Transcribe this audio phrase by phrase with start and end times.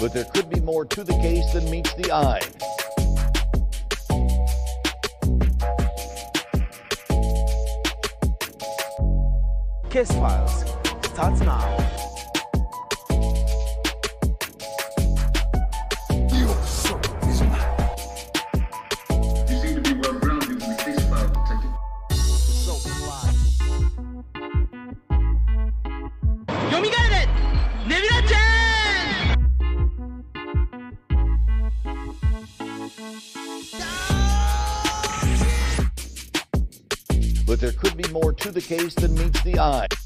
[0.00, 2.40] but there could be more to the case than meets the eye.
[9.90, 10.64] Case Files
[11.12, 12.15] starts now.
[38.66, 40.05] Case that meets the eye.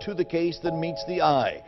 [0.00, 1.62] to the case than meets the eye.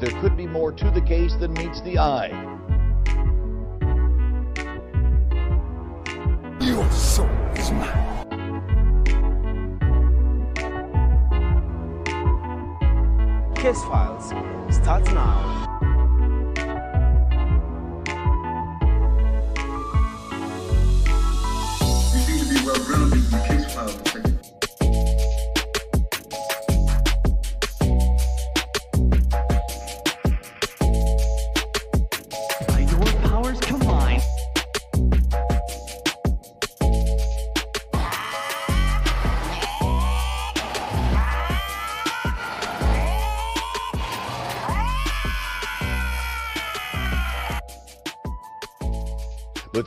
[0.00, 2.30] there could be more to the case than meets the eye.
[6.60, 8.06] Your soul is mine.
[13.54, 14.32] Case Files
[14.74, 15.59] starts now.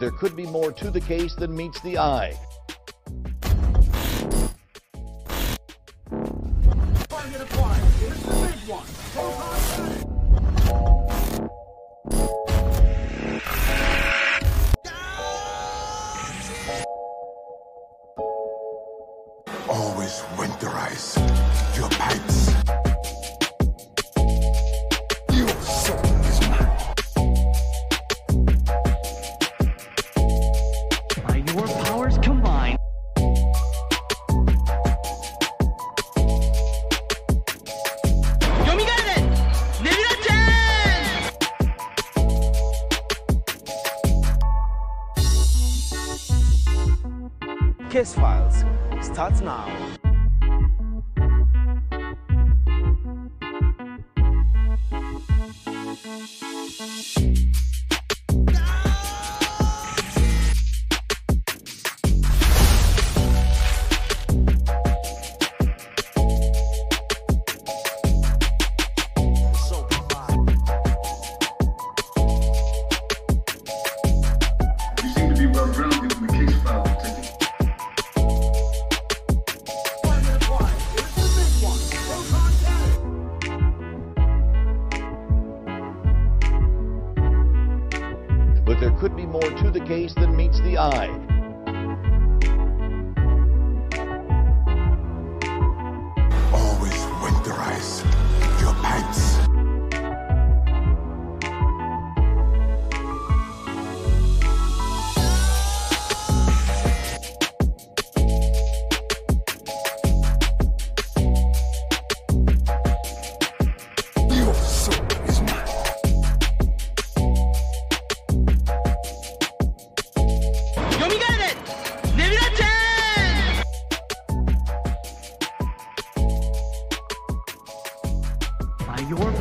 [0.03, 2.37] there could be more to the case than meets the eye.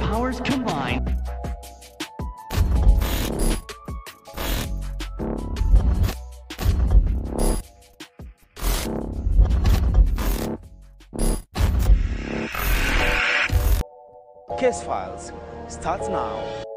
[0.03, 1.09] powers combined.
[14.59, 15.33] Case Files
[15.69, 16.72] starts now.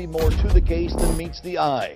[0.00, 1.94] be more to the case than meets the eye.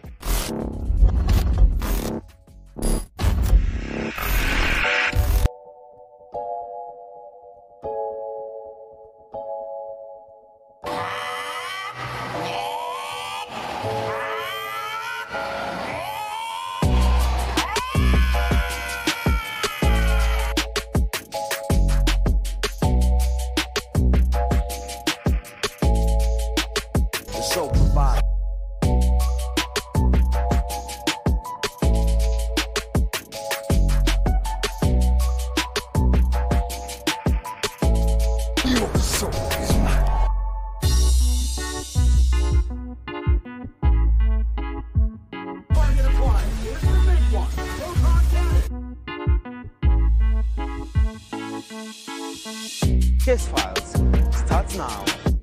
[53.25, 55.33] Case Files starts now.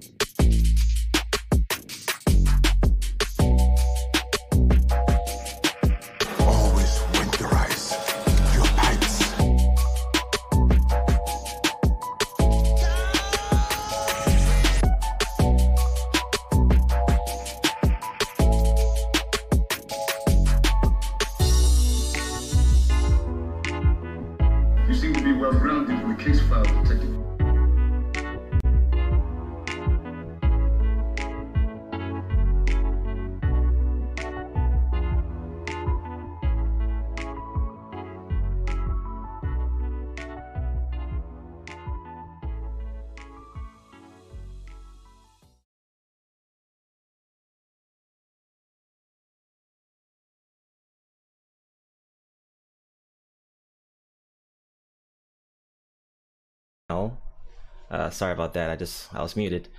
[58.12, 58.70] Uh, sorry about that.
[58.70, 59.70] I just I was muted.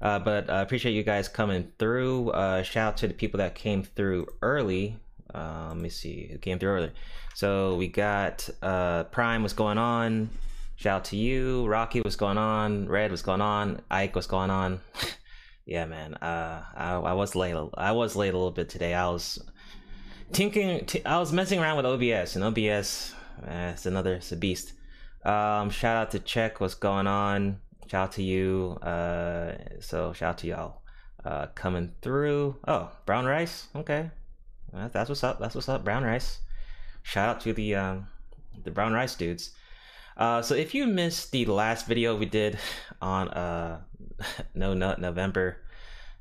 [0.00, 2.30] Uh, but I appreciate you guys coming through.
[2.30, 4.96] Uh, shout out to the people that came through early.
[5.32, 6.92] Uh, let me see who came through early.
[7.34, 9.42] So we got uh, Prime.
[9.42, 10.30] What's going on?
[10.76, 11.66] Shout out to you.
[11.66, 12.00] Rocky.
[12.00, 12.88] What's going on?
[12.88, 13.10] Red.
[13.10, 13.82] What's going on?
[13.90, 14.14] Ike.
[14.14, 14.80] What's going on?
[15.66, 16.14] yeah, man.
[16.14, 17.54] Uh, I, I was late.
[17.74, 18.94] I was late a little bit today.
[18.94, 19.38] I was
[20.32, 20.86] tinkering.
[20.86, 23.14] T- I was messing around with OBS, and OBS,
[23.46, 24.14] eh, it's another.
[24.14, 24.72] It's a beast.
[25.24, 26.58] Um, shout out to Check.
[26.60, 27.60] What's going on?
[27.92, 28.78] Shout out to you.
[28.80, 30.80] Uh, so shout out to y'all
[31.26, 32.56] uh, coming through.
[32.66, 33.66] Oh, brown rice.
[33.76, 34.10] Okay,
[34.74, 35.38] Uh, that's what's up.
[35.38, 35.84] That's what's up.
[35.84, 36.38] Brown rice.
[37.02, 38.06] Shout out to the um,
[38.64, 39.50] the brown rice dudes.
[40.16, 42.58] Uh, so if you missed the last video we did
[43.02, 43.82] on uh,
[44.54, 45.58] No Nut November,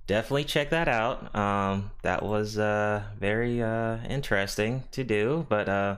[0.08, 1.34] definitely check that out.
[1.34, 5.96] Um, that was uh, very uh, interesting to do, but uh,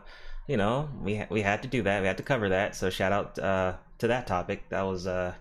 [0.47, 2.01] you know we ha- we had to do that.
[2.01, 2.75] We had to cover that.
[2.75, 4.69] So shout out uh, to that topic.
[4.69, 5.35] That was a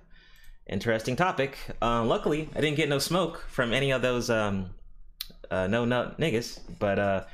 [0.72, 1.58] interesting topic.
[1.80, 4.70] Uh, luckily, I didn't get no smoke from any of those um,
[5.50, 6.58] uh, no nut niggas.
[6.78, 7.24] But uh,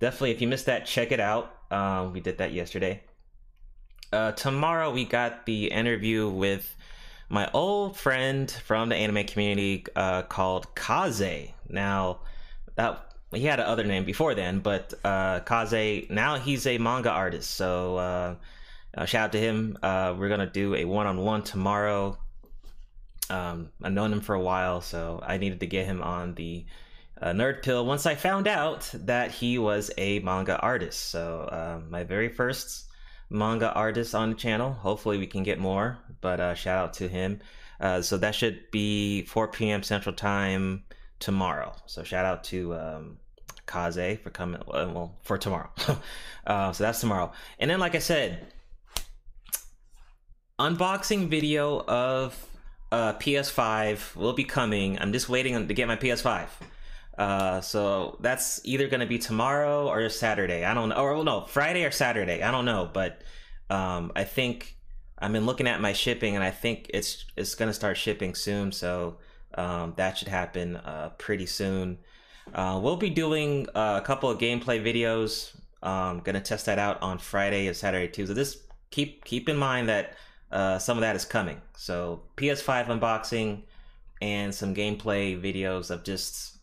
[0.00, 1.54] definitely, if you missed that, check it out.
[1.70, 3.02] Um, we did that yesterday.
[4.12, 6.76] Uh, tomorrow we got the interview with
[7.28, 11.50] my old friend from the anime community uh, called Kaze.
[11.68, 12.20] Now,
[12.76, 17.50] that he had another name before then, but uh, Kaze now he's a manga artist.
[17.50, 18.34] So uh,
[18.96, 19.76] uh, shout out to him.
[19.82, 22.16] Uh, we're gonna do a one-on-one tomorrow.
[23.30, 26.66] Um, I've known him for a while, so I needed to get him on the
[27.20, 31.10] uh, Nerd Pill once I found out that he was a manga artist.
[31.10, 32.86] So uh, my very first
[33.30, 34.72] manga artist on the channel.
[34.72, 37.40] Hopefully we can get more, but uh, shout out to him.
[37.80, 39.82] Uh, so that should be 4 p.m.
[39.82, 40.84] Central Time
[41.18, 41.74] tomorrow.
[41.86, 43.18] So shout out to um,
[43.66, 44.60] Kaze for coming.
[44.60, 45.70] uh, Well, for tomorrow.
[46.46, 47.32] uh, so that's tomorrow.
[47.58, 48.52] And then, like I said,
[50.58, 52.36] unboxing video of
[52.94, 55.00] uh, PS5 will be coming.
[55.00, 56.46] I'm just waiting to get my PS5.
[57.18, 60.64] Uh, so that's either going to be tomorrow or Saturday.
[60.64, 60.96] I don't know.
[60.96, 62.40] Or no, Friday or Saturday.
[62.42, 62.88] I don't know.
[62.92, 63.22] But
[63.68, 64.76] um, I think
[65.18, 68.36] I've been looking at my shipping, and I think it's it's going to start shipping
[68.36, 68.70] soon.
[68.70, 69.16] So
[69.54, 71.98] um, that should happen uh, pretty soon.
[72.54, 75.56] Uh, we'll be doing uh, a couple of gameplay videos.
[75.82, 78.26] Um, gonna test that out on Friday and Saturday too.
[78.26, 78.58] So just
[78.90, 80.14] keep keep in mind that
[80.54, 81.60] uh, some of that is coming.
[81.76, 83.62] So PS5 unboxing
[84.22, 86.58] and some gameplay videos of just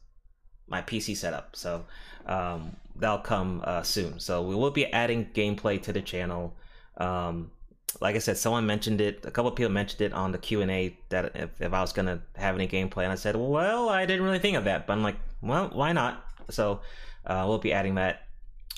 [0.68, 1.56] my PC setup.
[1.58, 1.86] So
[2.26, 4.20] um, that'll come uh, soon.
[4.20, 6.56] So we will be adding gameplay to the channel.
[6.98, 7.52] Um,
[8.00, 9.26] like I said, someone mentioned it.
[9.26, 11.92] A couple people mentioned it on the Q and A that if, if I was
[11.92, 14.94] gonna have any gameplay, and I said, well, I didn't really think of that, but
[14.94, 16.24] I'm like, well, why not?
[16.50, 16.80] So
[17.26, 18.22] uh, we'll be adding that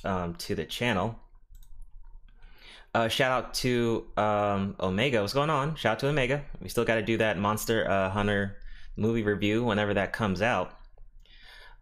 [0.04, 1.20] um, to the channel.
[2.94, 5.22] Uh, shout out to um, Omega.
[5.22, 5.76] What's going on?
[5.76, 6.44] Shout out to Omega.
[6.62, 8.58] We still got to do that Monster uh, Hunter
[8.96, 10.78] movie review whenever that comes out.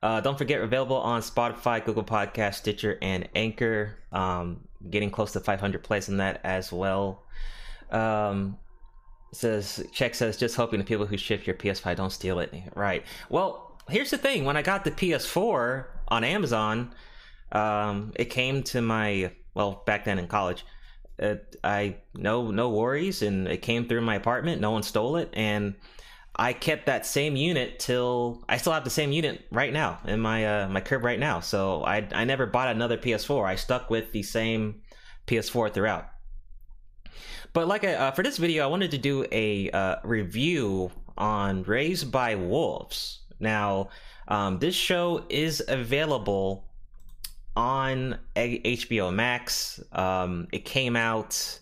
[0.01, 3.97] Uh, don't forget, available on Spotify, Google Podcast, Stitcher, and Anchor.
[4.11, 7.23] Um, getting close to 500 plays on that as well.
[7.91, 8.57] Um,
[9.33, 12.53] says check says just hoping the people who ship your PS5 don't steal it.
[12.75, 13.03] Right.
[13.29, 16.93] Well, here's the thing: when I got the PS4 on Amazon,
[17.51, 20.65] um, it came to my well back then in college.
[21.21, 24.59] It, I no no worries, and it came through my apartment.
[24.59, 25.75] No one stole it, and
[26.35, 30.19] I kept that same unit till I still have the same unit right now in
[30.19, 31.39] my uh, my crib right now.
[31.39, 33.45] So I I never bought another PS4.
[33.45, 34.81] I stuck with the same
[35.27, 36.09] PS4 throughout.
[37.53, 41.63] But like I, uh, for this video, I wanted to do a uh, review on
[41.63, 43.19] Raised by Wolves.
[43.39, 43.89] Now,
[44.27, 46.70] um, this show is available
[47.55, 49.81] on HBO Max.
[49.91, 51.59] Um, it came out.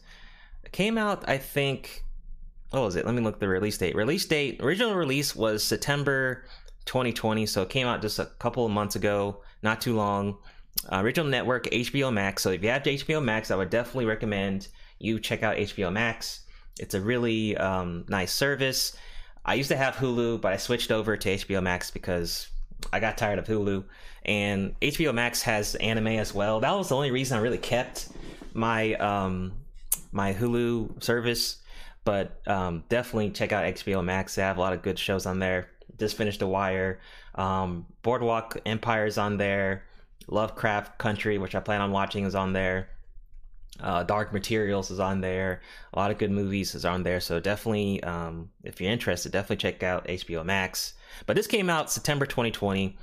[0.63, 2.03] It came out, I think.
[2.71, 3.05] What was it?
[3.05, 3.95] Let me look the release date.
[3.95, 4.61] Release date.
[4.61, 6.45] Original release was September
[6.85, 9.41] 2020, so it came out just a couple of months ago.
[9.63, 10.37] Not too long.
[10.91, 12.43] Uh, original network HBO Max.
[12.43, 14.67] So if you have HBO Max, I would definitely recommend
[14.99, 16.41] you check out HBO Max.
[16.79, 18.95] It's a really um, nice service.
[19.45, 22.47] I used to have Hulu, but I switched over to HBO Max because
[22.91, 23.83] I got tired of Hulu.
[24.25, 26.59] And HBO Max has anime as well.
[26.59, 28.09] That was the only reason I really kept
[28.53, 29.53] my um,
[30.11, 31.57] my Hulu service.
[32.05, 34.35] But um, definitely check out HBO Max.
[34.35, 35.69] They have a lot of good shows on there.
[35.97, 36.99] Just finished The Wire.
[37.35, 39.83] Um, Boardwalk Empire is on there.
[40.27, 42.89] Lovecraft Country, which I plan on watching, is on there.
[43.79, 45.61] Uh, Dark Materials is on there.
[45.93, 47.19] A lot of good movies is on there.
[47.19, 50.93] So definitely, um, if you're interested, definitely check out HBO Max.
[51.25, 52.97] But this came out September 2020.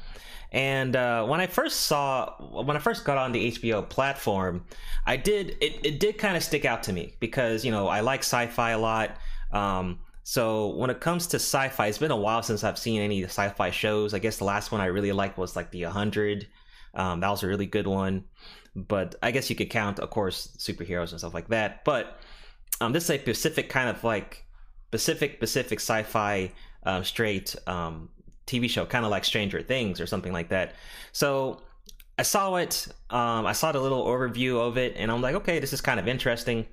[0.52, 4.64] And uh, when I first saw, when I first got on the HBO platform,
[5.04, 8.00] I did, it, it did kind of stick out to me because, you know, I
[8.00, 9.16] like sci fi a lot.
[9.52, 13.22] Um, so when it comes to sci-fi, it's been a while since I've seen any
[13.22, 14.12] sci-fi shows.
[14.12, 16.48] I guess the last one I really liked was like The 100.
[16.94, 18.24] Um, that was a really good one.
[18.74, 21.84] But I guess you could count, of course, superheroes and stuff like that.
[21.84, 22.18] But
[22.80, 24.44] um, this is a specific kind of like
[24.90, 26.50] Pacific Pacific sci-fi
[26.86, 28.08] um, straight um,
[28.46, 30.74] TV show, kind of like Stranger Things or something like that.
[31.12, 31.60] So
[32.18, 32.88] I saw it.
[33.10, 36.00] Um, I saw the little overview of it, and I'm like, okay, this is kind
[36.00, 36.66] of interesting.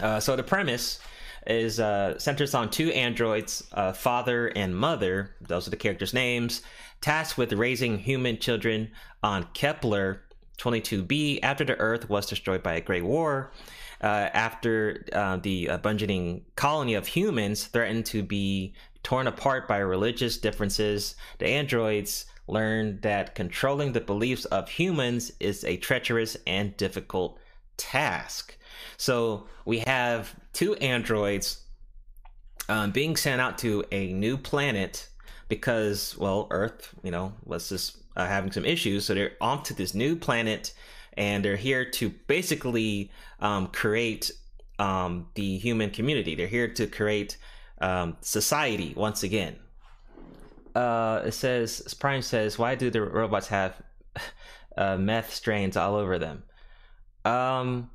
[0.00, 0.98] Uh, so the premise
[1.46, 5.36] is uh, centers on two androids, uh, father and mother.
[5.40, 6.62] Those are the characters' names.
[7.00, 8.90] Tasked with raising human children
[9.22, 10.22] on Kepler
[10.58, 13.52] 22b after the Earth was destroyed by a great war.
[14.02, 19.78] Uh, after uh, the uh, burgeoning colony of humans threatened to be torn apart by
[19.78, 26.76] religious differences, the androids learned that controlling the beliefs of humans is a treacherous and
[26.76, 27.38] difficult
[27.76, 28.56] task.
[28.96, 31.64] So we have two androids
[32.68, 35.08] um, being sent out to a new planet
[35.48, 39.06] because, well, Earth, you know, was just uh, having some issues.
[39.06, 40.72] So they're off to this new planet
[41.14, 44.30] and they're here to basically um, create
[44.78, 46.34] um, the human community.
[46.34, 47.36] They're here to create
[47.80, 49.56] um, society once again.
[50.74, 53.80] Uh, it says, Prime says, why do the robots have
[54.76, 56.44] uh, meth strains all over them?
[57.24, 57.90] Um,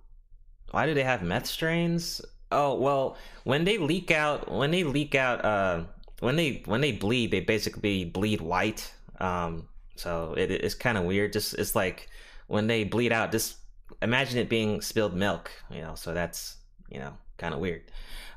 [0.71, 2.21] why do they have meth strains?
[2.51, 5.83] Oh well, when they leak out, when they leak out, uh,
[6.19, 8.93] when they when they bleed, they basically bleed white.
[9.19, 11.33] Um, so it, it's kind of weird.
[11.33, 12.09] Just it's like
[12.47, 13.57] when they bleed out, just
[14.01, 15.51] imagine it being spilled milk.
[15.71, 16.57] You know, so that's
[16.89, 17.83] you know kind of weird.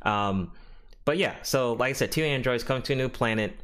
[0.02, 0.52] Um,
[1.09, 3.59] but yeah, so like I said, two androids come to a new planet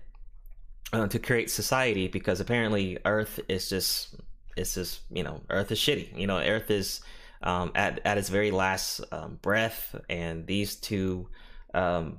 [0.94, 4.14] uh, to create society because apparently Earth is just
[4.56, 6.18] it's just you know Earth is shitty.
[6.18, 7.02] You know, Earth is
[7.42, 11.28] um, at at its very last um, breath, and these two
[11.74, 12.16] um,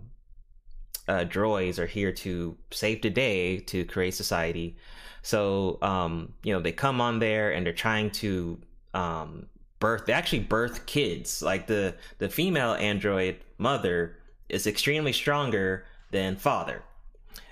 [1.07, 4.77] uh, droids are here to save the day to create society.
[5.23, 8.59] So um, you know they come on there and they're trying to
[8.93, 9.47] um,
[9.79, 10.05] birth.
[10.05, 11.41] They actually birth kids.
[11.41, 14.17] Like the the female android mother
[14.49, 16.83] is extremely stronger than father,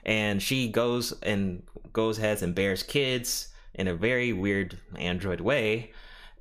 [0.06, 5.92] and she goes and goes ahead and bears kids in a very weird android way.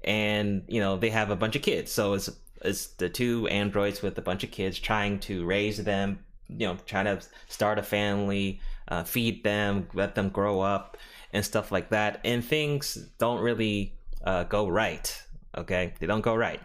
[0.04, 1.92] And you know they have a bunch of kids.
[1.92, 2.30] So it's
[2.62, 6.76] it's the two androids with a bunch of kids trying to raise them you know
[6.86, 10.96] trying to start a family uh, feed them let them grow up
[11.32, 12.20] and stuff like that.
[12.24, 15.22] And things don't really uh, go right
[15.56, 15.94] okay?
[15.98, 16.60] They don't go right.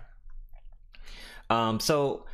[1.50, 2.26] Um, so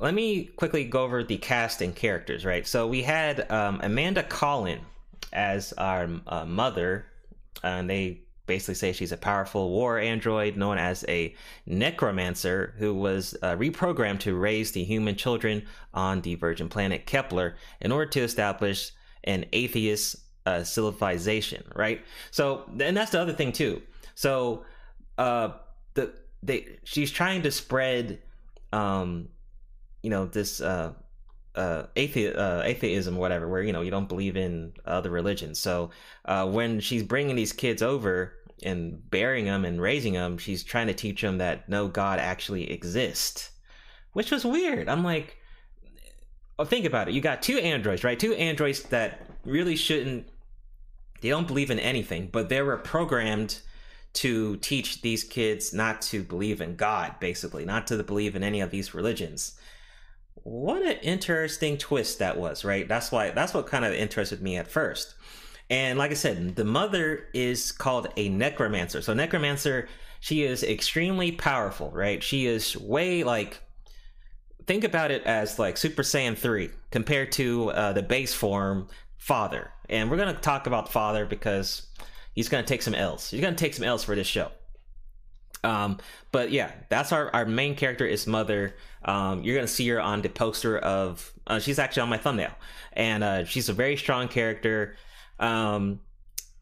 [0.00, 4.22] let me quickly go over the cast and characters right so we had um, amanda
[4.22, 4.80] collin
[5.32, 7.06] as our uh, mother
[7.62, 11.34] and they basically say she's a powerful war android known as a
[11.66, 15.62] necromancer who was uh, reprogrammed to raise the human children
[15.94, 18.90] on the virgin planet Kepler in order to establish
[19.24, 22.02] an atheist uh, civilization, right?
[22.30, 23.82] So, and that's the other thing too.
[24.14, 24.64] So,
[25.18, 25.50] uh,
[25.94, 28.20] the they she's trying to spread,
[28.72, 29.28] um,
[30.02, 30.92] you know, this uh,
[31.54, 35.58] uh, athe- uh, atheism, whatever, where you know you don't believe in other religions.
[35.58, 35.90] So
[36.24, 40.86] uh, when she's bringing these kids over and bearing them and raising them, she's trying
[40.86, 43.50] to teach them that no God actually exists,
[44.12, 44.88] which was weird.
[44.88, 45.38] I'm like,
[46.58, 47.14] oh, think about it.
[47.14, 48.18] You got two androids, right?
[48.18, 50.28] Two androids that really shouldn't.
[51.20, 53.60] They don't believe in anything, but they were programmed
[54.12, 58.60] to teach these kids not to believe in God, basically, not to believe in any
[58.60, 59.58] of these religions.
[60.42, 62.88] What an interesting twist that was, right?
[62.88, 65.14] That's why that's what kind of interested me at first.
[65.68, 69.02] And like I said, the mother is called a necromancer.
[69.02, 72.22] So necromancer, she is extremely powerful, right?
[72.22, 73.62] She is way like
[74.66, 79.70] think about it as like Super Saiyan 3 compared to uh, the base form father.
[79.88, 81.86] And we're going to talk about father because
[82.34, 83.30] he's going to take some L's.
[83.30, 84.50] He's going to take some L's for this show.
[85.62, 85.98] Um,
[86.32, 88.76] but yeah, that's our, our main character is mother.
[89.04, 92.52] Um, you're to see her on the poster of, uh, she's actually on my thumbnail
[92.92, 94.96] and, uh, she's a very strong character.
[95.38, 96.00] Um,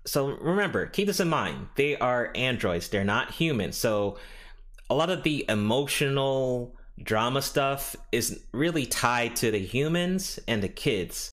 [0.06, 1.68] so remember, keep this in mind.
[1.76, 2.88] They are androids.
[2.88, 3.76] They're not humans.
[3.76, 4.18] So
[4.90, 10.68] a lot of the emotional drama stuff is really tied to the humans and the
[10.68, 11.32] kids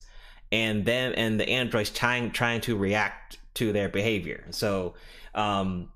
[0.51, 4.45] and them and the androids trying trying to react to their behavior.
[4.51, 4.93] So
[5.33, 5.89] um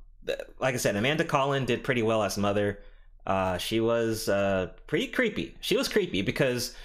[0.59, 2.79] like I said, Amanda Collin did pretty well as mother.
[3.25, 5.55] Uh, she was uh, pretty creepy.
[5.61, 6.75] She was creepy because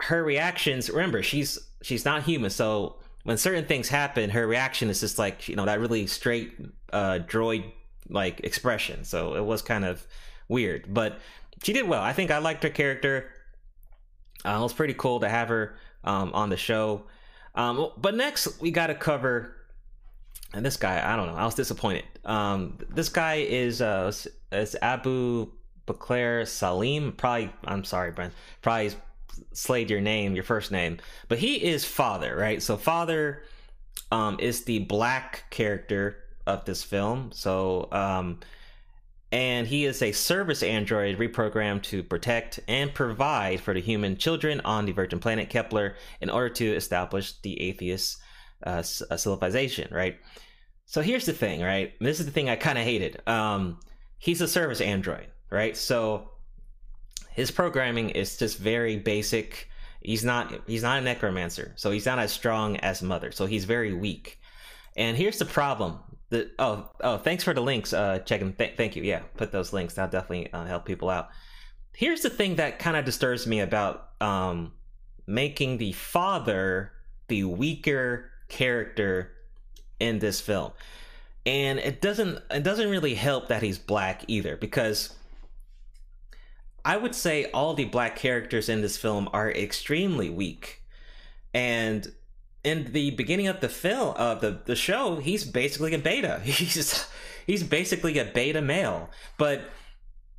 [0.00, 0.90] her reactions.
[0.90, 5.48] Remember, she's she's not human, so when certain things happen, her reaction is just like
[5.48, 6.52] you know that really straight
[6.92, 7.64] uh, droid
[8.08, 9.04] like expression.
[9.04, 10.06] So it was kind of
[10.48, 11.18] weird, but
[11.62, 12.02] she did well.
[12.02, 13.30] I think I liked her character.
[14.44, 17.04] Uh, it was pretty cool to have her um, on the show.
[17.54, 19.56] Um, but next, we got to cover.
[20.54, 21.34] And this guy, I don't know.
[21.34, 22.04] I was disappointed.
[22.24, 24.12] Um, this guy is uh,
[24.52, 25.50] is Abu
[25.86, 27.12] Bakr Salim.
[27.12, 28.32] Probably, I'm sorry, Brent.
[28.62, 28.92] Probably
[29.52, 30.98] slayed your name, your first name.
[31.28, 32.62] But he is father, right?
[32.62, 33.42] So father
[34.12, 37.32] um, is the black character of this film.
[37.32, 38.38] So um,
[39.32, 44.60] and he is a service android reprogrammed to protect and provide for the human children
[44.60, 48.18] on the virgin planet Kepler in order to establish the atheist
[48.64, 50.16] uh, civilization, right?
[50.86, 51.92] So here's the thing, right?
[52.00, 53.20] This is the thing I kind of hated.
[53.26, 53.80] Um,
[54.18, 55.76] he's a service android, right?
[55.76, 56.30] So
[57.30, 59.68] his programming is just very basic.
[60.00, 63.32] He's not he's not a necromancer, so he's not as strong as Mother.
[63.32, 64.38] So he's very weak.
[64.96, 65.98] And here's the problem
[66.30, 69.52] the oh oh thanks for the links uh check them Th- thank you yeah put
[69.52, 71.28] those links that'll definitely uh, help people out
[71.94, 74.72] here's the thing that kind of disturbs me about um
[75.26, 76.92] making the father
[77.28, 79.32] the weaker character
[79.98, 80.72] in this film.
[81.44, 85.14] And it doesn't it doesn't really help that he's black either because
[86.84, 90.82] i would say all the black characters in this film are extremely weak.
[91.52, 92.06] And
[92.62, 96.40] in the beginning of the film of the, the show he's basically a beta.
[96.44, 97.06] He's
[97.46, 99.10] he's basically a beta male.
[99.36, 99.62] But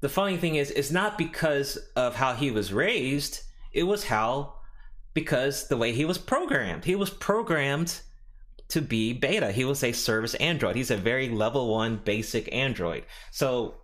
[0.02, 3.44] the funny thing is it's not because of how he was raised.
[3.74, 4.56] It was how
[5.14, 6.86] because the way he was programmed.
[6.86, 8.02] He was programmed
[8.70, 9.52] to be beta.
[9.52, 10.76] He will say service android.
[10.76, 13.06] He's a very level one basic android.
[13.32, 13.76] So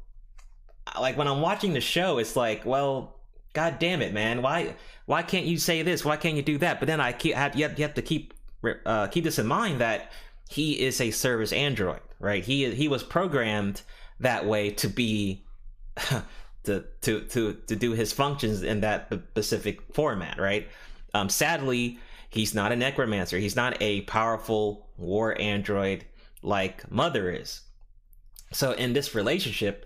[1.00, 3.20] like when i'm watching the show it's like well
[3.54, 4.41] god damn it man.
[4.41, 6.06] Why why can't you say this?
[6.06, 6.80] Why can't you do that?
[6.80, 8.34] But then i keep have, you, have, you have to keep
[8.86, 10.12] uh, keep this in mind that
[10.50, 12.44] he is a service android right?
[12.44, 13.82] He he was programmed
[14.20, 15.44] that way to be
[16.63, 20.67] to to to to do his functions in that specific format right?
[21.13, 22.00] Um sadly
[22.32, 23.38] he's not a necromancer.
[23.38, 26.06] He's not a powerful war android
[26.41, 27.62] like mother is.
[28.52, 29.86] So in this relationship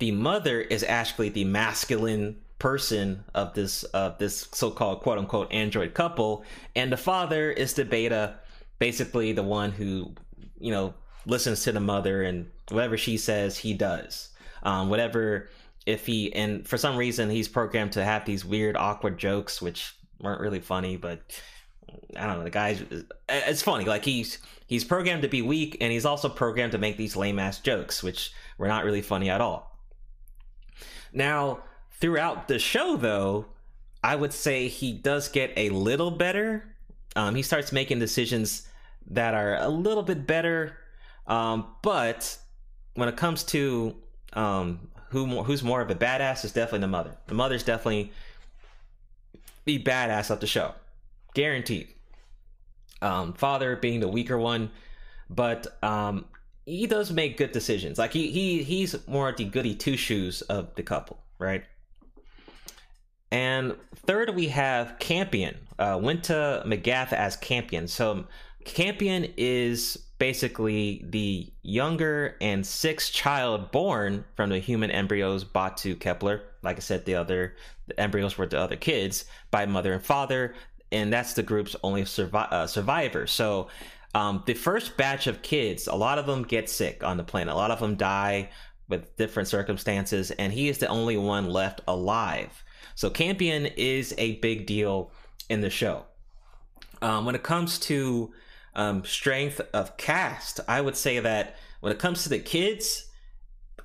[0.00, 5.94] the mother is actually the masculine person of this of this so-called quote unquote android
[5.94, 6.44] couple
[6.74, 8.34] and the father is the beta
[8.78, 10.12] basically the one who
[10.58, 10.94] you know
[11.26, 14.30] listens to the mother and whatever she says he does.
[14.62, 15.48] Um, whatever
[15.86, 19.94] if he and for some reason he's programmed to have these weird awkward jokes which
[20.20, 21.20] weren't really funny but
[22.16, 22.82] i don't know the guy's
[23.28, 26.96] it's funny like he's he's programmed to be weak and he's also programmed to make
[26.96, 29.74] these lame ass jokes which were not really funny at all
[31.14, 31.60] now,
[32.00, 33.46] throughout the show, though,
[34.02, 36.74] I would say he does get a little better.
[37.14, 38.66] Um, he starts making decisions
[39.10, 40.76] that are a little bit better.
[41.28, 42.36] Um, but
[42.94, 43.94] when it comes to
[44.32, 47.16] um, who more, who's more of a badass, is definitely the mother.
[47.28, 48.12] The mother's definitely
[49.64, 50.74] the badass of the show,
[51.34, 51.88] guaranteed.
[53.02, 54.70] Um, father being the weaker one,
[55.28, 56.24] but um,
[56.64, 57.98] he does make good decisions.
[57.98, 61.64] Like he he he's more the goody two shoes of the couple, right?
[63.30, 63.74] And
[64.06, 65.56] third, we have Campion.
[65.78, 67.88] Uh, Winta McGrath as Campion.
[67.88, 68.26] So
[68.64, 75.96] Campion is basically the younger and sixth child born from the human embryos brought to
[75.96, 76.42] Kepler.
[76.62, 77.56] Like I said, the other
[77.88, 80.54] the embryos were the other kids by mother and father,
[80.94, 83.26] and that's the group's only survi- uh, survivor.
[83.26, 83.68] So
[84.14, 87.52] um, the first batch of kids, a lot of them get sick on the planet.
[87.52, 88.50] A lot of them die
[88.88, 92.62] with different circumstances, and he is the only one left alive.
[92.94, 95.10] So Campion is a big deal
[95.48, 96.04] in the show.
[97.02, 98.32] Um, when it comes to
[98.76, 103.10] um, strength of cast, I would say that when it comes to the kids,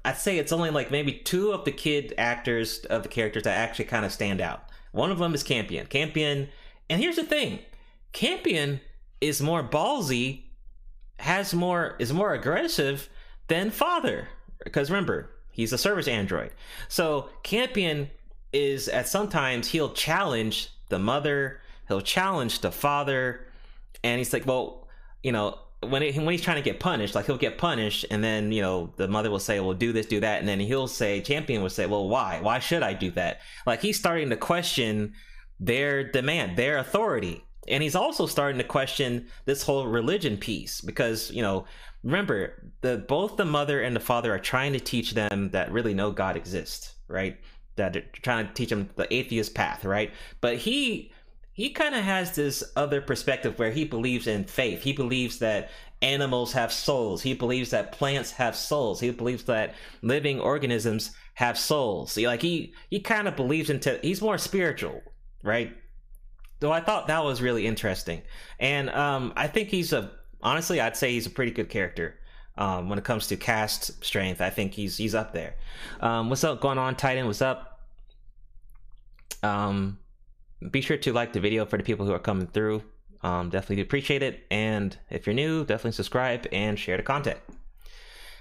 [0.05, 3.57] I'd say it's only like maybe two of the kid actors of the characters that
[3.57, 4.63] actually kind of stand out.
[4.91, 5.87] One of them is Campion.
[5.87, 6.49] Campion,
[6.89, 7.59] and here's the thing
[8.13, 8.81] Campion
[9.21, 10.43] is more ballsy,
[11.17, 13.09] has more is more aggressive
[13.47, 14.29] than Father.
[14.63, 16.51] Because remember, he's a service android.
[16.87, 18.09] So Campion
[18.51, 23.47] is at sometimes he'll challenge the mother, he'll challenge the father,
[24.03, 24.87] and he's like, well,
[25.23, 28.23] you know, when it, when he's trying to get punished, like he'll get punished, and
[28.23, 30.87] then you know the mother will say, "Well, do this, do that," and then he'll
[30.87, 32.39] say, "Champion will say, well, why?
[32.41, 35.13] Why should I do that?" Like he's starting to question
[35.59, 41.29] their demand, their authority, and he's also starting to question this whole religion piece because
[41.31, 41.65] you know
[42.03, 45.93] remember the both the mother and the father are trying to teach them that really
[45.93, 47.37] no god exists right?
[47.75, 50.13] That they're trying to teach them the atheist path right?
[50.39, 51.11] But he
[51.51, 54.81] he kind of has this other perspective where he believes in faith.
[54.81, 55.69] He believes that
[56.01, 57.21] animals have souls.
[57.21, 59.01] He believes that plants have souls.
[59.01, 62.13] He believes that living organisms have souls.
[62.13, 65.01] See, like he he kind of believes into he's more spiritual
[65.43, 65.75] right?
[66.61, 68.21] So I thought that was really interesting,
[68.59, 72.15] and um, I think he's a honestly, I'd say he's a pretty good character.
[72.57, 75.55] Um, when it comes to cast strength, I think he's he's up there.
[76.01, 77.25] Um, what's up going on, Titan?
[77.25, 77.79] What's up?
[79.41, 79.99] Um,
[80.69, 82.83] be sure to like the video for the people who are coming through.
[83.21, 84.45] Um, definitely appreciate it.
[84.51, 87.39] And if you're new, definitely subscribe and share the content.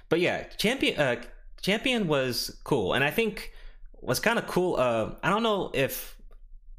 [0.09, 1.23] But yeah, champion uh,
[1.61, 3.53] champion was cool, and I think
[4.01, 4.77] was kind of cool.
[4.77, 6.17] Uh, I don't know if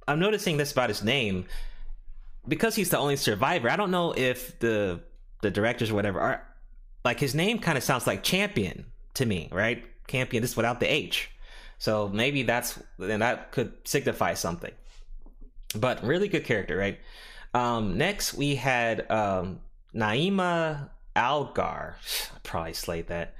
[0.09, 1.45] I'm noticing this about his name
[2.47, 3.69] because he's the only survivor.
[3.69, 5.01] I don't know if the
[5.41, 6.43] the directors or whatever are
[7.05, 9.85] like his name kind of sounds like champion to me, right?
[10.07, 11.29] Champion, this without the H.
[11.77, 14.73] So maybe that's then that could signify something.
[15.75, 16.99] But really good character, right?
[17.53, 19.59] Um, next we had um,
[19.93, 21.97] Naima Algar.
[22.43, 23.35] Probably slayed that.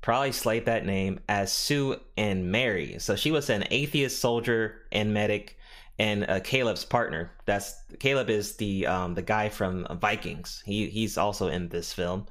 [0.00, 2.96] Probably slayed that name as Sue and Mary.
[2.98, 5.56] So she was an atheist soldier and medic
[6.02, 7.30] and uh, Caleb's partner.
[7.46, 10.60] That's Caleb is the um, the guy from Vikings.
[10.66, 12.26] He he's also in this film,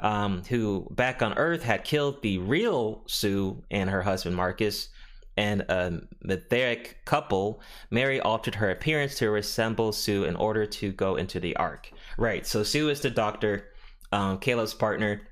[0.00, 4.88] um, who back on Earth had killed the real Sue and her husband Marcus.
[5.34, 11.16] And a Mithraic couple, Mary altered her appearance to resemble Sue in order to go
[11.16, 11.90] into the Ark.
[12.18, 12.46] Right.
[12.46, 13.64] So Sue is the doctor,
[14.10, 15.22] um, Caleb's partner.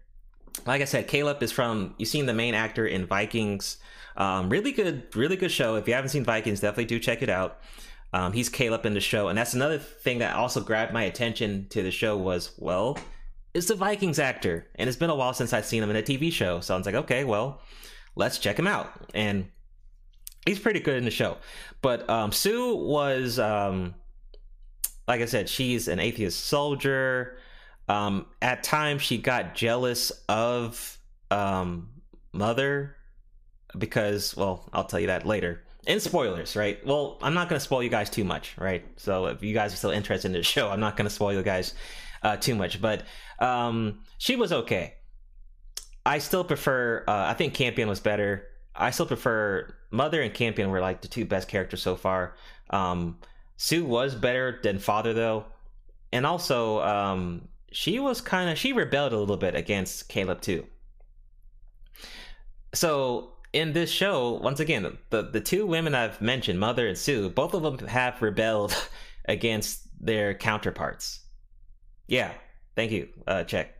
[0.64, 3.76] Like I said, Caleb is from you've seen the main actor in Vikings.
[4.20, 5.76] Um, really good, really good show.
[5.76, 7.58] If you haven't seen Vikings, definitely do check it out.
[8.12, 11.68] Um, he's Caleb in the show, and that's another thing that also grabbed my attention
[11.70, 12.98] to the show was well,
[13.54, 16.02] it's the Vikings actor, and it's been a while since I've seen him in a
[16.02, 16.60] TV show.
[16.60, 17.62] So I was like, okay, well,
[18.14, 19.48] let's check him out, and
[20.44, 21.38] he's pretty good in the show.
[21.80, 23.94] But um, Sue was, um,
[25.08, 27.38] like I said, she's an atheist soldier.
[27.88, 30.98] Um, at times, she got jealous of
[31.30, 31.88] um,
[32.34, 32.96] Mother
[33.78, 35.62] because, well, I'll tell you that later.
[35.86, 36.84] And spoilers, right?
[36.84, 38.84] Well, I'm not going to spoil you guys too much, right?
[38.96, 41.32] So if you guys are still interested in the show, I'm not going to spoil
[41.32, 41.74] you guys
[42.22, 42.80] uh, too much.
[42.80, 43.04] But
[43.38, 44.94] um, she was okay.
[46.04, 47.04] I still prefer.
[47.06, 48.46] Uh, I think Campion was better.
[48.74, 52.36] I still prefer Mother and Campion were like the two best characters so far.
[52.70, 53.18] Um,
[53.56, 55.44] Sue was better than Father though,
[56.12, 60.66] and also um, she was kind of she rebelled a little bit against Caleb too.
[62.72, 67.30] So in this show, once again, the the two women I've mentioned, Mother and Sue,
[67.30, 68.74] both of them have rebelled
[69.24, 71.20] against their counterparts.
[72.06, 72.32] Yeah,
[72.76, 73.08] thank you.
[73.26, 73.74] Uh, check.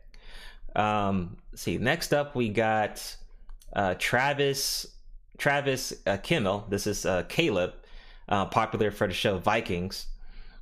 [0.75, 3.15] Um, see, next up we got
[3.73, 4.87] uh, Travis
[5.37, 6.69] Travis uh, Fimmel.
[6.69, 7.73] This is uh, Caleb,
[8.29, 10.07] uh, popular for the show Vikings,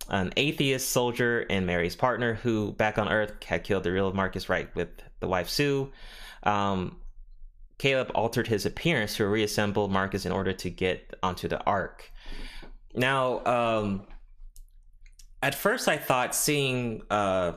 [0.09, 4.49] an atheist soldier and Mary's partner who, back on Earth, had killed the real Marcus
[4.49, 5.91] Wright with the wife Sue.
[6.43, 6.95] Um,
[7.79, 12.11] Caleb altered his appearance to reassemble Marcus in order to get onto the Ark.
[12.93, 14.07] Now, um,
[15.41, 17.53] at first, I thought seeing, uh,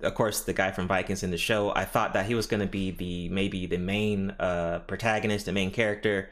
[0.00, 2.60] of course, the guy from Vikings in the show, I thought that he was going
[2.60, 6.30] to be the maybe the main uh, protagonist, the main character.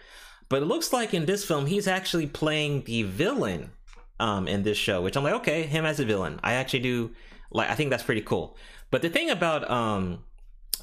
[0.49, 3.73] But it looks like in this film, he's actually playing the villain
[4.21, 6.39] um, in this show, which I'm like, okay, him as a villain.
[6.45, 7.11] I actually do
[7.51, 7.69] like.
[7.69, 8.57] I think that's pretty cool.
[8.93, 10.23] But the thing about um,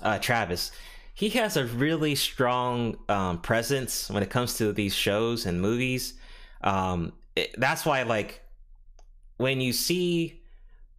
[0.02, 0.72] uh, Travis
[1.14, 6.14] he has a really strong um, presence when it comes to these shows and movies.
[6.62, 8.42] Um, it, that's why, like,
[9.38, 10.42] when you see,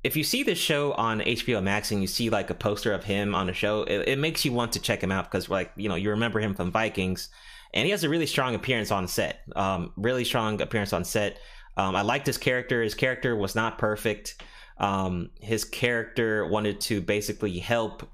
[0.05, 3.05] if you see this show on HBO Max and you see like a poster of
[3.05, 5.73] him on the show, it, it makes you want to check him out because, like,
[5.77, 7.29] you know, you remember him from Vikings,
[7.73, 9.41] and he has a really strong appearance on set.
[9.57, 11.39] Um, really strong appearance on set.
[11.77, 12.83] Um, I liked his character.
[12.83, 14.43] His character was not perfect.
[14.79, 18.09] Um, his character wanted to basically help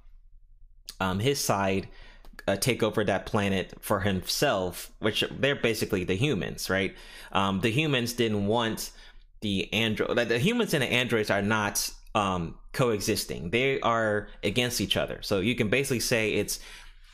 [1.01, 1.89] um, his side
[2.47, 6.95] uh, take over that planet for himself, which they're basically the humans, right?
[7.33, 8.91] Um, the humans didn't want
[9.41, 10.17] the android.
[10.17, 15.21] Like the humans and the androids are not um, coexisting; they are against each other.
[15.23, 16.59] So you can basically say it's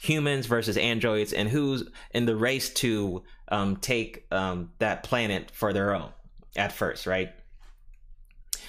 [0.01, 5.73] humans versus androids, and who's in the race to um, take um, that planet for
[5.73, 6.11] their own
[6.57, 7.33] at first, right?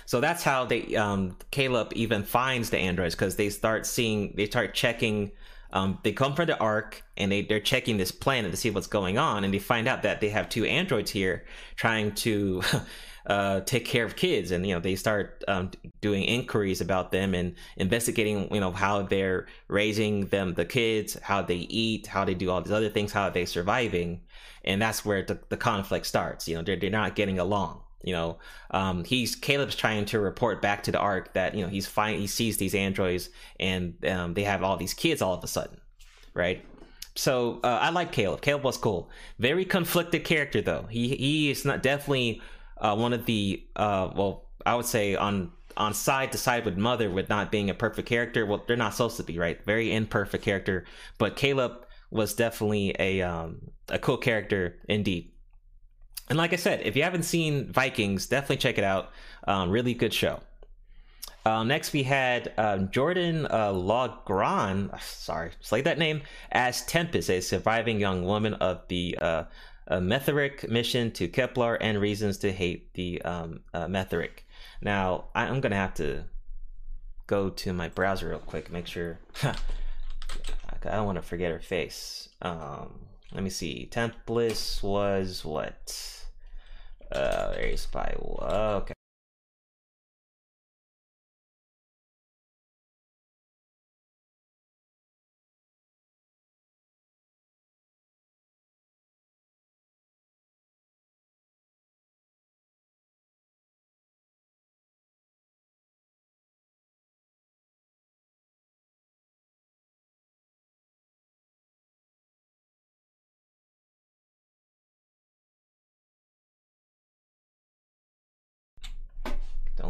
[0.06, 4.46] So that's how they um, Caleb even finds the androids because they start seeing they
[4.46, 5.32] start checking.
[5.74, 8.88] Um, they come from the Ark and they they're checking this planet to see what's
[8.88, 12.62] going on, and they find out that they have two androids here trying to.
[13.28, 17.34] Uh, take care of kids and you know they start um, doing inquiries about them
[17.34, 22.36] and investigating you know how they're raising them the kids how they eat how they
[22.36, 24.22] do all these other things how are they surviving
[24.64, 28.14] and that's where the, the conflict starts you know they're, they're not getting along you
[28.14, 28.38] know
[28.72, 32.20] um, he's caleb's trying to report back to the ark that you know he's fine
[32.20, 35.78] he sees these androids and um, they have all these kids all of a sudden
[36.34, 36.64] right
[37.16, 41.66] so uh, i like caleb caleb was cool very conflicted character though he he is
[41.66, 42.42] not definitely
[42.78, 46.78] uh, one of the uh, well, I would say on on side to side with
[46.78, 48.46] Mother with not being a perfect character.
[48.46, 49.64] Well, they're not supposed to be, right?
[49.66, 50.86] Very imperfect character,
[51.18, 55.32] but Caleb was definitely a um, a cool character indeed.
[56.28, 59.12] And like I said, if you haven't seen Vikings, definitely check it out.
[59.48, 60.40] Um, really good show.
[61.46, 67.40] Uh, next, we had um, Jordan uh, Loughran, sorry, say that name, as Tempest, a
[67.40, 69.44] surviving young woman of the uh,
[69.88, 74.48] uh, Mithraic mission to Kepler and reasons to hate the um, uh, Mithraic.
[74.82, 76.24] Now, I- I'm going to have to
[77.28, 79.20] go to my browser real quick, make sure.
[79.44, 79.54] I
[80.98, 82.30] don't want to forget her face.
[82.42, 83.86] Um, let me see.
[83.86, 86.15] Tempest was what?
[87.12, 88.14] Uh, spy.
[88.18, 88.95] Okay.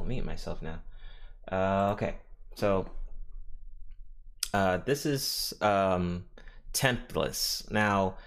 [0.05, 0.81] Don't mute myself now.
[1.51, 2.17] Uh, okay,
[2.53, 2.87] so
[4.53, 6.25] uh, this is um,
[6.73, 7.71] Tempest.
[7.71, 8.17] Now,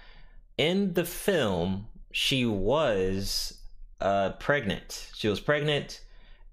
[0.57, 3.61] in the film, she was
[4.01, 5.09] uh, pregnant.
[5.15, 6.01] She was pregnant,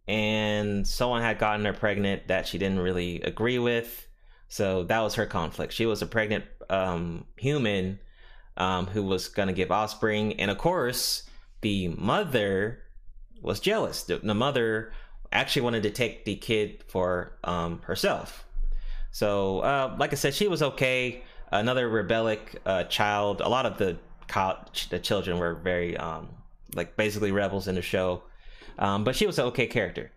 [0.06, 4.06] and someone had gotten her pregnant that she didn't really agree with.
[4.46, 5.72] So that was her conflict.
[5.72, 7.98] She was a pregnant um, human
[8.56, 11.24] um, who was going to give offspring, and of course,
[11.62, 12.84] the mother
[13.42, 14.04] was jealous.
[14.04, 14.92] The, the mother
[15.32, 18.44] actually wanted to take the kid for um, herself.
[19.10, 21.22] So, uh, like I said, she was okay.
[21.50, 23.40] Another rebellic uh, child.
[23.40, 23.96] A lot of the
[24.28, 24.58] co-
[24.90, 26.28] the children were very um,
[26.74, 28.22] like basically rebels in the show,
[28.78, 30.10] um, but she was an okay character.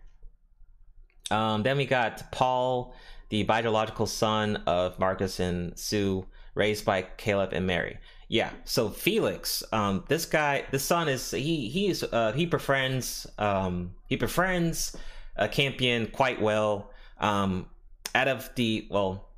[1.30, 2.94] Um, then we got Paul,
[3.28, 7.98] the biological son of Marcus and Sue, raised by Caleb and Mary.
[8.32, 13.96] Yeah, so Felix, um, this guy, this son is he he's uh, he befriends um,
[14.06, 14.96] he befriends
[15.34, 16.92] a Campion quite well.
[17.18, 17.66] Um,
[18.14, 19.30] out of the well,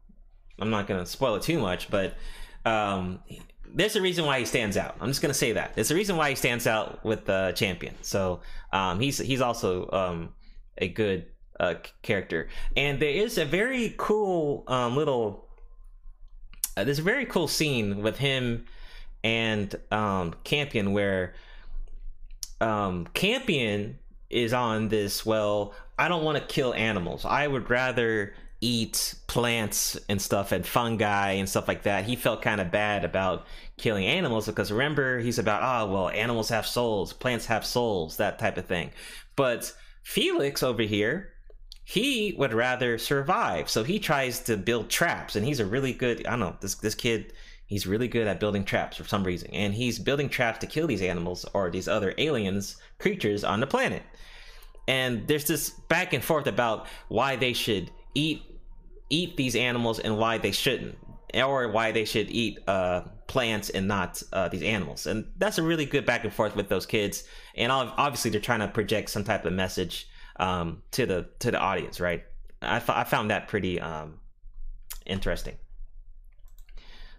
[0.59, 2.17] I'm not gonna spoil it too much, but
[2.67, 3.21] um,
[3.67, 4.95] there's a reason why he stands out.
[5.01, 7.95] I'm just gonna say that there's a reason why he stands out with the Campion.
[8.03, 8.41] So
[8.75, 10.35] um, he's he's also um,
[10.77, 11.29] a good
[11.59, 15.49] uh, character, and there is a very cool um, little.
[16.77, 18.67] Uh, there's a very cool scene with him
[19.25, 21.35] and um, Campion where
[22.61, 23.99] um, Campion
[24.31, 25.25] is on this.
[25.27, 27.25] Well, I don't want to kill animals.
[27.25, 32.05] I would rather eat plants and stuff and fungi and stuff like that.
[32.05, 36.49] He felt kind of bad about killing animals because remember he's about oh well animals
[36.49, 38.93] have souls, plants have souls, that type of thing.
[39.35, 41.33] But Felix over here,
[41.85, 43.69] he would rather survive.
[43.69, 46.77] So he tries to build traps and he's a really good I don't know, this
[46.77, 47.33] this kid
[47.73, 49.49] he's really good at building traps for some reason.
[49.51, 53.67] And he's building traps to kill these animals or these other aliens creatures on the
[53.67, 54.03] planet.
[54.87, 58.43] And there's this back and forth about why they should eat
[59.09, 60.97] eat these animals and why they shouldn't
[61.35, 65.63] or why they should eat uh, plants and not uh, these animals and that's a
[65.63, 69.23] really good back and forth with those kids and obviously they're trying to project some
[69.23, 72.25] type of message um, to the to the audience right
[72.63, 74.19] i, found that pretty um,
[75.05, 75.57] interesting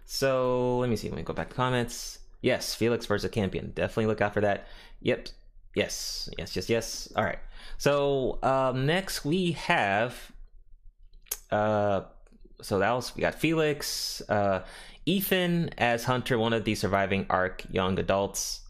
[0.04, 1.08] so let me see.
[1.08, 2.18] Let me go back to comments.
[2.42, 3.72] Yes felix versus campion.
[3.74, 4.66] Definitely look out for that.
[5.00, 5.28] Yep.
[5.74, 6.28] Yes.
[6.38, 7.12] Yes yes yes.
[7.16, 7.38] All right.
[7.78, 10.32] So um, next we have
[11.50, 12.02] uh,
[12.60, 14.64] so that was we got Felix, uh,
[15.06, 18.62] Ethan as Hunter, one of the surviving Ark young adults,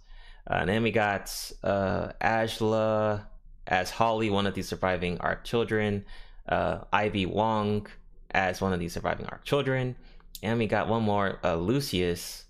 [0.51, 1.31] uh, and then we got
[1.63, 3.25] uh, Ajla
[3.67, 6.05] as Holly, one of the surviving Ark children,
[6.49, 7.87] uh, Ivy Wong
[8.33, 9.97] as one of the surviving Ark children,
[10.45, 12.45] and we got one more, uh, Lucius,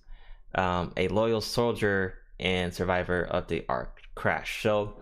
[0.54, 4.62] um, a loyal soldier and survivor of the Ark crash.
[4.62, 4.94] So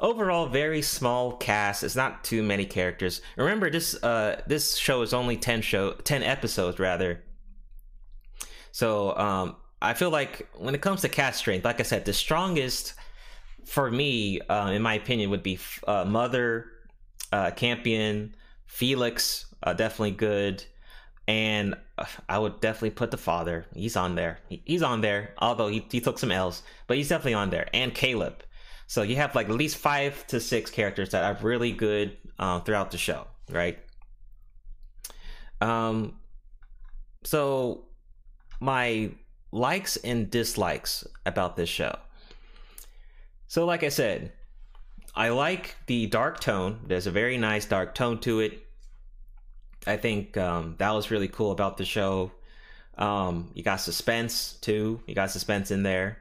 [0.00, 1.82] overall very small cast.
[1.82, 3.20] It's not too many characters.
[3.36, 7.22] Remember this uh this show is only 10 show 10 episodes rather.
[8.72, 12.12] So um i feel like when it comes to cast strength like i said the
[12.12, 12.94] strongest
[13.64, 16.66] for me uh, in my opinion would be uh, mother
[17.32, 18.34] uh campion
[18.66, 20.64] felix uh, definitely good
[21.30, 23.64] and uh, I would definitely put the father.
[23.72, 24.40] He's on there.
[24.48, 27.68] He, he's on there, although he, he took some L's, but he's definitely on there.
[27.72, 28.42] And Caleb.
[28.88, 32.58] So you have like at least five to six characters that are really good uh,
[32.58, 33.78] throughout the show, right?
[35.60, 36.18] Um,
[37.22, 37.84] so
[38.58, 39.12] my
[39.52, 41.96] likes and dislikes about this show.
[43.46, 44.32] So, like I said,
[45.14, 46.80] I like the dark tone.
[46.88, 48.66] There's a very nice dark tone to it.
[49.86, 52.32] I think um, that was really cool about the show.
[52.98, 55.00] Um, you got suspense too.
[55.06, 56.18] You got suspense in there.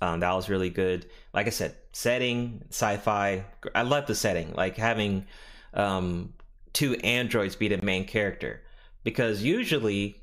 [0.00, 1.06] Um, that was really good.
[1.32, 3.44] Like I said, setting, sci-fi.
[3.74, 4.52] I love the setting.
[4.54, 5.26] Like having
[5.74, 6.34] um,
[6.72, 8.62] two androids be the main character,
[9.02, 10.20] because usually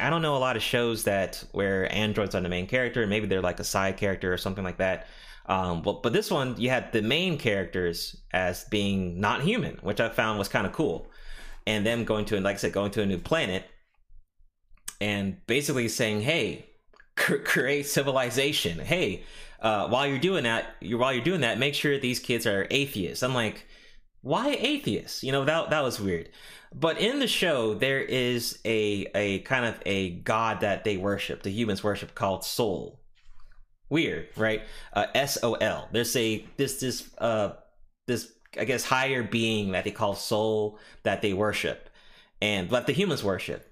[0.00, 3.06] I don't know a lot of shows that where androids are the main character.
[3.06, 5.06] Maybe they're like a side character or something like that.
[5.46, 10.00] Um, but but this one, you had the main characters as being not human, which
[10.00, 11.10] I found was kind of cool.
[11.68, 13.64] And them going to, like I said, going to a new planet,
[15.00, 16.70] and basically saying, "Hey,
[17.16, 18.78] cr- create civilization.
[18.78, 19.22] Hey,
[19.60, 22.66] uh, while you're doing that, you while you're doing that, make sure these kids are
[22.70, 23.66] atheists." I'm like,
[24.22, 25.22] why atheists?
[25.22, 26.30] You know that that was weird.
[26.74, 31.42] But in the show, there is a a kind of a god that they worship,
[31.42, 33.00] the humans worship, called Sol.
[33.90, 34.62] Weird, right?
[34.92, 35.88] Uh, S O L.
[35.92, 37.52] There's a this this uh
[38.06, 41.90] this I guess higher being that they call Sol that they worship,
[42.40, 43.70] and that the humans worship,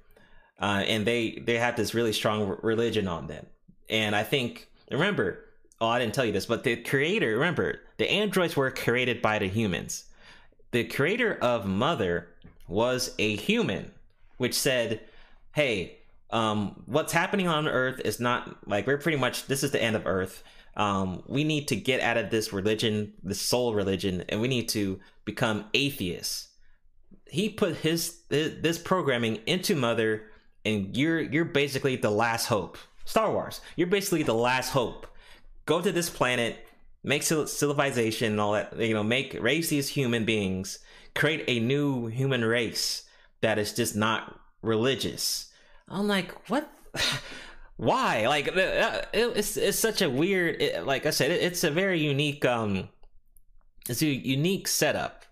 [0.61, 3.47] uh, and they they have this really strong religion on them.
[3.89, 5.45] And I think remember,
[5.81, 9.39] oh I didn't tell you this, but the creator remember the androids were created by
[9.39, 10.05] the humans.
[10.72, 12.29] The creator of Mother
[12.68, 13.93] was a human,
[14.37, 15.01] which said,
[15.55, 15.99] "Hey,
[16.31, 19.97] um, what's happening on Earth is not like we're pretty much this is the end
[19.97, 20.43] of Earth.
[20.77, 24.68] Um, we need to get out of this religion, this soul religion, and we need
[24.70, 26.49] to become atheists."
[27.29, 30.24] He put his this programming into Mother,
[30.64, 32.79] and you're you're basically the last hope.
[33.05, 35.07] Star Wars, you're basically the last hope.
[35.64, 36.57] Go to this planet,
[37.03, 38.77] make civilization and all that.
[38.79, 40.79] You know, make raise these human beings
[41.16, 43.05] create a new human race
[43.41, 45.51] that is just not religious.
[45.89, 46.70] I'm like, what?
[47.77, 48.27] Why?
[48.27, 50.61] Like, it's it's such a weird.
[50.62, 52.45] It, like I said, it, it's a very unique.
[52.45, 52.89] Um,
[53.89, 55.24] it's a unique setup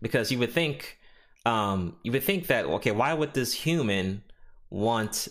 [0.00, 0.98] because you would think,
[1.46, 4.22] um, you would think that okay, why would this human
[4.70, 5.28] want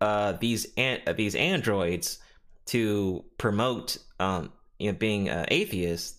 [0.00, 2.20] uh these an- these androids
[2.64, 6.16] to promote um you know being uh, atheist?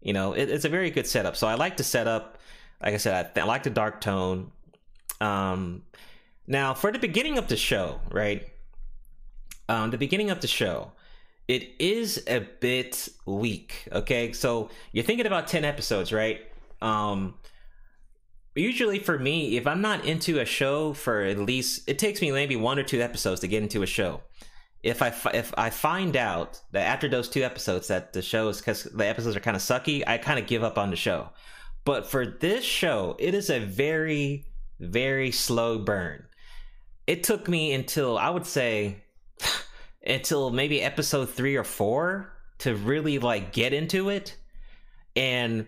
[0.00, 1.36] You know, it, it's a very good setup.
[1.36, 2.38] So I like the setup
[2.82, 4.50] like I said, I, I like the dark tone.
[5.20, 5.82] Um,
[6.46, 8.48] now, for the beginning of the show, right?
[9.72, 10.92] Um, the beginning of the show,
[11.48, 13.88] it is a bit weak.
[13.90, 16.40] Okay, so you're thinking about ten episodes, right?
[16.82, 17.34] Um,
[18.54, 22.30] usually for me, if I'm not into a show for at least, it takes me
[22.32, 24.20] maybe one or two episodes to get into a show.
[24.82, 28.58] If I if I find out that after those two episodes that the show is
[28.58, 31.30] because the episodes are kind of sucky, I kind of give up on the show.
[31.84, 34.44] But for this show, it is a very,
[34.80, 36.26] very slow burn.
[37.06, 39.04] It took me until I would say
[40.06, 44.36] until maybe episode three or four to really like get into it.
[45.14, 45.66] And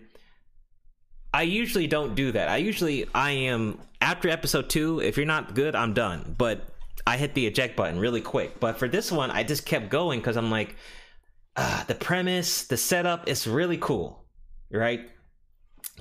[1.33, 2.47] I usually don't do that.
[2.47, 6.35] I usually I am after episode two, if you're not good, I'm done.
[6.37, 6.61] But
[7.07, 8.59] I hit the eject button really quick.
[8.59, 10.75] But for this one, I just kept going because I'm like,
[11.55, 14.25] uh, the premise, the setup is really cool,
[14.71, 15.09] right?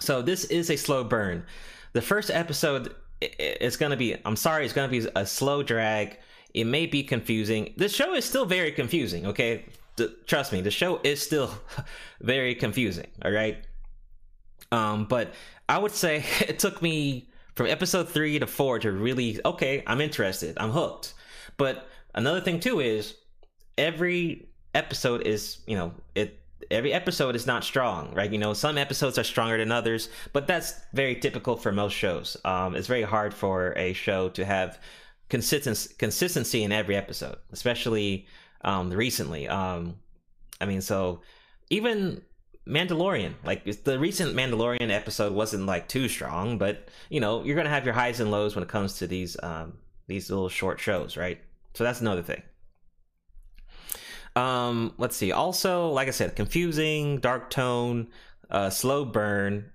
[0.00, 1.44] So this is a slow burn.
[1.92, 5.62] The first episode is going to be, I'm sorry, it's going to be a slow
[5.62, 6.18] drag.
[6.54, 7.74] It may be confusing.
[7.76, 9.66] The show is still very confusing, okay?
[9.96, 11.50] D- trust me, the show is still
[12.20, 13.58] very confusing, all right?
[14.72, 15.34] Um, but
[15.68, 20.00] I would say it took me from episode three to four to really, okay, I'm
[20.00, 21.14] interested, I'm hooked.
[21.56, 23.14] But another thing too is
[23.78, 26.40] every episode is, you know, it
[26.70, 28.32] every episode is not strong, right?
[28.32, 32.36] You know, some episodes are stronger than others, but that's very typical for most shows.
[32.44, 34.80] Um, it's very hard for a show to have
[35.28, 38.26] consistency consistency in every episode, especially
[38.62, 39.48] um, recently.
[39.48, 39.96] Um,
[40.60, 41.20] I mean, so
[41.70, 42.22] even
[42.66, 47.68] Mandalorian, like the recent Mandalorian episode wasn't like too strong, but you know, you're gonna
[47.68, 49.74] have your highs and lows when it comes to these um,
[50.06, 51.40] these little short shows, right?
[51.74, 52.42] So that's another thing.
[54.36, 55.32] Um, let's see.
[55.32, 58.08] Also, like I said, confusing, dark tone,
[58.50, 59.70] uh, slow burn.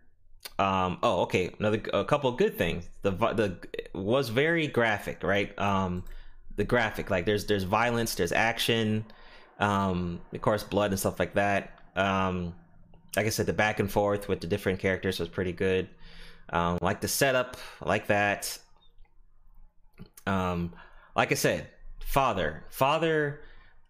[0.58, 1.54] Um, oh, okay.
[1.60, 2.90] Another a couple good things.
[3.04, 3.58] The the
[3.94, 5.58] was very graphic, right?
[5.60, 6.04] Um,
[6.56, 9.06] the graphic like there's there's violence, there's action,
[9.60, 11.80] um, of course, blood and stuff like that.
[11.96, 12.54] Um,
[13.16, 15.90] like I said, the back and forth with the different characters was pretty good.
[16.52, 18.58] Um, like the setup, like that.
[20.26, 20.74] Um,
[21.16, 21.68] like I said,
[22.00, 23.42] father, father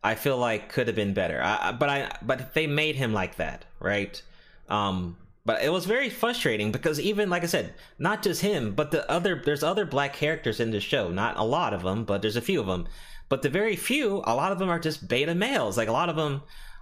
[0.03, 1.41] I feel like could have been better.
[1.43, 4.21] I, but I but they made him like that, right?
[4.69, 8.91] Um, but it was very frustrating because even like I said, not just him, but
[8.91, 11.09] the other there's other black characters in the show.
[11.09, 12.87] Not a lot of them, but there's a few of them.
[13.29, 15.77] But the very few, a lot of them are just beta males.
[15.77, 16.41] Like a lot of them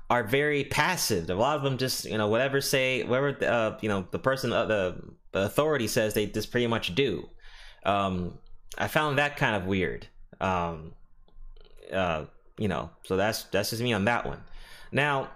[0.10, 1.30] are very passive.
[1.30, 4.54] A lot of them just, you know, whatever say, whatever, uh, you know, the person,
[4.54, 5.02] uh, the,
[5.34, 7.30] the authority says, they just pretty much do.
[7.84, 8.38] Um,
[8.78, 10.08] I found that kind of weird.
[10.40, 10.94] Um,
[11.92, 12.26] uh,
[12.58, 14.44] you know, so that's that's just me on that one.
[14.92, 15.30] Now,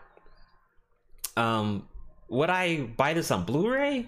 [1.38, 1.88] um,
[2.32, 4.08] would I buy this on Blu-ray?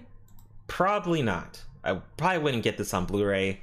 [0.66, 1.62] Probably not.
[1.84, 3.60] I probably wouldn't get this on Blu-ray.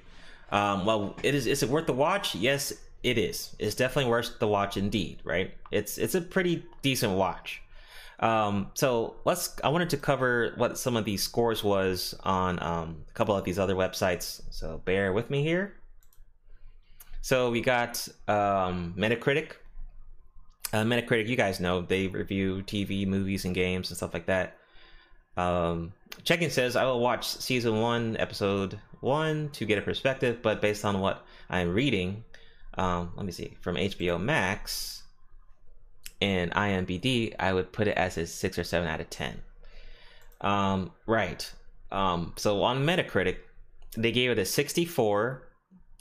[0.51, 1.47] Um, well, it is.
[1.47, 2.35] Is it worth the watch?
[2.35, 3.55] Yes, it is.
[3.57, 5.19] It's definitely worth the watch indeed.
[5.23, 5.55] Right?
[5.71, 7.61] It's it's a pretty decent watch.
[8.19, 9.55] Um, so let's.
[9.63, 13.43] I wanted to cover what some of these scores was on um, a couple of
[13.43, 14.41] these other websites.
[14.51, 15.73] So bear with me here.
[17.21, 19.53] So we got um, Metacritic.
[20.73, 24.57] Uh, Metacritic, you guys know they review TV, movies, and games and stuff like that.
[25.37, 25.93] Um,
[26.23, 30.85] Checking says I will watch season one, episode one to get a perspective, but based
[30.85, 32.23] on what I'm reading,
[32.77, 35.03] um, let me see from HBO Max
[36.21, 39.41] and IMBD, I would put it as a six or seven out of ten.
[40.41, 41.51] Um, right.
[41.91, 43.37] Um, so on Metacritic,
[43.97, 45.47] they gave it a 64,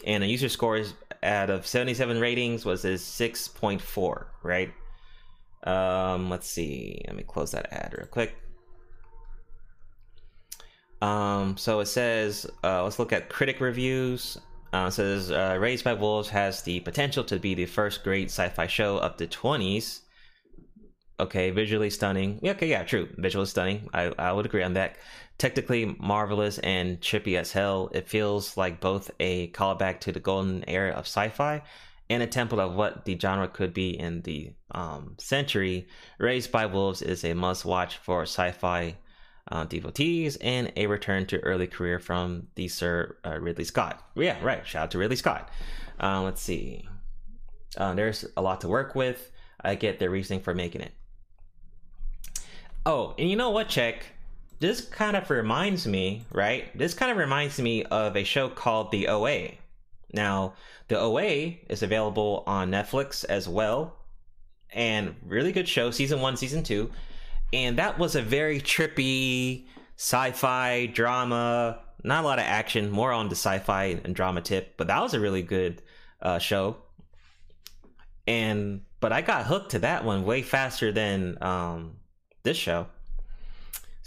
[0.07, 4.25] and a user score is out of 77 ratings was a 6.4.
[4.43, 4.73] Right.
[5.65, 7.03] Um, let's see.
[7.07, 8.37] Let me close that ad real quick.
[11.03, 14.39] Um, so it says, uh, let's look at critic reviews.
[14.73, 18.29] Uh, it says, uh, Raised by Wolves has the potential to be the first great
[18.29, 20.01] sci-fi show of the 20s.
[21.19, 22.39] Okay, visually stunning.
[22.43, 23.09] Yeah, okay, yeah, true.
[23.17, 23.89] Visually stunning.
[23.93, 24.97] I, I would agree on that.
[25.41, 27.91] Technically marvelous and trippy as hell.
[27.95, 31.63] It feels like both a callback to the golden era of sci-fi
[32.11, 35.89] and a template of what the genre could be in the um, century.
[36.19, 38.99] Raised by Wolves is a must-watch for sci-fi
[39.51, 44.05] uh, devotees and a return to early career from the Sir uh, Ridley Scott.
[44.15, 44.67] Yeah, right.
[44.67, 45.49] Shout out to Ridley Scott.
[45.99, 46.87] Uh, let's see.
[47.79, 49.33] Uh, there's a lot to work with.
[49.63, 50.93] I get their reasoning for making it.
[52.85, 54.05] Oh, and you know what, Check?
[54.61, 56.77] This kind of reminds me, right?
[56.79, 59.53] This kind of reminds me of a show called The OA.
[60.13, 60.55] Now,
[60.89, 63.97] The OA is available on Netflix as well.
[64.73, 66.91] And really good show, season one, season two
[67.53, 73.29] and that was a very trippy sci-fi drama not a lot of action more on
[73.29, 75.83] the sci-fi and drama tip but that was a really good
[76.23, 76.77] uh, show
[78.27, 81.97] and but i got hooked to that one way faster than um,
[82.43, 82.87] this show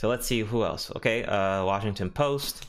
[0.03, 2.65] so let's see who else okay uh, washington post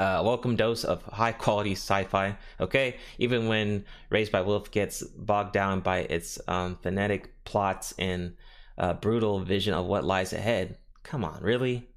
[0.00, 5.52] uh, welcome dose of high quality sci-fi okay even when raised by wolf gets bogged
[5.52, 8.34] down by its um, phonetic plots and
[8.78, 10.78] uh, brutal vision of what lies ahead.
[11.02, 11.88] Come on, really?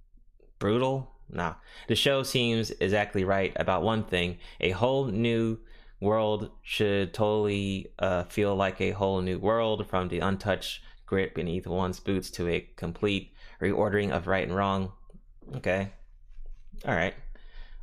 [0.59, 1.11] Brutal?
[1.29, 1.55] Nah.
[1.87, 4.39] The show seems exactly right about one thing.
[4.59, 5.59] A whole new
[6.01, 11.67] world should totally uh, feel like a whole new world from the untouched grit beneath
[11.67, 14.91] one's boots to a complete reordering of right and wrong.
[15.55, 15.89] Okay.
[16.85, 17.13] All right.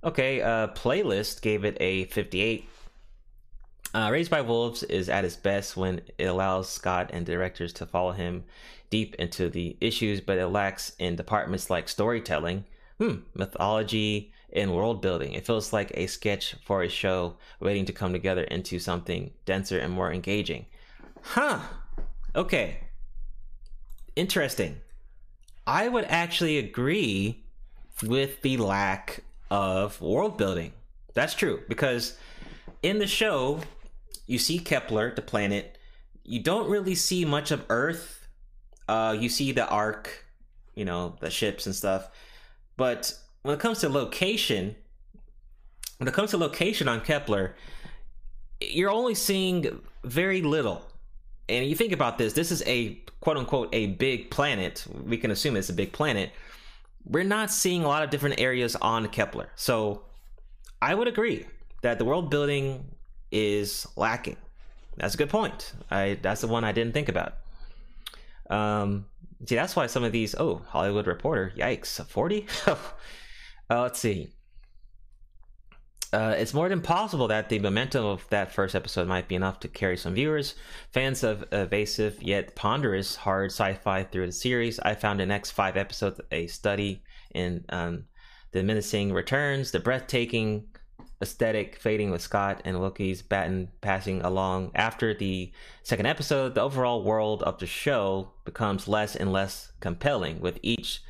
[0.04, 2.68] Okay, uh, Playlist gave it a 58.
[3.94, 7.86] Uh, Raised by Wolves is at its best when it allows Scott and directors to
[7.86, 8.44] follow him
[8.90, 12.64] deep into the issues, but it lacks in departments like storytelling,
[12.98, 15.32] hmm, mythology, and world building.
[15.32, 19.78] It feels like a sketch for a show waiting to come together into something denser
[19.78, 20.66] and more engaging.
[21.22, 21.60] Huh.
[22.34, 22.78] Okay.
[24.16, 24.80] Interesting.
[25.68, 27.44] I would actually agree
[28.02, 30.72] with the lack of world building.
[31.14, 32.16] That's true because
[32.82, 33.60] in the show,
[34.26, 35.78] you see Kepler, the planet.
[36.24, 38.18] You don't really see much of Earth
[38.88, 40.24] uh, you see the arc,
[40.74, 42.10] you know, the ships and stuff.
[42.76, 44.74] But when it comes to location,
[45.98, 47.54] when it comes to location on Kepler,
[48.60, 50.86] you're only seeing very little.
[51.48, 54.86] And you think about this, this is a quote unquote a big planet.
[55.04, 56.30] We can assume it's a big planet.
[57.04, 59.48] We're not seeing a lot of different areas on Kepler.
[59.56, 60.02] So
[60.82, 61.46] I would agree
[61.82, 62.84] that the world building
[63.30, 64.36] is lacking.
[64.96, 65.72] That's a good point.
[65.90, 67.34] I that's the one I didn't think about.
[68.50, 69.06] Um,
[69.46, 70.34] see, that's why some of these.
[70.34, 71.52] Oh, Hollywood Reporter.
[71.56, 72.46] Yikes, forty.
[72.66, 72.76] uh,
[73.70, 74.32] let's see.
[76.12, 79.60] Uh, it's more than possible that the momentum of that first episode might be enough
[79.60, 80.54] to carry some viewers.
[80.90, 85.76] Fans of evasive yet ponderous hard sci-fi through the series, I found the next five
[85.76, 87.02] episodes a study
[87.34, 88.04] in um,
[88.52, 90.68] the menacing returns, the breathtaking
[91.20, 94.70] aesthetic fading with Scott and Loki's baton passing along.
[94.74, 95.52] After the
[95.82, 101.02] second episode, the overall world of the show becomes less and less compelling, with each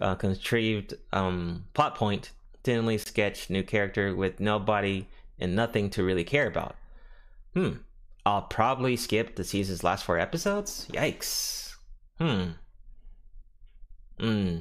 [0.00, 2.30] uh, contrived um, plot point,
[2.64, 5.08] thinly sketched new character with nobody
[5.38, 6.76] and nothing to really care about.
[7.54, 7.72] Hmm.
[8.24, 10.86] I'll probably skip the season's last four episodes.
[10.92, 11.74] Yikes.
[12.18, 12.50] Hmm.
[14.20, 14.58] Hmm.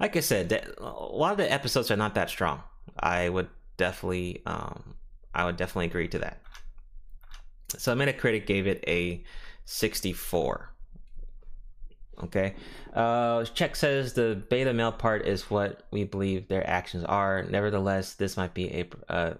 [0.00, 2.62] Like I said, a lot of the episodes are not that strong.
[2.98, 4.96] I would definitely, um,
[5.32, 6.42] I would definitely agree to that.
[7.78, 9.22] So Metacritic gave it a
[9.64, 10.71] 64.
[12.22, 12.54] Okay.
[12.92, 17.42] Uh, Check says the beta male part is what we believe their actions are.
[17.44, 18.68] Nevertheless, this might be
[19.08, 19.34] a uh,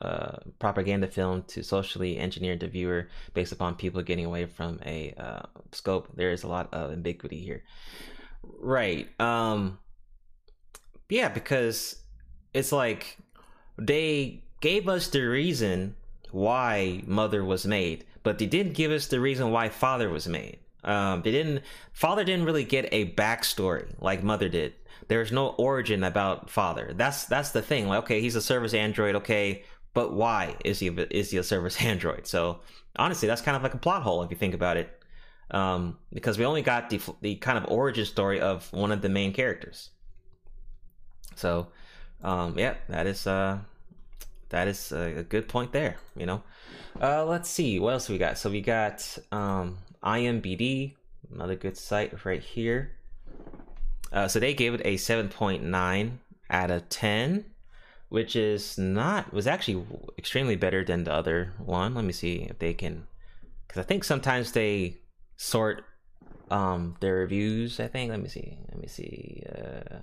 [0.00, 5.14] uh, propaganda film to socially engineer the viewer based upon people getting away from a
[5.18, 5.42] uh,
[5.72, 6.08] scope.
[6.14, 7.64] There is a lot of ambiguity here.
[8.42, 9.08] Right.
[9.20, 9.78] Um,
[11.08, 12.02] yeah, because
[12.54, 13.18] it's like
[13.78, 15.96] they gave us the reason
[16.30, 20.58] why Mother was made, but they didn't give us the reason why Father was made.
[20.86, 21.62] Um, they didn't.
[21.92, 24.74] Father didn't really get a backstory like Mother did.
[25.08, 26.92] There's no origin about Father.
[26.94, 27.88] That's that's the thing.
[27.88, 29.16] Like, okay, he's a service android.
[29.16, 32.26] Okay, but why is he is he a service android?
[32.26, 32.60] So
[32.96, 35.02] honestly, that's kind of like a plot hole if you think about it,
[35.50, 39.08] um, because we only got the the kind of origin story of one of the
[39.08, 39.90] main characters.
[41.34, 41.68] So,
[42.22, 43.58] um, yeah, that is uh,
[44.48, 45.96] that is a, good point there.
[46.16, 46.42] You know,
[47.00, 48.38] uh, let's see what else we got.
[48.38, 50.94] So we got um, IMBD,
[51.34, 52.92] another good site right here.
[54.12, 56.10] Uh, so they gave it a 7.9
[56.48, 57.44] out of 10,
[58.08, 59.84] which is not was actually
[60.16, 61.94] extremely better than the other one.
[61.94, 63.08] Let me see if they can,
[63.66, 64.98] because I think sometimes they
[65.36, 65.84] sort
[66.50, 67.80] um their reviews.
[67.80, 68.10] I think.
[68.10, 68.58] Let me see.
[68.68, 69.42] Let me see.
[69.48, 69.98] Uh,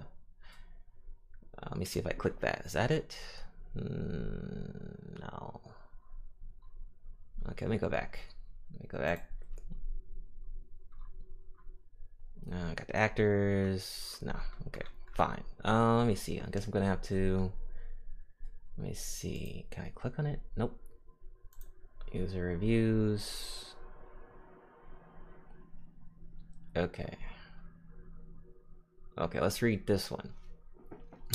[1.70, 2.64] let me see if I click that.
[2.66, 3.16] Is that it?
[3.78, 5.62] Mm, no.
[7.51, 8.20] Okay, let me go back.
[8.74, 9.33] Let me go back.
[12.52, 14.18] Uh, got the actors.
[14.22, 14.36] No.
[14.68, 14.82] Okay,
[15.16, 15.44] fine.
[15.64, 16.41] Uh, let me see.
[16.41, 17.52] I guess I'm gonna have to.
[18.78, 19.66] Let me see.
[19.72, 20.39] Can I click on it?
[20.58, 20.78] Nope.
[22.12, 23.74] User reviews.
[26.76, 27.16] Okay.
[29.18, 30.30] Okay, let's read this one.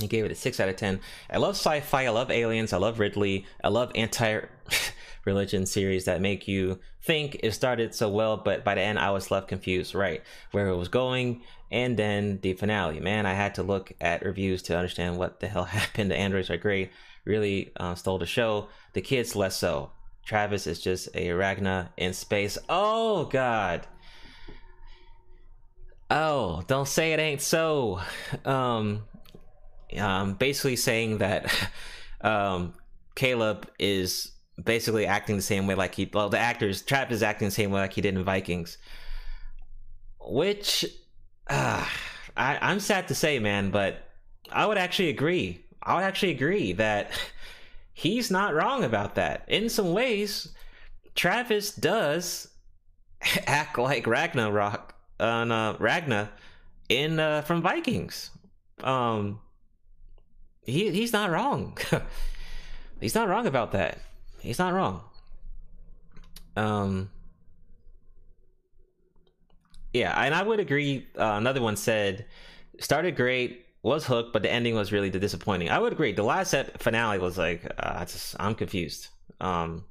[0.00, 1.00] He gave it a 6 out of 10.
[1.30, 4.40] I love sci fi, I love aliens, I love Ridley, I love anti
[5.28, 9.10] religion series that make you think it started so well, but by the end I
[9.10, 10.22] was left confused, right,
[10.52, 11.42] where it was going.
[11.70, 12.98] And then the finale.
[12.98, 16.10] Man, I had to look at reviews to understand what the hell happened.
[16.10, 16.90] The androids are great,
[17.26, 18.68] really uh, stole the show.
[18.94, 19.92] The kids, less so.
[20.24, 22.56] Travis is just a Ragnar in space.
[22.70, 23.86] Oh, God.
[26.10, 28.00] Oh, don't say it ain't so.
[28.46, 29.04] Um,
[29.98, 31.52] um, basically saying that
[32.22, 32.72] um,
[33.14, 34.32] Caleb is
[34.62, 37.70] basically acting the same way like he well the actors Travis is acting the same
[37.70, 38.78] way like he did in Vikings,
[40.20, 40.84] which
[41.48, 41.84] uh,
[42.36, 44.08] I, I'm sad to say, man, but
[44.50, 45.64] I would actually agree.
[45.82, 47.10] I would actually agree that
[47.92, 49.44] he's not wrong about that.
[49.48, 50.54] In some ways,
[51.14, 52.48] Travis does
[53.46, 56.30] act like Ragnarok on uh, Ragnar
[56.88, 58.30] in uh, from Vikings.
[58.82, 59.40] Um,
[60.62, 61.76] he he's not wrong.
[63.00, 63.98] he's not wrong about that.
[64.40, 65.02] He's not wrong.
[66.56, 67.10] Um.
[69.92, 71.06] Yeah, and I would agree.
[71.18, 72.26] Uh, another one said,
[72.78, 75.70] started great, was hooked, but the ending was really disappointing.
[75.70, 76.12] I would agree.
[76.12, 79.08] The last set finale was like, uh, I just, I'm confused.
[79.40, 79.84] Um.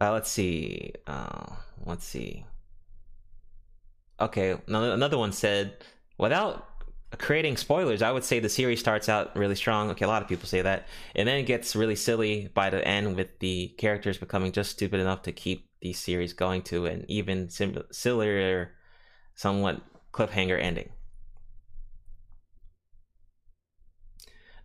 [0.00, 0.92] Uh, let's see.
[1.06, 1.46] Uh,
[1.84, 2.44] let's see.
[4.18, 5.76] Okay, another one said,
[6.18, 6.69] without
[7.18, 9.90] creating spoilers, I would say the series starts out really strong.
[9.90, 12.86] Okay, a lot of people say that, and then it gets really silly by the
[12.86, 17.04] end with the characters becoming just stupid enough to keep the series going to an
[17.08, 18.72] even sim- sillier,
[19.34, 19.80] somewhat
[20.12, 20.90] cliffhanger ending.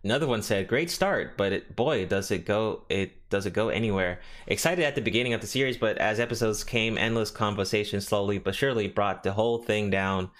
[0.04, 2.84] Another one said, "Great start, but it, boy, does it go!
[2.88, 4.20] It does it go anywhere?
[4.46, 8.54] Excited at the beginning of the series, but as episodes came, endless conversation slowly but
[8.54, 10.30] surely brought the whole thing down.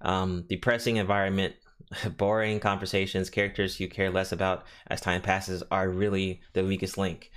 [0.00, 1.54] Um, depressing environment,
[2.16, 7.30] boring conversations, characters you care less about as time passes are really the weakest link."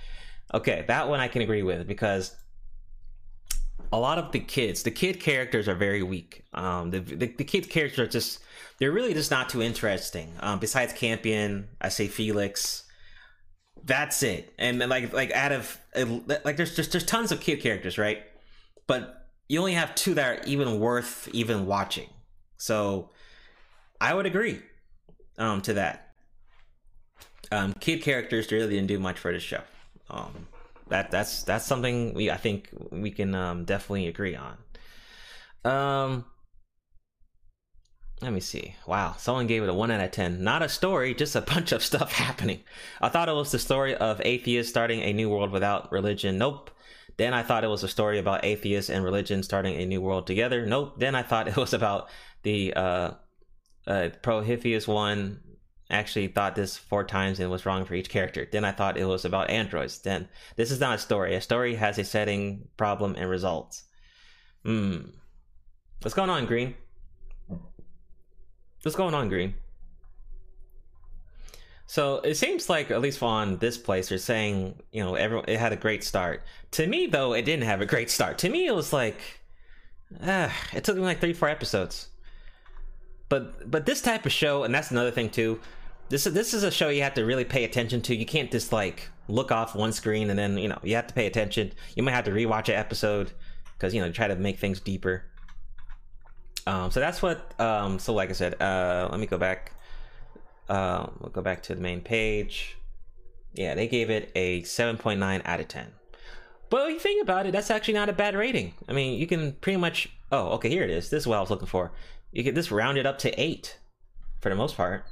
[0.52, 2.34] Okay, that one I can agree with because
[3.92, 6.44] a lot of the kids, the kid characters are very weak.
[6.54, 8.40] Um, the, the the kid characters are just
[8.78, 10.32] they're really just not too interesting.
[10.40, 12.84] Um, besides Campion, I say Felix.
[13.82, 14.52] That's it.
[14.58, 15.80] And then like like out of
[16.44, 18.22] like there's just there's tons of kid characters, right?
[18.86, 22.08] But you only have two that are even worth even watching.
[22.60, 23.08] So
[24.00, 24.60] I would agree
[25.38, 26.12] um, to that.
[27.50, 29.62] Um, kid characters really didn't do much for this show.
[30.10, 30.46] Um,
[30.88, 34.58] that that's that's something we I think we can um, definitely agree on.
[35.64, 36.26] Um,
[38.20, 38.74] let me see.
[38.86, 40.44] Wow, someone gave it a 1 out of 10.
[40.44, 42.60] Not a story, just a bunch of stuff happening.
[43.00, 46.36] I thought it was the story of atheists starting a new world without religion.
[46.36, 46.70] Nope.
[47.20, 50.26] Then I thought it was a story about atheists and religion starting a new world
[50.26, 50.64] together.
[50.64, 50.98] Nope.
[50.98, 52.08] Then I thought it was about
[52.44, 53.10] the uh,
[53.86, 55.38] uh, Prometheus one
[55.90, 58.48] actually thought this four times and was wrong for each character.
[58.50, 59.98] Then I thought it was about androids.
[59.98, 61.34] Then this is not a story.
[61.34, 63.82] A story has a setting, problem, and results.
[64.64, 65.10] Hmm.
[66.00, 66.74] What's going on, Green?
[68.82, 69.56] What's going on, Green?
[71.90, 75.58] So it seems like, at least on this place, they're saying, you know, everyone it
[75.58, 76.44] had a great start.
[76.70, 78.38] To me, though, it didn't have a great start.
[78.38, 79.16] To me, it was like,
[80.24, 82.10] ah, it took me like three, four episodes.
[83.28, 85.58] But but this type of show, and that's another thing too.
[86.10, 88.14] This this is a show you have to really pay attention to.
[88.14, 91.14] You can't just like look off one screen and then you know you have to
[91.14, 91.72] pay attention.
[91.96, 93.32] You might have to rewatch an episode
[93.76, 95.24] because you know try to make things deeper.
[96.68, 97.60] Um, so that's what.
[97.60, 99.72] Um, so like I said, uh, let me go back.
[100.70, 102.76] Uh, we'll go back to the main page.
[103.54, 105.88] Yeah, they gave it a 7.9 out of 10.
[106.70, 108.74] But when you think about it, that's actually not a bad rating.
[108.88, 110.08] I mean, you can pretty much.
[110.30, 111.10] Oh, okay, here it is.
[111.10, 111.90] This is what I was looking for.
[112.30, 113.80] You get this rounded up to eight,
[114.40, 115.04] for the most part.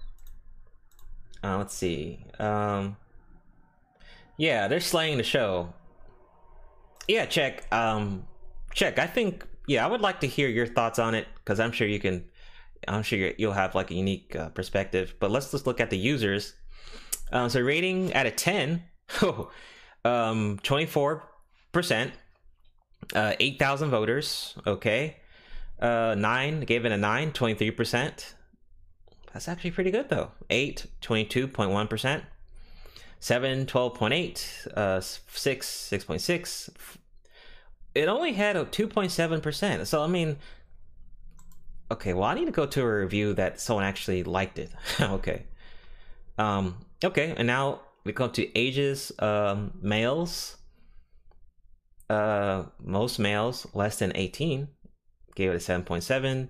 [1.42, 2.24] Uh, let's see.
[2.38, 2.96] Um,
[4.36, 5.74] yeah, they're slaying the show.
[7.08, 7.66] Yeah, check.
[7.74, 8.28] Um,
[8.72, 9.00] check.
[9.00, 9.44] I think.
[9.66, 12.24] Yeah, I would like to hear your thoughts on it because I'm sure you can.
[12.86, 15.14] I'm sure you'll have like a unique uh, perspective.
[15.18, 16.54] But let's just look at the users.
[17.32, 18.84] Um, so rating out of ten,
[20.04, 21.28] um, twenty four
[21.72, 22.12] percent,
[23.14, 24.54] uh, eight thousand voters.
[24.66, 25.16] Okay,
[25.80, 28.34] uh, nine gave it a nine, 23 percent.
[29.32, 30.32] That's actually pretty good though.
[30.50, 32.24] Eight, 22.1 percent.
[33.20, 34.76] Seven, 12.8.
[34.76, 36.70] Uh, six, 6.6.
[37.94, 39.88] It only had a 2.7 percent.
[39.88, 40.36] So I mean,
[41.90, 42.14] okay.
[42.14, 44.70] Well, I need to go to a review that someone actually liked it.
[45.00, 45.46] okay.
[46.38, 46.76] Um.
[47.04, 49.12] Okay, and now we come to ages.
[49.18, 50.56] Um, males.
[52.08, 54.68] Uh, most males less than 18
[55.34, 56.48] gave it a 7.7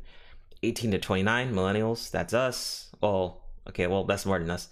[0.62, 4.68] 18 to 29 millennials that's us well okay well that's more than us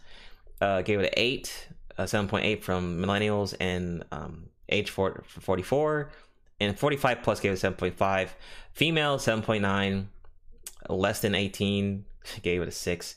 [0.61, 6.11] uh, gave it an 8 a 7.8 from millennials and um, age 4, 44
[6.61, 8.29] and 45 plus gave it 7.5
[8.73, 10.07] female 7.9
[10.89, 12.05] less than 18
[12.43, 13.17] gave it a 6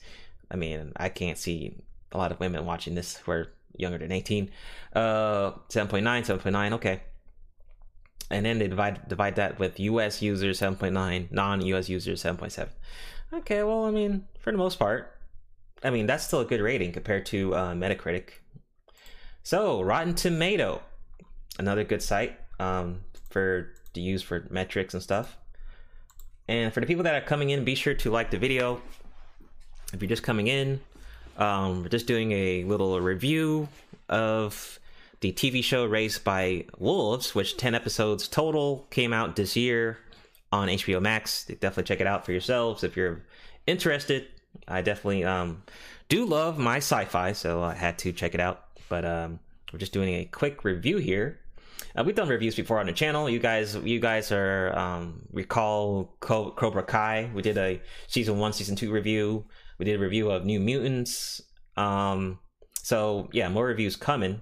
[0.51, 1.75] i mean i can't see
[2.11, 4.49] a lot of women watching this who are younger than 18
[4.95, 7.01] uh 7.9 7.9 okay
[8.29, 12.69] and then they divide divide that with US users 7.9, non-US users 7.7.
[13.33, 15.15] Okay, well, I mean, for the most part,
[15.83, 18.29] I mean that's still a good rating compared to uh, Metacritic.
[19.43, 20.81] So Rotten Tomato,
[21.57, 25.37] another good site um, for to use for metrics and stuff.
[26.49, 28.81] And for the people that are coming in, be sure to like the video.
[29.93, 30.81] If you're just coming in,
[31.37, 33.69] um, we're just doing a little review
[34.09, 34.79] of
[35.19, 39.99] the TV show Raised by Wolves, which 10 episodes total came out this year
[40.51, 41.45] on HBO Max.
[41.45, 43.21] Definitely check it out for yourselves if you're
[43.67, 44.25] interested.
[44.67, 45.61] I definitely um,
[46.07, 48.63] do love my sci fi, so I had to check it out.
[48.89, 49.39] But um,
[49.71, 51.37] we're just doing a quick review here.
[51.99, 53.29] Uh, we've done reviews before on the channel.
[53.29, 57.29] You guys, you guys are um, recall Cobra Kai.
[57.33, 59.45] We did a season one, season two review.
[59.77, 61.41] We did a review of New Mutants.
[61.75, 62.39] Um,
[62.81, 64.41] so yeah, more reviews coming.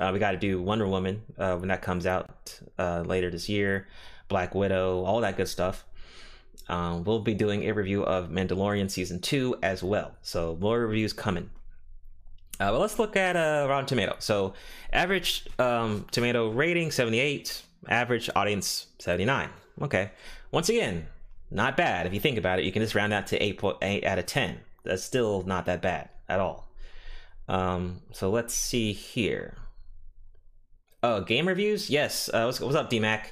[0.00, 3.48] Uh, we got to do Wonder Woman uh, when that comes out uh, later this
[3.48, 3.86] year,
[4.26, 5.84] Black Widow, all that good stuff.
[6.68, 10.16] Um, we'll be doing a review of Mandalorian season two as well.
[10.22, 11.50] So more reviews coming.
[12.60, 14.16] Uh, but let's look at uh, Rotten Tomato.
[14.18, 14.54] So
[14.92, 19.48] average um, tomato rating 78, average audience 79.
[19.82, 20.10] Okay.
[20.50, 21.06] Once again,
[21.50, 22.06] not bad.
[22.06, 24.58] If you think about it, you can just round that to 8.8 out of 10.
[24.84, 26.68] That's still not that bad at all.
[27.48, 29.56] Um, so let's see here.
[31.02, 31.88] Oh, game reviews?
[31.88, 32.28] Yes.
[32.28, 33.26] Uh, what's, what's up, DMAC?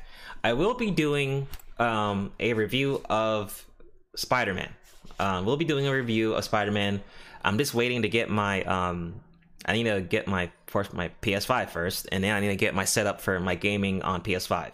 [0.44, 1.48] I will be doing
[1.78, 3.66] um, a review of
[4.14, 4.72] Spider Man.
[5.18, 7.02] Um, we'll be doing a review of Spider Man.
[7.46, 8.62] I'm just waiting to get my.
[8.64, 9.20] Um,
[9.64, 12.74] I need to get my first my PS5 first, and then I need to get
[12.74, 14.72] my setup for my gaming on PS5.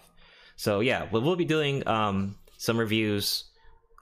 [0.55, 3.45] So yeah, we'll, we'll be doing um, some reviews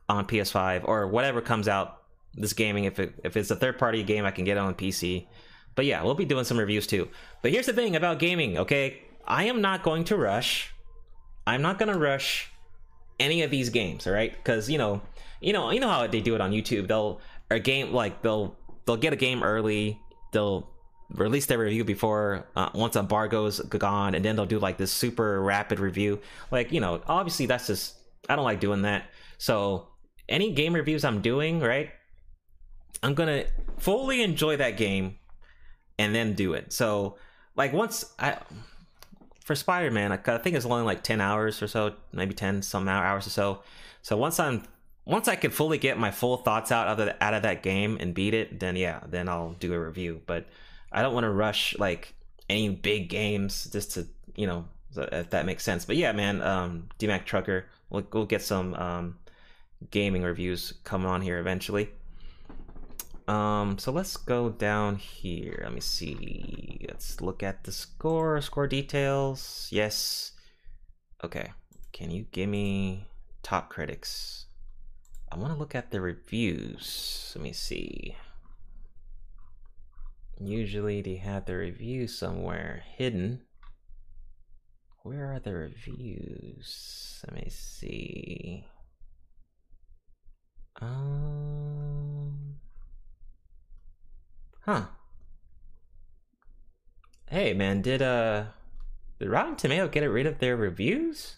[0.08, 2.02] on PS5 or whatever comes out
[2.34, 2.86] this gaming.
[2.86, 5.28] If it if it's a third party game, I can get on PC.
[5.76, 7.10] But yeah, we'll be doing some reviews too.
[7.42, 9.02] But here's the thing about gaming, okay?
[9.26, 10.74] I am not going to rush.
[11.46, 12.52] I'm not going to rush
[13.20, 14.42] any of these games, all right?
[14.44, 15.02] Cuz you know,
[15.42, 16.88] you know, you know how they do it on YouTube.
[16.88, 18.56] They'll a game like they'll
[18.92, 20.02] they'll get a game early.
[20.34, 20.70] They'll
[21.12, 25.42] release their review before uh, once embargo's gone and then they'll do like this super
[25.42, 26.20] rapid review.
[26.52, 27.96] Like, you know, obviously that's just
[28.28, 29.06] I don't like doing that.
[29.38, 29.88] So,
[30.28, 31.90] any game reviews I'm doing, right?
[33.02, 33.46] I'm gonna
[33.78, 35.18] fully enjoy that game
[35.98, 36.74] and then do it.
[36.74, 37.18] So,
[37.56, 38.38] like once I
[39.44, 42.88] for Spider Man, I think it's only like ten hours or so, maybe ten some
[42.88, 43.64] hours or so.
[44.02, 44.64] So once I'm
[45.06, 47.98] once I can fully get my full thoughts out of the, out of that game
[48.00, 50.22] and beat it, then yeah, then I'll do a review.
[50.26, 50.48] But
[50.92, 52.14] I don't want to rush like
[52.50, 55.86] any big games just to you know if that makes sense.
[55.86, 59.18] But yeah, man, um, DMAC Trucker, we'll, we'll get some um,
[59.90, 61.90] gaming reviews coming on here eventually.
[63.28, 65.62] Um, so let's go down here.
[65.64, 66.86] Let me see.
[66.88, 68.42] Let's look at the score.
[68.42, 69.70] Score details.
[69.72, 70.34] Yes.
[71.24, 71.52] Okay.
[71.94, 73.06] Can you give me
[73.44, 74.41] top critics?
[75.32, 77.32] I want to look at the reviews.
[77.36, 78.18] Let me see.
[80.38, 83.42] Usually they have the reviews somewhere hidden.
[85.04, 87.24] Where are the reviews?
[87.26, 88.66] Let me see.
[90.82, 92.58] Um.
[94.62, 94.86] Huh.
[97.28, 98.46] Hey man, did uh
[99.20, 101.38] did Rotten Tomato get rid of their reviews?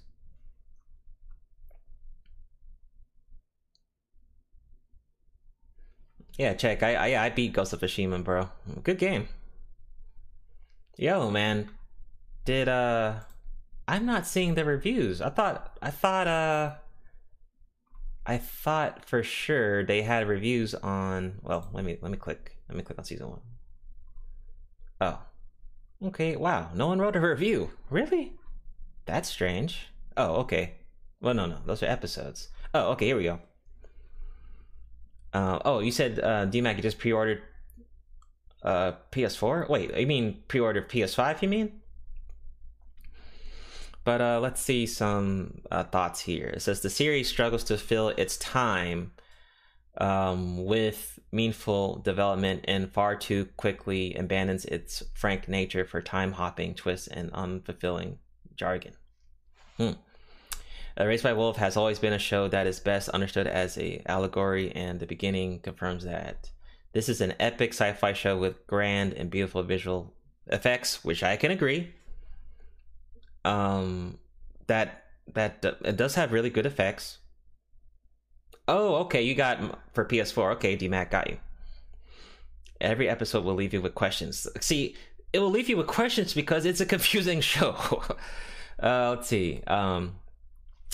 [6.38, 6.82] Yeah, check.
[6.84, 8.50] I I I beat Ghost of Tsushima, bro.
[8.84, 9.28] Good game.
[10.98, 11.70] Yo, man.
[12.46, 13.20] Did uh
[13.88, 15.22] I'm not seeing the reviews.
[15.22, 16.76] I thought I thought uh
[18.26, 22.58] I thought for sure they had reviews on well, let me let me click.
[22.68, 23.40] Let me click on season 1.
[25.02, 25.20] Oh.
[26.06, 26.70] Okay, wow.
[26.74, 27.72] No one wrote a review.
[27.90, 28.34] Really?
[29.06, 29.90] That's strange.
[30.18, 30.76] Oh, okay.
[31.22, 31.60] Well, no, no.
[31.66, 32.50] Those are episodes.
[32.74, 33.40] Oh, okay, here we go.
[35.34, 37.42] Uh, oh, you said uh, DMAC you just pre-ordered
[38.64, 39.70] uh, PS4?
[39.70, 41.42] Wait, you mean pre-ordered PS5?
[41.42, 41.82] You mean?
[44.04, 46.48] But uh, let's see some uh, thoughts here.
[46.48, 49.12] It says the series struggles to fill its time
[49.98, 56.74] um, with meaningful development and far too quickly abandons its frank nature for time hopping
[56.74, 58.18] twists and unfulfilling
[58.56, 58.94] jargon.
[59.78, 59.92] Hmm.
[61.00, 64.02] Uh, Raised by Wolf has always been a show that is best understood as a
[64.06, 66.52] allegory, and the beginning confirms that.
[66.94, 70.14] This is an epic sci-fi show with grand and beautiful visual
[70.48, 71.94] effects, which I can agree.
[73.44, 74.20] Um,
[74.68, 77.20] that that it does have really good effects.
[78.68, 80.54] Oh, okay, you got for PS4.
[80.54, 81.38] Okay, DMAC got you.
[82.80, 84.48] Every episode will leave you with questions.
[84.62, 84.96] See,
[85.34, 88.04] it will leave you with questions because it's a confusing show.
[88.82, 89.64] uh, let's see.
[89.66, 90.16] Um,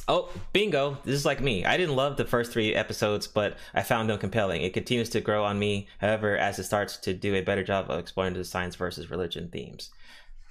[0.09, 0.97] Oh, bingo.
[1.03, 1.63] This is like me.
[1.63, 4.63] I didn't love the first three episodes, but I found them compelling.
[4.63, 7.91] It continues to grow on me, however, as it starts to do a better job
[7.91, 9.91] of exploring the science versus religion themes.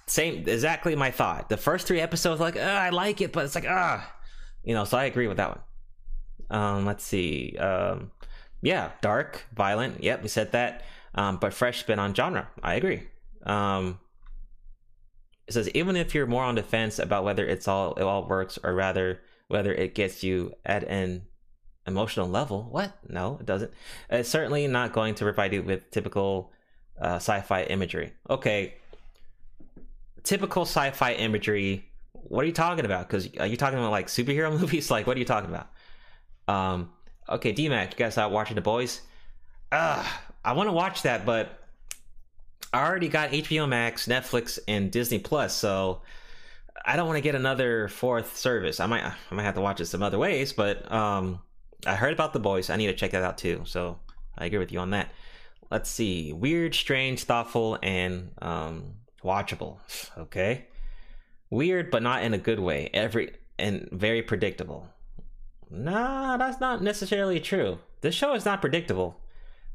[0.07, 1.49] Same, exactly my thought.
[1.49, 4.15] The first three episodes, like, I like it, but it's like, ah,
[4.63, 6.61] you know, so I agree with that one.
[6.61, 7.57] Um, let's see.
[7.59, 8.13] Um,
[8.63, 10.05] yeah, dark, violent.
[10.05, 10.85] Yep, we said that.
[11.17, 12.49] Um, but fresh spin on genre.
[12.63, 13.09] I agree.
[13.43, 13.99] Um,
[15.49, 18.29] it says even if you're more on the fence about whether it's all it all
[18.29, 21.23] works or rather whether it gets you at an
[21.87, 22.69] emotional level.
[22.71, 22.93] What?
[23.09, 23.73] No, it doesn't.
[24.11, 26.53] It's certainly not going to provide you with typical
[27.01, 28.13] uh, sci-fi imagery.
[28.29, 28.75] Okay,
[30.23, 31.87] typical sci-fi imagery.
[32.13, 33.09] What are you talking about?
[33.09, 34.91] Because are you talking about like superhero movies?
[34.91, 35.69] Like, what are you talking about?
[36.47, 36.93] Um,
[37.29, 39.01] okay, DMAC, you guys out watching The Boys?
[39.73, 41.59] Ah, I want to watch that, but
[42.73, 46.03] I already got HBO Max, Netflix, and Disney Plus, so
[46.89, 48.81] I don't want to get another fourth service.
[48.81, 51.41] I might I might have to watch it some other ways, but um,
[51.87, 52.71] I heard about the boys.
[52.71, 53.61] I need to check that out too.
[53.67, 53.99] So
[54.39, 55.13] I agree with you on that.
[55.71, 56.33] Let's see.
[56.33, 59.81] Weird, strange, thoughtful, and um, watchable.
[60.17, 60.67] Okay.
[61.51, 62.89] Weird, but not in a good way.
[62.95, 64.89] Every and very predictable.
[65.69, 67.81] Nah, that's not necessarily true.
[68.01, 69.21] This show is not predictable.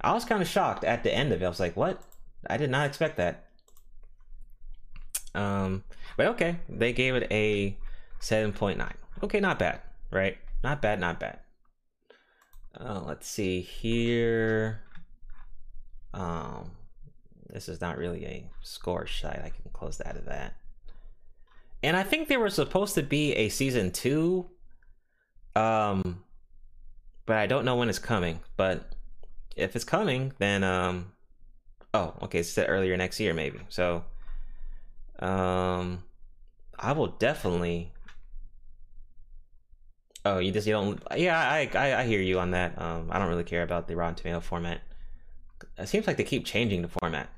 [0.01, 1.45] I was kind of shocked at the end of it.
[1.45, 2.01] I was like, "What?
[2.49, 3.45] I did not expect that."
[5.35, 5.83] Um,
[6.17, 7.77] but okay, they gave it a
[8.21, 8.91] 7.9.
[9.23, 9.81] Okay, not bad,
[10.11, 10.37] right?
[10.63, 11.39] Not bad, not bad.
[12.79, 14.81] Uh, let's see here.
[16.13, 16.71] Um,
[17.49, 19.39] this is not really a score site.
[19.43, 20.55] I can close that out of that.
[21.83, 24.49] And I think there was supposed to be a season two.
[25.55, 26.23] Um,
[27.25, 28.39] but I don't know when it's coming.
[28.57, 28.95] But
[29.55, 31.11] if it's coming, then um,
[31.93, 33.59] oh, okay, it's set earlier next year maybe.
[33.69, 34.03] So
[35.23, 36.03] um,
[36.77, 37.91] I will definitely.
[40.25, 41.01] Oh, you just you don't.
[41.15, 42.79] Yeah, I I, I hear you on that.
[42.79, 44.81] Um, I don't really care about the Rotten Tomato format.
[45.77, 47.29] It seems like they keep changing the format.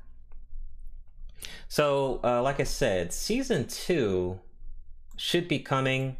[1.67, 4.39] So, uh, like I said, season two
[5.17, 6.17] should be coming.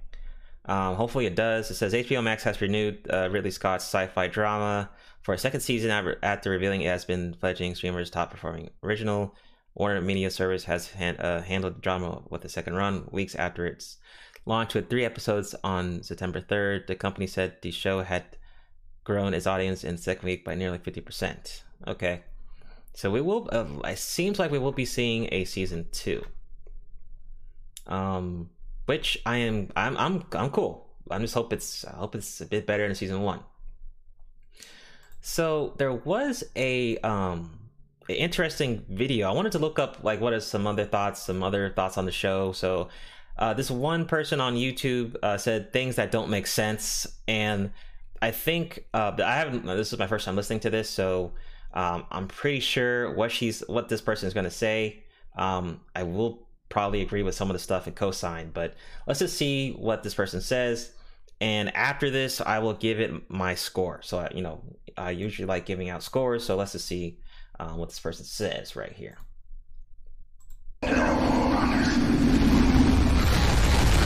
[0.66, 1.70] Um, hopefully it does.
[1.70, 4.90] It says HBO Max has renewed uh, Ridley Scott's sci-fi drama
[5.22, 9.36] for a second season after, revealing it has been fledgling streamers' top-performing original.
[9.76, 13.98] Warner Media Service has uh, handled the drama with a second run weeks after its
[14.46, 16.88] launch with three episodes on September 3rd.
[16.88, 18.24] The company said the show had
[19.04, 21.62] grown its audience in the second week by nearly 50%.
[21.88, 22.24] Okay.
[22.94, 26.24] So we will, uh, it seems like we will be seeing a season two.
[27.86, 28.50] Um,
[28.86, 30.88] which I am, I'm, I'm, I'm cool.
[31.12, 33.42] I just hope it's, I hope it's a bit better than season one.
[35.22, 37.65] So there was a, um,
[38.14, 39.30] interesting video.
[39.30, 42.06] I wanted to look up like what are some other thoughts, some other thoughts on
[42.06, 42.52] the show.
[42.52, 42.90] So
[43.38, 47.72] uh, this one person on YouTube uh, said things that don't make sense, and
[48.22, 49.66] I think uh, I haven't.
[49.66, 51.34] This is my first time listening to this, so
[51.74, 55.04] um, I'm pretty sure what she's what this person is going to say.
[55.36, 58.76] Um, I will probably agree with some of the stuff and cosign, but
[59.06, 60.92] let's just see what this person says.
[61.42, 64.02] And after this, I will give it my score.
[64.02, 64.62] So you know,
[64.96, 66.46] I usually like giving out scores.
[66.46, 67.20] So let's just see
[67.60, 69.18] um, what this person says right here.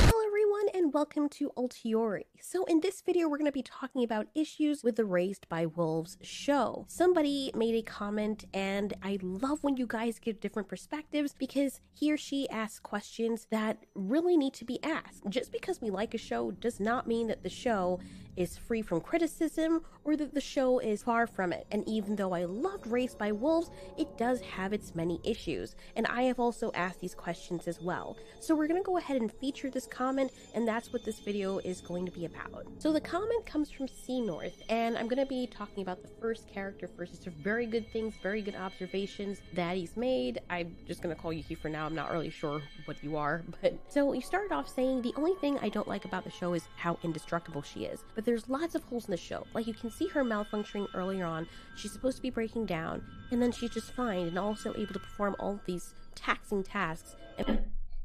[0.09, 2.25] Hello everyone and welcome to Altiori.
[2.39, 5.65] So in this video we're going to be talking about issues with the Raised by
[5.65, 6.85] Wolves show.
[6.87, 12.11] Somebody made a comment and I love when you guys give different perspectives because he
[12.11, 15.23] or she asks questions that really need to be asked.
[15.27, 17.99] Just because we like a show does not mean that the show
[18.35, 21.67] is free from criticism or that the show is far from it.
[21.71, 25.75] And even though I loved Raised by Wolves, it does have its many issues.
[25.95, 28.17] And I have also asked these questions as well.
[28.39, 31.59] So we're going to go ahead and feature this comment, and that's what this video
[31.59, 32.65] is going to be about.
[32.77, 36.09] So the comment comes from C North, and I'm going to be talking about the
[36.19, 37.13] first character first.
[37.13, 40.41] It's very good things, very good observations that he's made.
[40.49, 41.85] I'm just going to call you he for now.
[41.85, 45.35] I'm not really sure what you are, but so you started off saying the only
[45.35, 48.03] thing I don't like about the show is how indestructible she is.
[48.15, 49.45] But there's lots of holes in the show.
[49.53, 51.47] Like you can see her malfunctioning earlier on.
[51.75, 54.99] She's supposed to be breaking down, and then she's just fine and also able to
[54.99, 57.15] perform all these taxing tasks.
[57.37, 57.59] And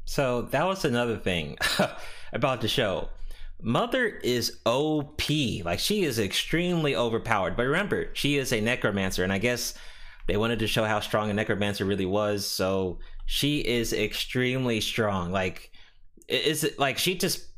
[0.05, 1.59] So that was another thing
[2.33, 3.09] about the show.
[3.63, 5.23] Mother is OP.
[5.65, 7.57] Like she is extremely overpowered.
[7.57, 9.75] But remember, she is a necromancer, and I guess
[10.27, 12.47] they wanted to show how strong a necromancer really was.
[12.47, 15.33] So she is extremely strong.
[15.33, 15.71] Like
[16.29, 17.49] is it like she just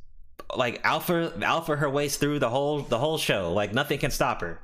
[0.57, 3.53] like alpha alpha her ways through the whole the whole show.
[3.53, 4.61] Like nothing can stop her.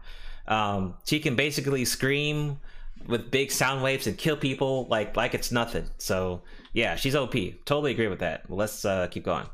[0.47, 2.59] Um, she can basically scream
[3.07, 5.87] with big sound waves and kill people like like it's nothing.
[5.99, 6.43] So
[6.73, 7.35] yeah, she's OP.
[7.65, 8.51] Totally agree with that.
[8.51, 9.47] Let's uh, keep going.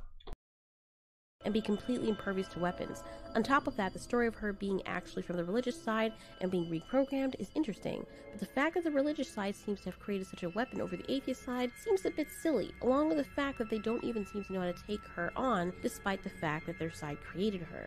[1.45, 3.03] and be completely impervious to weapons.
[3.39, 6.51] On top of that, the story of her being actually from the religious side and
[6.51, 10.26] being reprogrammed is interesting, but the fact that the religious side seems to have created
[10.26, 13.59] such a weapon over the atheist side seems a bit silly, along with the fact
[13.59, 16.66] that they don't even seem to know how to take her on, despite the fact
[16.66, 17.84] that their side created her.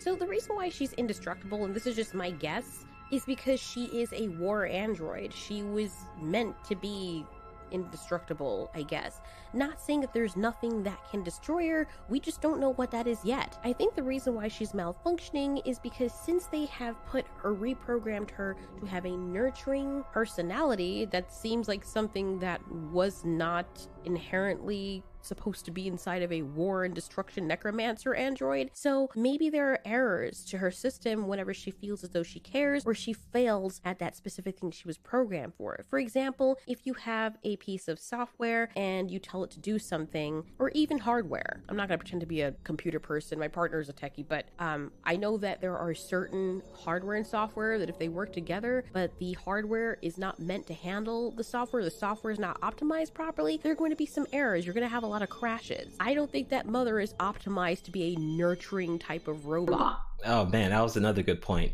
[0.00, 3.84] So the reason why she's indestructible, and this is just my guess, is because she
[3.84, 5.32] is a war android.
[5.32, 7.24] She was meant to be
[7.72, 9.20] indestructible, I guess.
[9.52, 13.06] Not saying that there's nothing that can destroy her, we just don't know what that
[13.06, 13.58] is yet.
[13.64, 18.30] I think the reason why she's malfunctioning is because since they have put or reprogrammed
[18.30, 25.64] her to have a nurturing personality, that seems like something that was not inherently supposed
[25.64, 28.70] to be inside of a war and destruction necromancer android.
[28.74, 32.84] So maybe there are errors to her system whenever she feels as though she cares
[32.84, 35.84] or she fails at that specific thing she was programmed for.
[35.88, 39.78] For example, if you have a piece of software and you tell it to do
[39.78, 41.62] something, or even hardware.
[41.68, 43.38] I'm not going to pretend to be a computer person.
[43.38, 47.26] My partner is a techie, but um, I know that there are certain hardware and
[47.26, 51.44] software that if they work together, but the hardware is not meant to handle the
[51.44, 54.64] software, the software is not optimized properly, there are going to be some errors.
[54.64, 55.94] You're going to have a lot of crashes.
[56.00, 60.00] I don't think that mother is optimized to be a nurturing type of robot.
[60.24, 61.72] Oh man, that was another good point.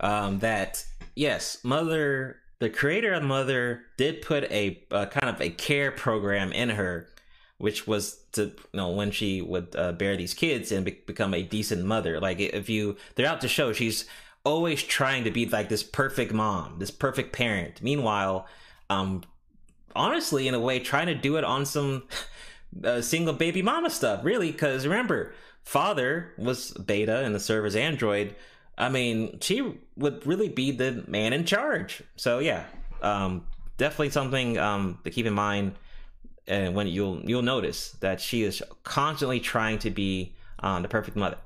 [0.00, 0.84] Um, that
[1.14, 6.52] yes, Mother, the creator of Mother, did put a, a kind of a care program
[6.52, 7.08] in her,
[7.58, 11.34] which was to you know when she would uh, bear these kids and be- become
[11.34, 12.20] a decent mother.
[12.20, 14.06] Like if you throughout the show, she's
[14.44, 17.82] always trying to be like this perfect mom, this perfect parent.
[17.82, 18.46] Meanwhile,
[18.88, 19.22] um,
[19.94, 22.04] honestly, in a way, trying to do it on some
[22.84, 24.52] uh, single baby mama stuff, really.
[24.52, 28.34] Because remember, father was beta and the server's android.
[28.76, 32.02] I mean, she would really be the man in charge.
[32.16, 32.64] So yeah,
[33.02, 33.46] um,
[33.76, 35.74] definitely something um, to keep in mind.
[36.46, 41.16] And when you'll you'll notice that she is constantly trying to be um, the perfect
[41.16, 41.36] mother.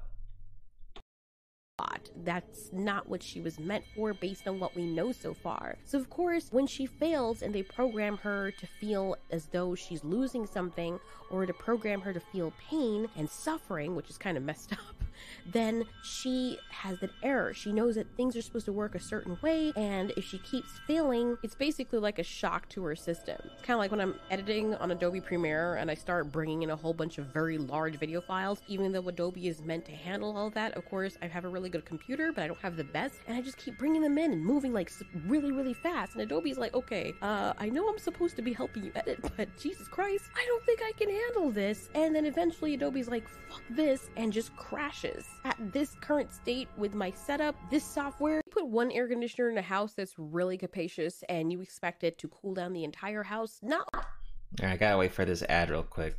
[1.79, 2.11] Lot.
[2.25, 5.77] That's not what she was meant for based on what we know so far.
[5.85, 10.05] So, of course, when she fails and they program her to feel as though she's
[10.05, 10.99] losing something
[11.33, 15.03] or to program her to feel pain and suffering, which is kind of messed up,
[15.47, 17.53] then she has that error.
[17.55, 20.71] She knows that things are supposed to work a certain way, and if she keeps
[20.87, 23.39] failing, it's basically like a shock to her system.
[23.45, 26.71] It's kind of like when I'm editing on Adobe Premiere and I start bringing in
[26.71, 30.37] a whole bunch of very large video files, even though Adobe is meant to handle
[30.37, 30.77] all that.
[30.77, 33.37] Of course, I have a really good computer, but I don't have the best, and
[33.37, 34.91] I just keep bringing them in and moving like
[35.27, 36.13] really, really fast.
[36.13, 39.49] And Adobe's like, okay, uh, I know I'm supposed to be helping you edit, but
[39.59, 41.22] Jesus Christ, I don't think I can handle
[41.53, 41.89] this.
[41.95, 45.27] And then eventually Adobe's like, fuck this, and just crashes.
[45.45, 49.59] At this current state with my setup, this software, you put one air conditioner in
[49.59, 53.59] a house that's really capacious and you expect it to cool down the entire house.
[53.63, 53.85] No.
[54.63, 56.17] I gotta wait for this ad real quick.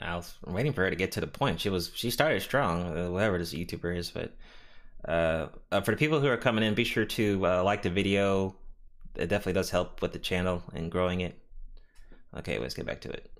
[0.00, 1.60] I was waiting for her to get to the point.
[1.60, 4.10] She was she started strong, uh, whatever this YouTuber is.
[4.10, 4.34] But
[5.06, 7.90] uh, uh, for the people who are coming in, be sure to uh, like the
[7.90, 8.56] video.
[9.14, 11.38] It definitely does help with the channel and growing it.
[12.38, 13.30] Okay, let's get back to it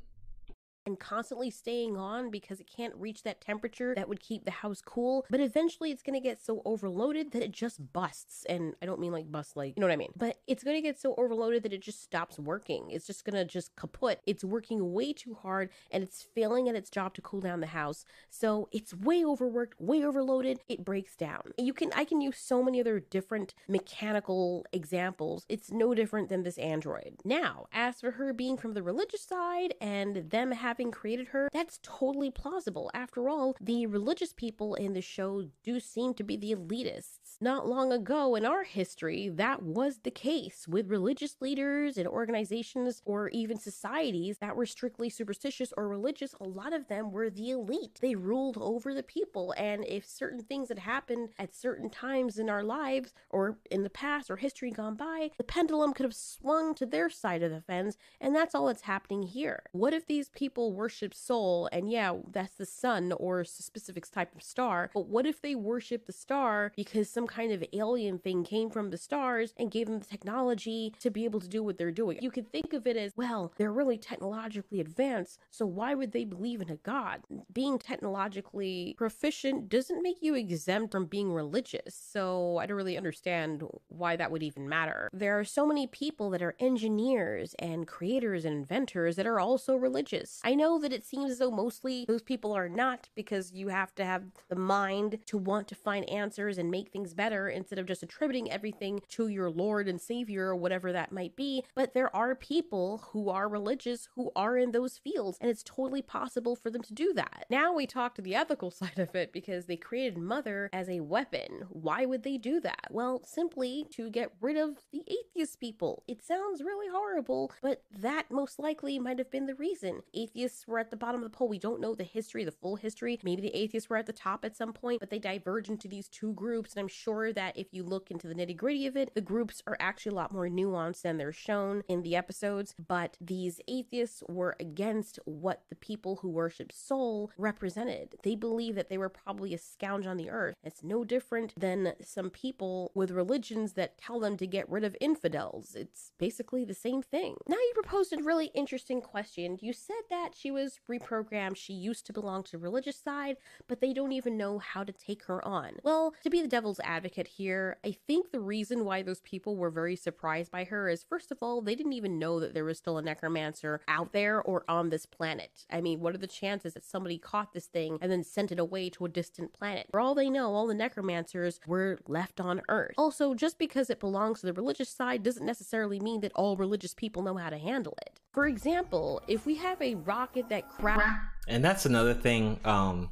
[0.87, 4.83] and constantly staying on because it can't reach that temperature that would keep the house
[4.85, 5.25] cool.
[5.31, 8.45] But eventually it's to get so overloaded that it just busts.
[8.49, 10.13] And I don't mean like bust like, you know what I mean?
[10.17, 12.91] But it's to get so overloaded that it just stops working.
[12.91, 14.21] It's just to just kaput.
[14.27, 17.67] It's working way too hard and it's failing at its job to cool down the
[17.69, 18.05] house.
[18.31, 20.61] So it's way overworked, way overloaded.
[20.69, 21.53] It breaks down.
[21.59, 25.47] You can, I can use so many other different mechanical examples.
[25.49, 27.21] It's no different than this Android.
[27.25, 31.51] Now, as for her being from the religious side and them having having created her,
[31.53, 32.91] that's totally plausible.
[32.95, 37.22] After all, the religious people in the show do seem to be the elitists.
[37.43, 43.03] Not long ago in our history, that was the case with religious leaders and organizations
[43.05, 46.37] or even societies that were strictly superstitious or religious.
[46.41, 47.99] A lot of them were the elite.
[48.01, 49.53] They ruled over the people.
[49.59, 53.91] And if certain things had happened at certain times in our lives or in the
[53.91, 57.61] past or history gone by, the pendulum could have swung to their side of the
[57.61, 57.97] fence.
[58.21, 59.65] And that's all that's happening here.
[59.73, 64.33] What if these people worship Sol, and yeah, that's the sun or a specific type
[64.37, 64.93] of star.
[64.95, 68.91] But what if they worship the star because some kind of alien thing came from
[68.91, 72.19] the stars and gave them the technology to be able to do what they're doing?
[72.21, 76.25] You could think of it as, well, they're really technologically advanced, so why would they
[76.25, 77.21] believe in a god?
[77.53, 83.63] Being technologically proficient doesn't make you exempt from being religious, so I don't really understand
[83.89, 85.09] why that would even matter.
[85.13, 89.75] There are so many people that are engineers and creators and inventors that are also
[89.77, 90.41] religious.
[90.45, 93.95] I know that it seems as though mostly those people are not because you have
[93.95, 97.87] to have the mind to want to find answers and make things better instead of
[97.87, 101.65] just attributing everything to your Lord and Savior or whatever that might be.
[101.75, 106.03] But there are people who are religious who are in those fields, and it's totally
[106.03, 107.47] possible for them to do that.
[107.51, 111.01] Now we talk to the ethical side of it because they created Mother as a
[111.01, 111.67] weapon.
[111.69, 112.89] Why would they do that?
[112.91, 116.03] Well, simply to get rid of the atheist people.
[116.09, 120.03] It sounds really horrible, but that most likely might have been the reason.
[120.15, 121.49] Atheists were at the bottom of the poll.
[121.49, 123.19] We don't know the history, the full history.
[123.23, 126.09] Maybe the atheists were at the top at some point, but they diverge into these
[126.09, 126.73] two groups.
[126.73, 129.63] And I'm sure that if you look into the nitty gritty of it, the groups
[129.67, 132.75] are actually a lot more nuanced than they're shown in the episodes.
[132.79, 138.17] But these atheists were against what the people who worship Sol represented.
[138.23, 140.55] They believe that they were probably a scourge on the earth.
[140.63, 144.97] It's no different than some people with religions that tell them to get rid of
[145.01, 145.75] infidels.
[145.75, 147.37] It's basically the same thing.
[147.49, 149.59] Now, you proposed a really interesting question.
[149.61, 151.57] You said that she was reprogrammed.
[151.57, 153.37] She used to belong to the religious side,
[153.69, 155.73] but they don't even know how to take her on.
[155.83, 156.92] Well, to be the devil's advocate
[157.27, 161.31] here, I think the reason why those people were very surprised by her is first
[161.31, 164.65] of all, they didn't even know that there was still a necromancer out there or
[164.69, 165.67] on this planet.
[165.71, 168.59] I mean, what are the chances that somebody caught this thing and then sent it
[168.59, 169.87] away to a distant planet?
[169.91, 172.95] For all they know, all the necromancers were left on Earth.
[172.99, 176.95] Also, just because it belongs to the religious side doesn't necessarily mean that all religious
[176.95, 178.21] people know how to handle it.
[178.33, 181.03] For example, if we have a rocket that crashed.
[181.49, 183.11] And that's another thing, um,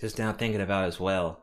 [0.00, 1.42] just now thinking about as well.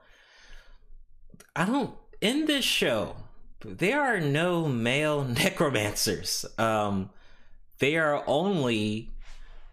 [1.55, 3.15] I don't, in this show,
[3.63, 6.45] there are no male necromancers.
[6.57, 7.09] Um,
[7.79, 9.11] they are only,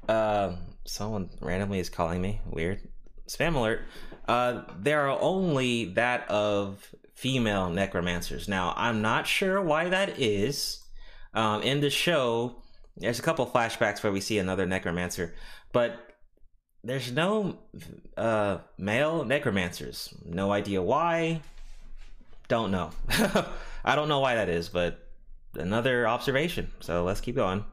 [0.09, 0.53] uh,
[0.85, 2.41] someone randomly is calling me.
[2.47, 2.81] Weird.
[3.28, 3.82] Spam alert.
[4.27, 8.49] Uh, there are only that of female necromancers.
[8.49, 10.81] Now, I'm not sure why that is.
[11.32, 12.57] Um, in the show,
[12.97, 15.35] there's a couple flashbacks where we see another necromancer,
[15.73, 16.15] but
[16.85, 17.59] there's no
[18.16, 20.15] uh, male necromancers.
[20.24, 21.41] No idea why.
[22.49, 22.91] Don't know.
[23.85, 25.09] I don't know why that is, but
[25.55, 26.71] another observation.
[26.81, 27.65] So let's keep going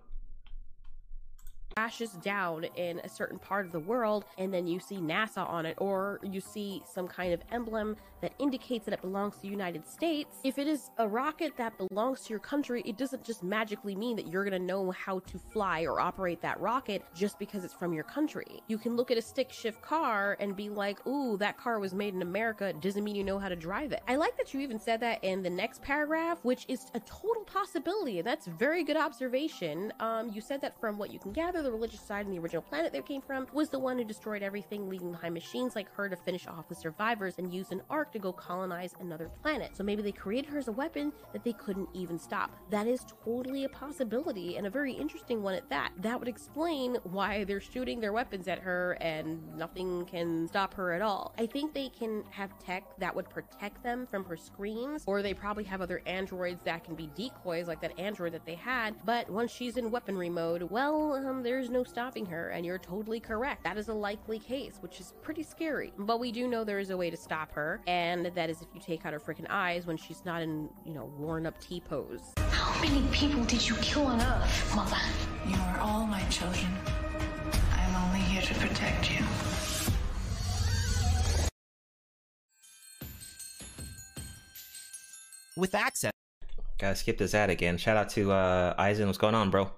[1.82, 5.66] crashes down in a certain part of the world and then you see NASA on
[5.66, 9.48] it or you see some kind of emblem that indicates that it belongs to the
[9.48, 13.44] United States, if it is a rocket that belongs to your country, it doesn't just
[13.44, 17.38] magically mean that you're going to know how to fly or operate that rocket just
[17.40, 18.62] because it's from your country.
[18.68, 21.94] You can look at a stick shift car and be like, ooh, that car was
[21.94, 22.66] made in America.
[22.66, 24.02] It doesn't mean you know how to drive it.
[24.08, 27.44] I like that you even said that in the next paragraph, which is a total
[27.44, 28.20] possibility.
[28.20, 29.91] And that's very good observation.
[29.99, 32.61] Um, you said that from what you can gather, the religious side in the original
[32.61, 36.10] planet they came from was the one who destroyed everything, leaving behind machines like her
[36.10, 39.76] to finish off the survivors and use an ark to go colonize another planet.
[39.76, 42.56] So maybe they created her as a weapon that they couldn't even stop.
[42.69, 45.91] That is totally a possibility and a very interesting one at that.
[45.98, 50.93] That would explain why they're shooting their weapons at her and nothing can stop her
[50.93, 51.34] at all.
[51.38, 55.34] I think they can have tech that would protect them from her screams, or they
[55.34, 58.95] probably have other androids that can be decoys, like that android that they had.
[59.06, 63.19] But once she's in weaponry mode, well, um, there's no stopping her, and you're totally
[63.19, 63.65] correct.
[63.65, 65.91] That is a likely case, which is pretty scary.
[65.98, 68.69] But we do know there is a way to stop her, and that is if
[68.73, 71.82] you take out her freaking eyes when she's not in, you know, worn up T
[71.82, 72.22] pose.
[72.38, 74.95] How many people did you kill on Earth, Mother?
[75.45, 76.68] You are all my children.
[77.73, 79.26] I am only here to protect you.
[85.57, 86.14] With access.
[86.80, 87.78] Gotta skip this ad again.
[87.78, 89.07] Shout out to uh Eisen.
[89.07, 89.69] What's going on, bro?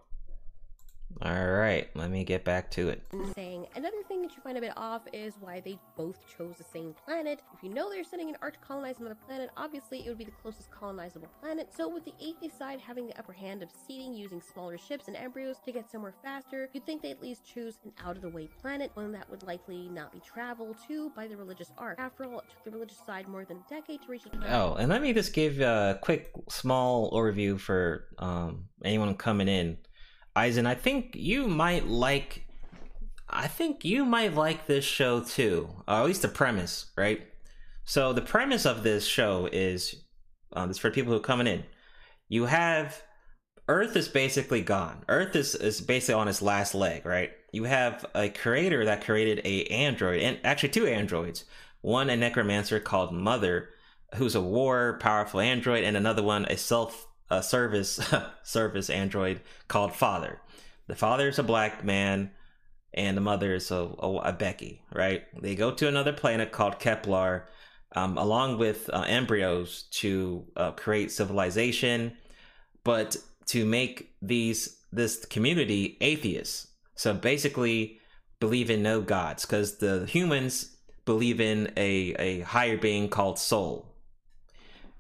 [1.26, 3.02] All right, let me get back to it.
[3.34, 6.66] Saying another thing that you find a bit off is why they both chose the
[6.66, 7.40] same planet.
[7.54, 10.26] If you know they're sending an ark to colonize another planet, obviously it would be
[10.26, 11.70] the closest colonizable planet.
[11.74, 15.16] So with the atheist side having the upper hand of seeding using smaller ships and
[15.16, 18.28] embryos to get somewhere faster, you'd think they'd at least choose an out of the
[18.28, 22.00] way planet, one that would likely not be traveled to by the religious ark.
[22.00, 24.24] After all, it took the religious side more than a decade to reach.
[24.50, 29.78] Oh, and let me just give a quick, small overview for um, anyone coming in.
[30.36, 32.46] Eisen, I think you might like.
[33.30, 37.28] I think you might like this show too, or at least the premise, right?
[37.86, 40.04] So the premise of this show is,
[40.54, 41.64] um, for people who are coming in.
[42.30, 43.02] You have
[43.68, 45.04] Earth is basically gone.
[45.08, 47.32] Earth is is basically on its last leg, right?
[47.52, 51.46] You have a creator that created a android, and actually two androids.
[51.82, 53.70] One a necromancer called Mother,
[54.16, 57.08] who's a war powerful android, and another one a self
[57.38, 58.00] a service
[58.44, 60.40] service android called Father.
[60.88, 62.32] The father is a black man,
[62.94, 64.82] and the mother is a, a, a Becky.
[64.94, 65.24] Right?
[65.42, 67.48] They go to another planet called Kepler,
[67.96, 72.18] um, along with uh, embryos to uh, create civilization,
[72.84, 76.68] but to make these this community atheists.
[76.96, 78.00] So basically,
[78.40, 83.96] believe in no gods because the humans believe in a a higher being called Sol,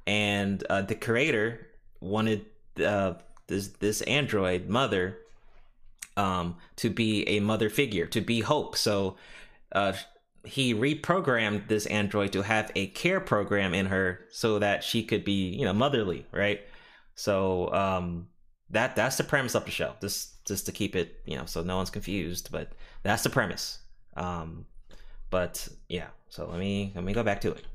[0.07, 1.68] and uh, the creator
[2.04, 2.46] wanted
[2.84, 3.14] uh,
[3.48, 5.18] this this android mother
[6.18, 8.76] um, to be a mother figure, to be hope.
[8.76, 9.16] So
[9.72, 9.94] uh,
[10.46, 15.24] he reprogrammed this android to have a care program in her so that she could
[15.24, 16.62] be, you know, motherly, right?
[17.16, 18.28] So um,
[18.70, 19.94] that that's the premise of the show.
[20.02, 22.50] Just just to keep it, you know, so no one's confused.
[22.52, 22.74] But
[23.04, 23.80] that's the premise.
[24.16, 24.66] Um,
[25.30, 27.66] but yeah, so let me let me go back to it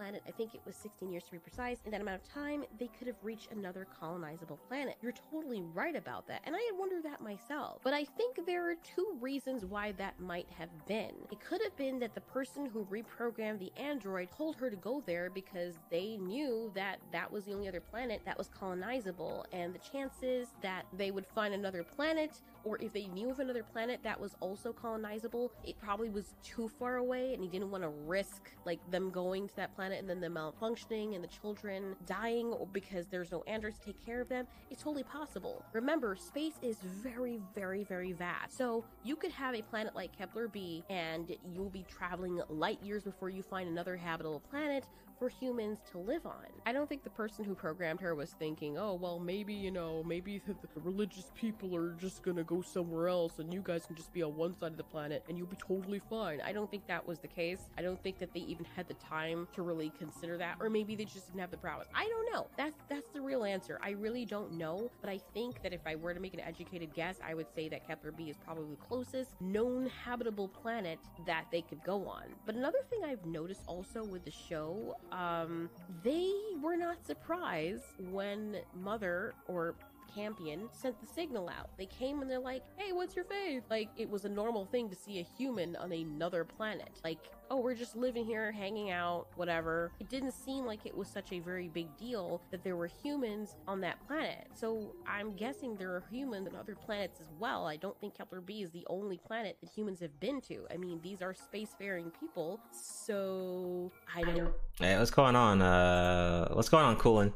[0.00, 0.22] planet.
[0.26, 1.76] I think it was 16 years to be precise.
[1.84, 4.96] In that amount of time, they could have reached another colonizable planet.
[5.02, 6.40] You're totally right about that.
[6.44, 7.80] And I had wondered that myself.
[7.84, 11.12] But I think there are two reasons why that might have been.
[11.30, 15.02] It could have been that the person who reprogrammed the android told her to go
[15.04, 19.44] there because they knew that that was the only other planet that was colonizable.
[19.52, 23.62] And the chances that they would find another planet or if they knew of another
[23.62, 27.82] planet that was also colonizable, it probably was too far away and he didn't want
[27.82, 31.96] to risk like them going to that planet and then them malfunctioning and the children
[32.06, 34.46] dying because there's no androids to take care of them.
[34.70, 35.64] It's totally possible.
[35.72, 38.56] Remember, space is very, very, very vast.
[38.56, 43.02] So you could have a planet like Kepler B and you'll be traveling light years
[43.02, 44.84] before you find another habitable planet
[45.20, 46.46] for humans to live on.
[46.64, 50.02] I don't think the person who programmed her was thinking, oh, well, maybe, you know,
[50.02, 53.96] maybe the, the religious people are just gonna go somewhere else and you guys can
[53.96, 56.40] just be on one side of the planet and you'll be totally fine.
[56.40, 57.68] I don't think that was the case.
[57.76, 60.96] I don't think that they even had the time to really consider that, or maybe
[60.96, 61.86] they just didn't have the prowess.
[61.94, 62.46] I don't know.
[62.56, 63.78] That's that's the real answer.
[63.82, 66.94] I really don't know, but I think that if I were to make an educated
[66.94, 71.44] guess, I would say that Kepler B is probably the closest known habitable planet that
[71.52, 72.24] they could go on.
[72.46, 75.70] But another thing I've noticed also with the show um,
[76.02, 76.30] they
[76.62, 79.74] were not surprised when Mother or
[80.14, 81.70] Campion sent the signal out.
[81.78, 83.62] They came and they're like, hey, what's your faith?
[83.70, 87.00] Like, it was a normal thing to see a human on another planet.
[87.04, 87.18] Like,
[87.50, 89.90] oh, we're just living here, hanging out, whatever.
[89.98, 93.56] It didn't seem like it was such a very big deal that there were humans
[93.66, 94.48] on that planet.
[94.54, 97.66] So I'm guessing there are humans on other planets as well.
[97.66, 100.66] I don't think Kepler B is the only planet that humans have been to.
[100.72, 102.60] I mean, these are spacefaring people.
[102.72, 104.54] So I don't.
[104.78, 105.60] Hey, what's going on?
[105.60, 107.32] Uh, what's going on, Coolin?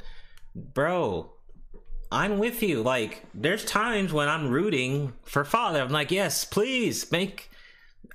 [0.55, 1.33] Bro,
[2.10, 2.82] I'm with you.
[2.82, 5.81] Like, there's times when I'm rooting for father.
[5.81, 7.51] I'm like, yes, please make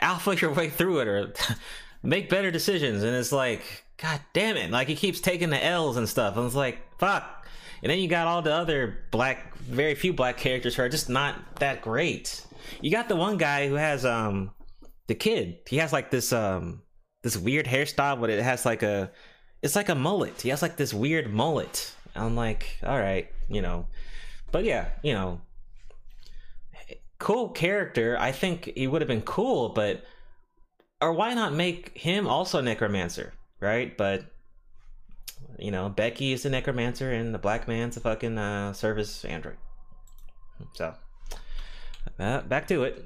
[0.02, 1.34] alpha your way through it or
[2.04, 3.04] make better decisions.
[3.04, 4.72] And it's like, god damn it.
[4.72, 6.38] Like, he keeps taking the L's and stuff.
[6.38, 7.48] And it's like, fuck.
[7.82, 11.10] And then you got all the other black, very few black characters who are just
[11.10, 12.46] not that great.
[12.82, 14.52] You got the one guy who has, um,
[15.08, 15.60] the kid.
[15.68, 16.82] He has like this, um,
[17.24, 19.12] this weird hairstyle, but it has like a,
[19.62, 20.42] it's like a mullet.
[20.42, 21.94] He has like this weird mullet.
[22.16, 23.88] I'm like, all right, you know,
[24.52, 25.42] but yeah, you know,
[27.20, 28.18] cool character.
[28.20, 30.04] I think he would have been cool, but
[31.02, 33.96] or why not make him also a necromancer, right?
[33.96, 34.26] But
[35.58, 39.58] you know, Becky is a necromancer, and the black man's a fucking uh, service android.
[40.74, 40.94] So
[42.20, 43.06] uh, back to it.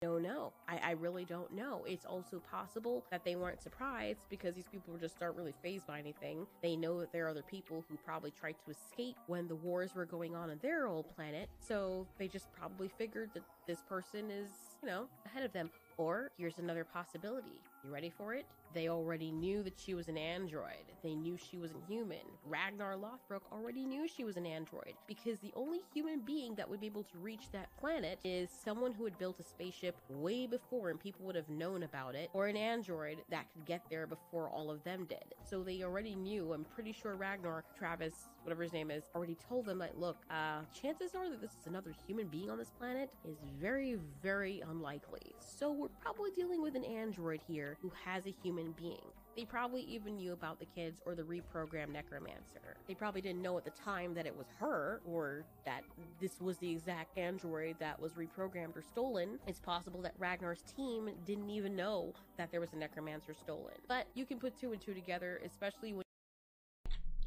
[0.00, 0.41] don't know.
[0.72, 1.84] I, I really don't know.
[1.86, 5.98] It's also possible that they weren't surprised because these people just aren't really fazed by
[5.98, 6.46] anything.
[6.62, 9.94] They know that there are other people who probably tried to escape when the wars
[9.94, 11.50] were going on on their old planet.
[11.58, 14.50] So they just probably figured that this person is,
[14.82, 15.70] you know, ahead of them.
[15.98, 17.60] Or here's another possibility.
[17.84, 18.46] You ready for it?
[18.74, 20.86] They already knew that she was an android.
[21.02, 22.22] They knew she wasn't human.
[22.46, 26.80] Ragnar Lothbrok already knew she was an android because the only human being that would
[26.80, 30.90] be able to reach that planet is someone who had built a spaceship way before
[30.90, 34.48] and people would have known about it, or an android that could get there before
[34.48, 35.34] all of them did.
[35.44, 36.52] So they already knew.
[36.52, 38.14] I'm pretty sure Ragnar, Travis,
[38.44, 41.66] whatever his name is, already told them that look, uh, chances are that this is
[41.66, 45.34] another human being on this planet is very, very unlikely.
[45.40, 49.06] So we're probably dealing with an android here who has a human being.
[49.36, 52.76] They probably even knew about the kids or the reprogrammed necromancer.
[52.86, 55.84] They probably didn't know at the time that it was her or that
[56.20, 59.38] this was the exact android that was reprogrammed or stolen.
[59.46, 63.72] It's possible that Ragnar's team didn't even know that there was a necromancer stolen.
[63.88, 66.02] But you can put two and two together, especially when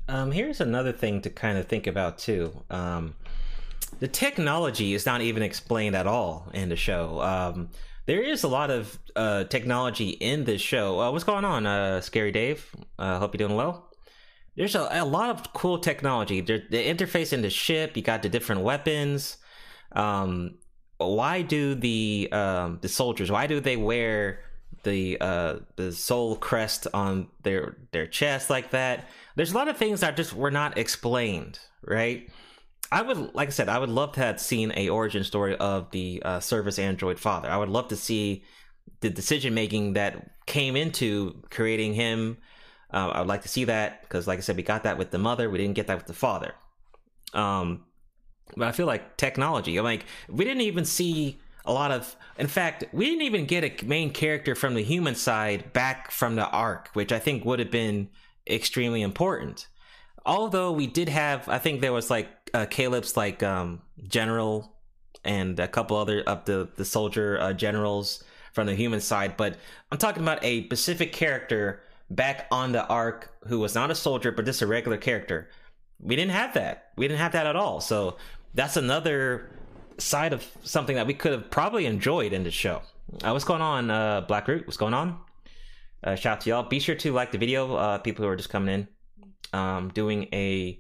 [0.08, 2.54] Um, here's another thing to kind of think about too.
[2.70, 3.16] Um,
[4.00, 7.20] the technology is not even explained at all in the show.
[7.22, 7.70] Um,
[8.06, 11.00] there is a lot of uh, technology in this show.
[11.00, 12.70] Uh, what's going on, uh, Scary Dave?
[13.00, 13.90] Uh, hope you're doing well.
[14.56, 16.42] There's a, a lot of cool technology.
[16.42, 17.98] There, the interface in the ship.
[17.98, 19.38] You got the different weapons.
[19.92, 20.56] Um,
[20.98, 23.32] why do the um, the soldiers?
[23.32, 24.40] Why do they wear
[24.84, 29.10] the uh, the Sol crest on their their chest like that?
[29.36, 32.30] There's a lot of things that just were not explained, right?
[32.92, 35.92] I would, like I said, I would love to have seen a origin story of
[35.92, 37.50] the uh, service android father.
[37.50, 38.44] I would love to see
[39.02, 42.38] the decision making that came into creating him.
[42.94, 45.12] Uh, I would like to see that because, like I said, we got that with
[45.12, 45.50] the mother.
[45.50, 46.54] We didn't get that with the father.
[47.34, 47.86] Um,
[48.56, 49.78] but I feel like technology.
[49.78, 52.16] I'm like, we didn't even see a lot of.
[52.38, 56.36] In fact, we didn't even get a main character from the human side back from
[56.36, 58.10] the ark, which I think would have been
[58.48, 59.68] extremely important
[60.26, 64.74] although we did have i think there was like uh, caleb's like um general
[65.24, 68.24] and a couple other of the the soldier uh, generals
[68.54, 69.58] from the human side but
[69.92, 74.32] i'm talking about a specific character back on the ark who was not a soldier
[74.32, 75.50] but just a regular character.
[76.00, 76.92] We didn't have that.
[76.98, 77.82] We didn't have that at all.
[77.82, 78.18] So
[78.54, 79.50] that's another
[79.98, 82.82] side of something that we could have probably enjoyed in the show.
[83.24, 84.66] Uh, what's going on uh black root?
[84.68, 85.20] What's going on?
[86.04, 86.64] Uh, shout out to y'all.
[86.64, 88.88] Be sure to like the video uh people who are just coming in
[89.58, 90.80] um, doing a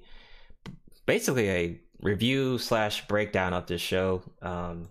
[1.05, 4.89] basically a review slash breakdown of this show um,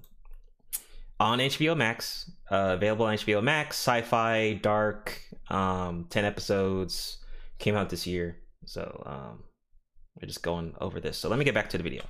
[1.21, 2.31] on HBO Max.
[2.51, 7.19] Uh, available on HBO Max, sci-fi, dark, um, ten episodes
[7.59, 8.37] came out this year.
[8.67, 9.45] So um,
[10.21, 11.17] we're just going over this.
[11.19, 12.03] So let me get back to the video.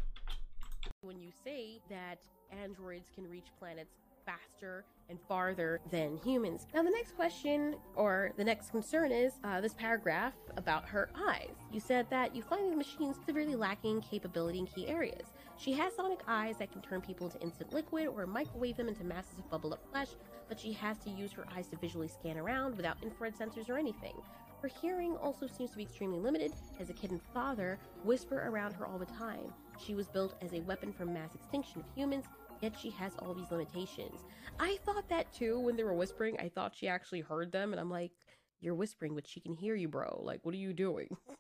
[1.03, 2.19] when you say that
[2.63, 3.91] androids can reach planets
[4.25, 6.67] faster and farther than humans.
[6.75, 11.55] Now, the next question or the next concern is uh, this paragraph about her eyes.
[11.71, 15.33] You said that you find the machines severely lacking capability in key areas.
[15.57, 19.05] She has sonic eyes that can turn people into instant liquid or microwave them into
[19.05, 20.09] masses of bubble up flesh,
[20.49, 23.79] but she has to use her eyes to visually scan around without infrared sensors or
[23.79, 24.15] anything.
[24.63, 28.73] Her hearing also seems to be extremely limited, as a kid and father whisper around
[28.73, 29.53] her all the time.
[29.79, 32.25] She was built as a weapon for mass extinction of humans,
[32.61, 34.21] yet she has all these limitations.
[34.59, 36.37] I thought that too when they were whispering.
[36.41, 38.13] I thought she actually heard them, and I'm like,
[38.61, 40.21] You're whispering, but she can hear you, bro.
[40.23, 41.09] Like, what are you doing?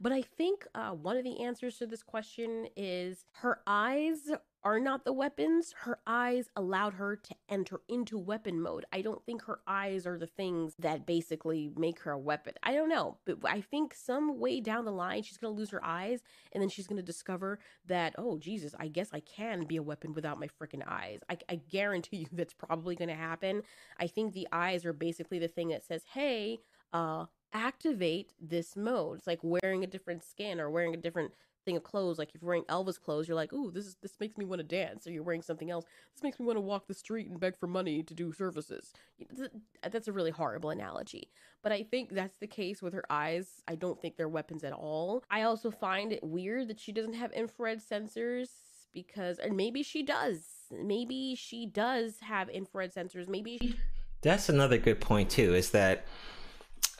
[0.00, 4.28] But I think uh, one of the answers to this question is her eyes
[4.62, 5.74] are not the weapons.
[5.78, 8.84] Her eyes allowed her to enter into weapon mode.
[8.92, 12.54] I don't think her eyes are the things that basically make her a weapon.
[12.62, 15.84] I don't know, but I think some way down the line she's to lose her
[15.84, 16.20] eyes
[16.52, 20.12] and then she's to discover that, oh, Jesus, I guess I can be a weapon
[20.12, 21.20] without my freaking eyes.
[21.28, 23.62] I, I guarantee you that's probably to happen.
[23.98, 26.58] I think the eyes are basically the thing that says, hey,
[26.92, 29.18] uh, activate this mode.
[29.18, 31.32] It's like wearing a different skin or wearing a different
[31.64, 32.18] thing of clothes.
[32.18, 34.60] Like if you're wearing Elvis clothes, you're like, ooh, this is this makes me want
[34.60, 35.06] to dance.
[35.06, 35.84] Or you're wearing something else.
[36.14, 38.92] This makes me want to walk the street and beg for money to do services.
[39.88, 41.30] That's a really horrible analogy.
[41.62, 43.62] But I think that's the case with her eyes.
[43.68, 45.24] I don't think they're weapons at all.
[45.30, 48.48] I also find it weird that she doesn't have infrared sensors
[48.92, 50.46] because and maybe she does.
[50.70, 53.28] Maybe she does have infrared sensors.
[53.28, 53.76] Maybe she...
[54.22, 56.06] That's another good point too, is that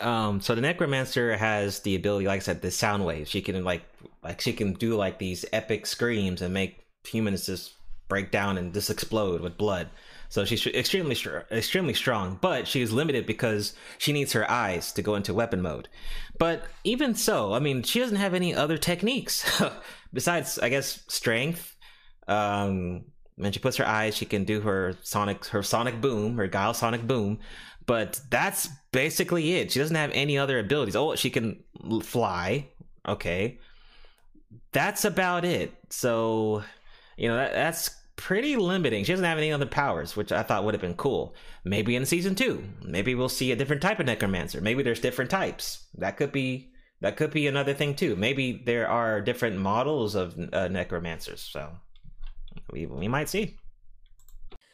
[0.01, 3.31] um so the necromancer has the ability like i said the sound waves.
[3.31, 3.83] She can like
[4.23, 7.75] like she can do like these epic screams and make humans just
[8.09, 9.89] break down and just explode with blood.
[10.29, 11.17] So she's extremely
[11.51, 15.89] extremely strong but she's limited because she needs her eyes to go into weapon mode.
[16.39, 19.45] But even so i mean she doesn't have any other techniques
[20.13, 21.77] besides i guess strength.
[22.29, 23.05] Um
[23.37, 26.75] when she puts her eyes she can do her sonic her sonic boom her guile
[26.75, 27.39] sonic boom
[27.91, 29.73] but that's basically it.
[29.73, 30.95] She doesn't have any other abilities.
[30.95, 31.61] Oh, she can
[32.05, 32.69] fly.
[33.05, 33.59] Okay.
[34.71, 35.75] That's about it.
[35.89, 36.63] So,
[37.17, 39.03] you know, that, that's pretty limiting.
[39.03, 41.35] She doesn't have any other powers, which I thought would have been cool.
[41.65, 44.61] Maybe in season two, maybe we'll see a different type of necromancer.
[44.61, 45.89] Maybe there's different types.
[45.99, 48.15] That could be that could be another thing too.
[48.15, 51.41] Maybe there are different models of uh, necromancers.
[51.41, 51.73] So
[52.71, 53.59] we we might see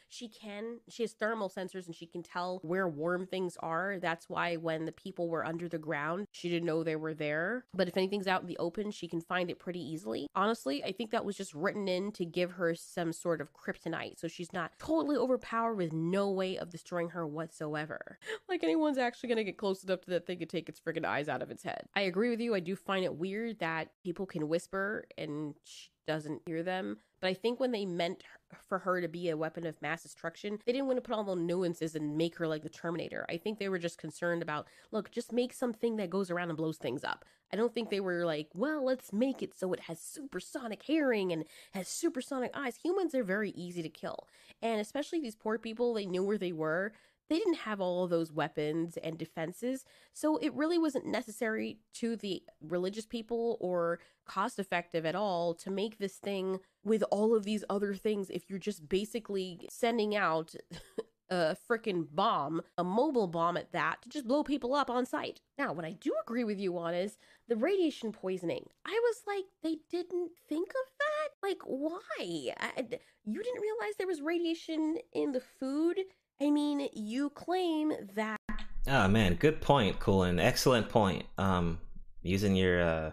[0.09, 3.97] she can she has thermal sensors and she can tell where warm things are.
[3.99, 7.65] That's why when the people were under the ground she didn't know they were there.
[7.73, 10.27] But if anything's out in the open she can find it pretty easily.
[10.35, 14.19] Honestly i think that was just written in to give her some sort of kryptonite.
[14.19, 18.19] So she's not totally overpowered with no way of destroying her whatsoever.
[18.49, 21.27] Like anyone's actually gonna get close enough to that thing to take its freaking eyes
[21.27, 21.83] out of its head.
[21.95, 22.55] I agree with you.
[22.55, 27.29] I do find it weird that people can whisper and she doesn't hear them but
[27.29, 28.23] I think when they meant
[28.67, 31.23] for her to be a weapon of mass destruction, they didn't want to put all
[31.23, 33.25] the nuances and make her like the Terminator.
[33.29, 36.57] I think they were just concerned about, look, just make something that goes around and
[36.57, 37.25] blows things up.
[37.51, 41.31] I don't think they were like, well, let's make it so it has supersonic hearing
[41.31, 42.77] and has supersonic eyes.
[42.83, 44.27] Humans are very easy to kill.
[44.61, 46.93] And especially these poor people, they knew where they were
[47.29, 52.15] they didn't have all of those weapons and defenses, so it really wasn't necessary to
[52.15, 57.43] the religious people or cost effective at all to make this thing with all of
[57.43, 60.53] these other things if you're just basically sending out
[61.29, 65.41] a freaking bomb, a mobile bomb at that, to just blow people up on sight.
[65.57, 67.17] Now, what I do agree with you on is
[67.47, 68.65] the radiation poisoning.
[68.85, 71.47] I was like, they didn't think of that?
[71.47, 72.53] Like, why?
[72.59, 72.85] I,
[73.25, 75.99] you didn't realize there was radiation in the food
[76.39, 78.39] I mean, you claim that.
[78.87, 80.39] Oh man, good point, Coolin.
[80.39, 81.25] Excellent point.
[81.37, 81.79] Um,
[82.21, 83.11] using your uh,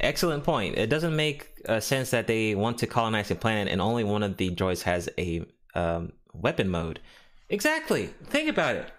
[0.00, 0.78] excellent point.
[0.78, 4.22] It doesn't make uh, sense that they want to colonize the planet and only one
[4.22, 5.44] of the droids has a
[5.74, 7.00] um, weapon mode.
[7.48, 8.06] Exactly.
[8.24, 8.90] Think about it.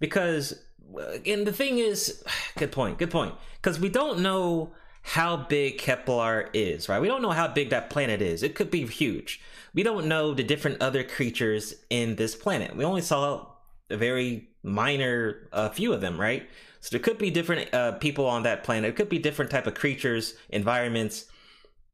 [0.00, 0.60] Because,
[0.98, 2.24] uh, and the thing is,
[2.56, 2.98] good point.
[2.98, 3.34] Good point.
[3.60, 4.72] Because we don't know
[5.02, 7.00] how big Kepler is, right?
[7.00, 8.42] We don't know how big that planet is.
[8.42, 9.40] It could be huge.
[9.76, 12.74] We don't know the different other creatures in this planet.
[12.74, 13.46] We only saw
[13.90, 16.48] a very minor uh, few of them, right?
[16.80, 18.88] So there could be different uh, people on that planet.
[18.88, 21.26] It could be different type of creatures, environments.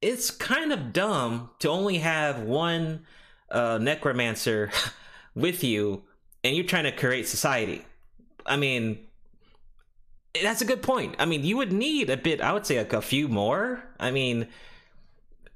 [0.00, 3.04] It's kind of dumb to only have one
[3.50, 4.70] uh, necromancer
[5.34, 6.04] with you,
[6.44, 7.84] and you're trying to create society.
[8.46, 9.00] I mean,
[10.40, 11.16] that's a good point.
[11.18, 12.40] I mean, you would need a bit.
[12.40, 13.82] I would say like a few more.
[13.98, 14.46] I mean,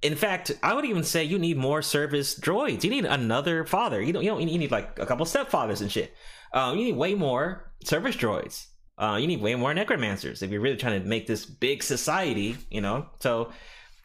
[0.03, 2.85] in fact, I would even say you need more service droids.
[2.85, 4.01] You need another father.
[4.01, 4.23] You don't.
[4.23, 4.49] You don't.
[4.49, 6.15] You need like a couple stepfathers and shit.
[6.53, 8.67] Um, you need way more service droids.
[8.99, 12.57] Uh, you need way more necromancers if you're really trying to make this big society.
[12.71, 13.07] You know.
[13.21, 13.53] So,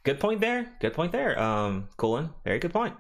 [0.03, 0.72] good point there.
[0.80, 1.39] Good point there.
[1.39, 2.95] Um, Colin, very good point.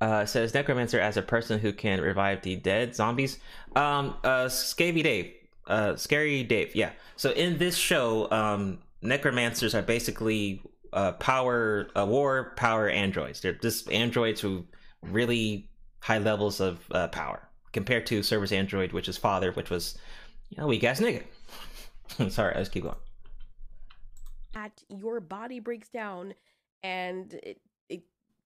[0.00, 3.38] Uh, says necromancer as a person who can revive the dead zombies.
[3.74, 5.32] Um, uh, Scavy Dave
[5.68, 6.74] uh, Scary Dave.
[6.74, 6.90] Yeah.
[7.16, 10.62] So in this show, um, necromancers are basically
[10.92, 13.40] uh, power uh, war power androids.
[13.40, 14.64] They're just androids who
[15.02, 15.68] really
[16.00, 19.98] high levels of uh, power compared to Service Android, which is Father, which was
[20.50, 21.24] you know weak ass nigga.
[22.30, 22.96] Sorry, let's keep going.
[24.54, 26.34] At your body breaks down
[26.82, 28.02] and it, it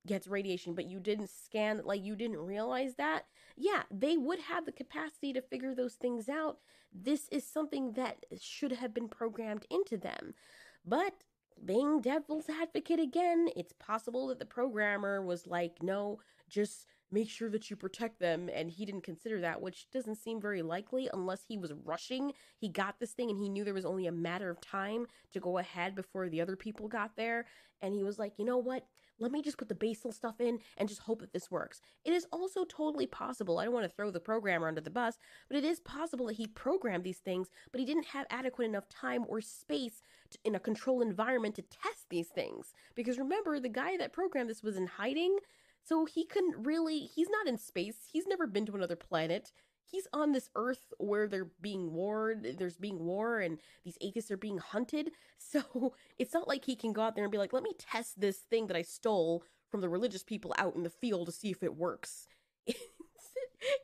[0.06, 4.66] gets radiation, but you didn't scan, like you didn't realize that, yeah, they would have
[4.66, 6.58] the capacity to figure those things out.
[6.92, 10.34] This is something that should have been programmed into them.
[10.84, 11.14] But
[11.64, 17.50] being devil's advocate again, it's possible that the programmer was like, no, just make sure
[17.50, 21.44] that you protect them and he didn't consider that which doesn't seem very likely unless
[21.46, 22.32] he was rushing.
[22.58, 25.40] He got this thing and he knew there was only a matter of time to
[25.40, 27.46] go ahead before the other people got there.
[27.82, 28.86] And he was like you know what
[29.18, 32.12] let me just put the basal stuff in and just hope that this works it
[32.12, 35.18] is also totally possible i don't want to throw the programmer under the bus
[35.48, 38.88] but it is possible that he programmed these things but he didn't have adequate enough
[38.88, 43.68] time or space to, in a controlled environment to test these things because remember the
[43.68, 45.38] guy that programmed this was in hiding
[45.84, 47.96] so he couldn't really, he's not in space.
[48.12, 49.52] He's never been to another planet.
[49.84, 54.36] He's on this earth where they're being warred, there's being war, and these atheists are
[54.36, 55.10] being hunted.
[55.44, 58.20] So it's not like he can go out there and be like, let me test
[58.20, 61.50] this thing that I stole from the religious people out in the field to see
[61.50, 62.28] if it works.
[62.66, 63.32] It's,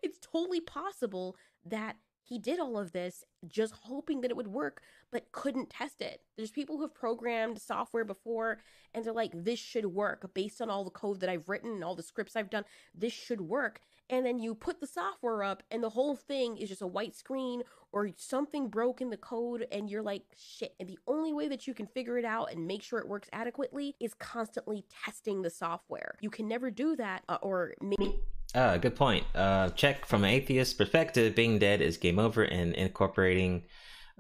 [0.02, 1.96] it's totally possible that
[2.28, 6.20] he did all of this just hoping that it would work, but couldn't test it.
[6.36, 8.58] There's people who have programmed software before
[8.92, 11.84] and they're like, this should work based on all the code that I've written and
[11.84, 12.64] all the scripts I've done.
[12.94, 13.80] This should work.
[14.10, 17.14] And then you put the software up and the whole thing is just a white
[17.14, 17.62] screen
[17.92, 20.74] or something broke in the code and you're like, shit.
[20.80, 23.28] And the only way that you can figure it out and make sure it works
[23.32, 26.16] adequately is constantly testing the software.
[26.20, 28.14] You can never do that uh, or maybe
[28.54, 29.24] uh, good point.
[29.34, 33.64] Uh, check from an atheist perspective, being dead is game over, and incorporating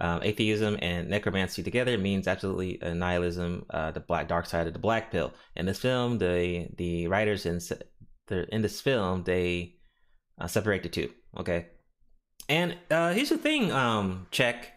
[0.00, 3.64] um, atheism and necromancy together means absolutely nihilism.
[3.70, 5.32] Uh, the black dark side of the black pill.
[5.56, 7.58] In this film, the the writers in
[8.26, 9.77] the in this film they
[10.38, 11.10] uh, separate the two.
[11.36, 11.66] Okay,
[12.48, 13.72] and uh, here's the thing.
[13.72, 14.72] Um, check.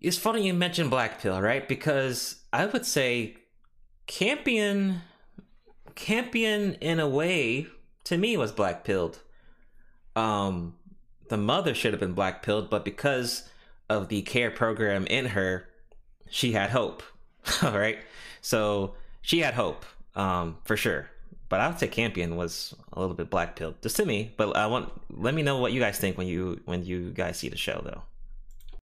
[0.00, 1.66] It's funny you mentioned black pill, right?
[1.66, 3.36] Because I would say
[4.06, 5.02] Campion
[5.98, 7.66] Campion, in a way,
[8.04, 9.18] to me, was black pilled.
[10.14, 10.76] Um,
[11.28, 13.48] the mother should have been black pilled, but because
[13.90, 15.68] of the care program in her,
[16.30, 17.02] she had hope.
[17.64, 17.98] All right,
[18.40, 19.84] so she had hope,
[20.14, 21.10] um, for sure.
[21.48, 24.32] But I would say Campion was a little bit black pilled, just to me.
[24.36, 27.38] But I want let me know what you guys think when you when you guys
[27.38, 28.02] see the show, though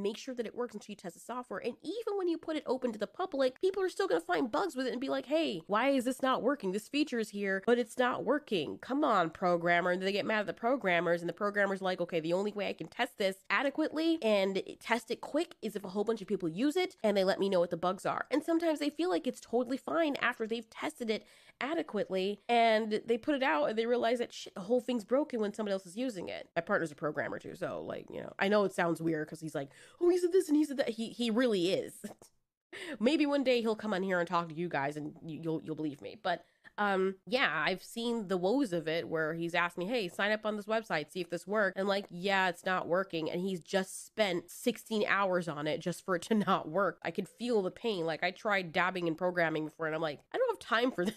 [0.00, 1.60] make sure that it works until you test the software.
[1.60, 4.26] And even when you put it open to the public, people are still going to
[4.26, 6.72] find bugs with it and be like, hey, why is this not working?
[6.72, 8.78] This feature is here, but it's not working.
[8.78, 9.90] Come on, programmer.
[9.90, 12.68] And they get mad at the programmers, and the programmer's like, okay, the only way
[12.68, 16.28] I can test this adequately and test it quick is if a whole bunch of
[16.28, 18.26] people use it and they let me know what the bugs are.
[18.30, 21.24] And sometimes they feel like it's totally fine after they've tested it
[21.60, 25.40] adequately and they put it out and they realize that shit, the whole thing's broken
[25.40, 26.48] when somebody else is using it.
[26.54, 29.40] My partner's a programmer too, so like, you know, I know it sounds weird because
[29.40, 30.90] he's like, oh, he said this and he said that.
[30.90, 31.94] He he really is.
[33.00, 35.76] Maybe one day he'll come on here and talk to you guys and you'll you'll
[35.76, 36.18] believe me.
[36.22, 36.44] But
[36.78, 40.44] um yeah i've seen the woes of it where he's asked me hey sign up
[40.44, 43.60] on this website see if this works and like yeah it's not working and he's
[43.60, 47.62] just spent 16 hours on it just for it to not work i could feel
[47.62, 50.58] the pain like i tried dabbing and programming before and i'm like i don't have
[50.58, 51.14] time for this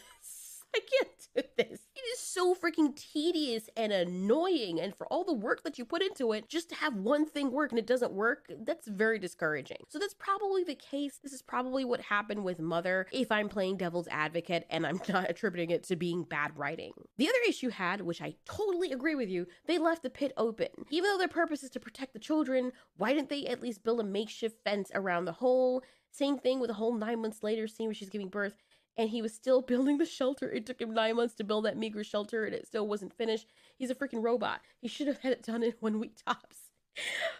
[0.75, 1.79] I can't do this.
[1.95, 4.79] It is so freaking tedious and annoying.
[4.79, 7.51] And for all the work that you put into it, just to have one thing
[7.51, 9.77] work and it doesn't work, that's very discouraging.
[9.89, 11.19] So that's probably the case.
[11.21, 15.29] This is probably what happened with Mother if I'm playing devil's advocate and I'm not
[15.29, 16.93] attributing it to being bad writing.
[17.17, 20.67] The other issue had, which I totally agree with you, they left the pit open.
[20.89, 23.99] Even though their purpose is to protect the children, why didn't they at least build
[23.99, 25.83] a makeshift fence around the hole?
[26.11, 28.53] Same thing with the whole nine months later scene where she's giving birth
[28.97, 30.49] and he was still building the shelter.
[30.49, 33.47] It took him nine months to build that meager shelter and it still wasn't finished.
[33.77, 34.61] He's a freaking robot.
[34.81, 36.57] He should have had it done in one week tops.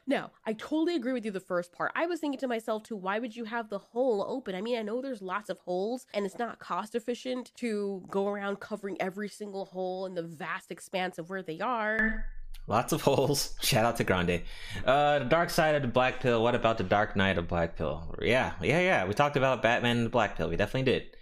[0.07, 1.91] Now, I totally agree with you the first part.
[1.95, 4.55] I was thinking to myself too, why would you have the hole open?
[4.55, 8.27] I mean, I know there's lots of holes and it's not cost efficient to go
[8.27, 12.25] around covering every single hole in the vast expanse of where they are.
[12.67, 13.55] Lots of holes.
[13.61, 14.41] Shout out to Grande.
[14.85, 16.41] Uh, the dark side of the black pill.
[16.41, 18.15] What about the dark knight of black pill?
[18.21, 19.05] Yeah, yeah, yeah.
[19.05, 20.49] We talked about Batman and the black pill.
[20.49, 21.15] We definitely did.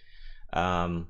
[0.58, 1.08] Um,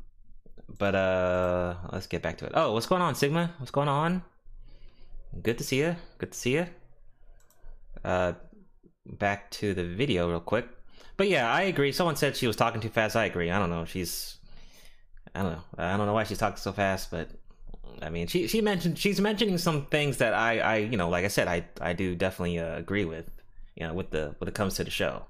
[0.78, 2.52] but uh, let's get back to it.
[2.54, 3.54] Oh, what's going on, Sigma?
[3.60, 4.24] What's going on?
[5.42, 5.96] Good to see you.
[6.18, 6.68] Good to see you.
[8.04, 8.34] Uh,
[9.06, 10.68] back to the video real quick.
[11.16, 11.92] But yeah, I agree.
[11.92, 13.16] Someone said she was talking too fast.
[13.16, 13.50] I agree.
[13.50, 13.86] I don't know.
[13.86, 14.38] She's,
[15.34, 15.64] I don't know.
[15.78, 17.30] I don't know why she's talking so fast, but
[18.02, 21.26] I mean, she she mentioned she's mentioning some things that I I you know, like
[21.26, 23.32] I said, I I do definitely uh, agree with.
[23.76, 25.26] You know, with the when it comes to the show.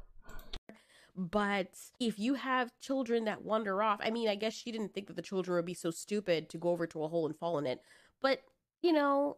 [1.18, 1.70] But
[2.00, 5.16] if you have children that wander off, I mean, I guess she didn't think that
[5.16, 7.66] the children would be so stupid to go over to a hole and fall in
[7.66, 7.82] it.
[8.22, 8.42] But,
[8.84, 9.38] you know,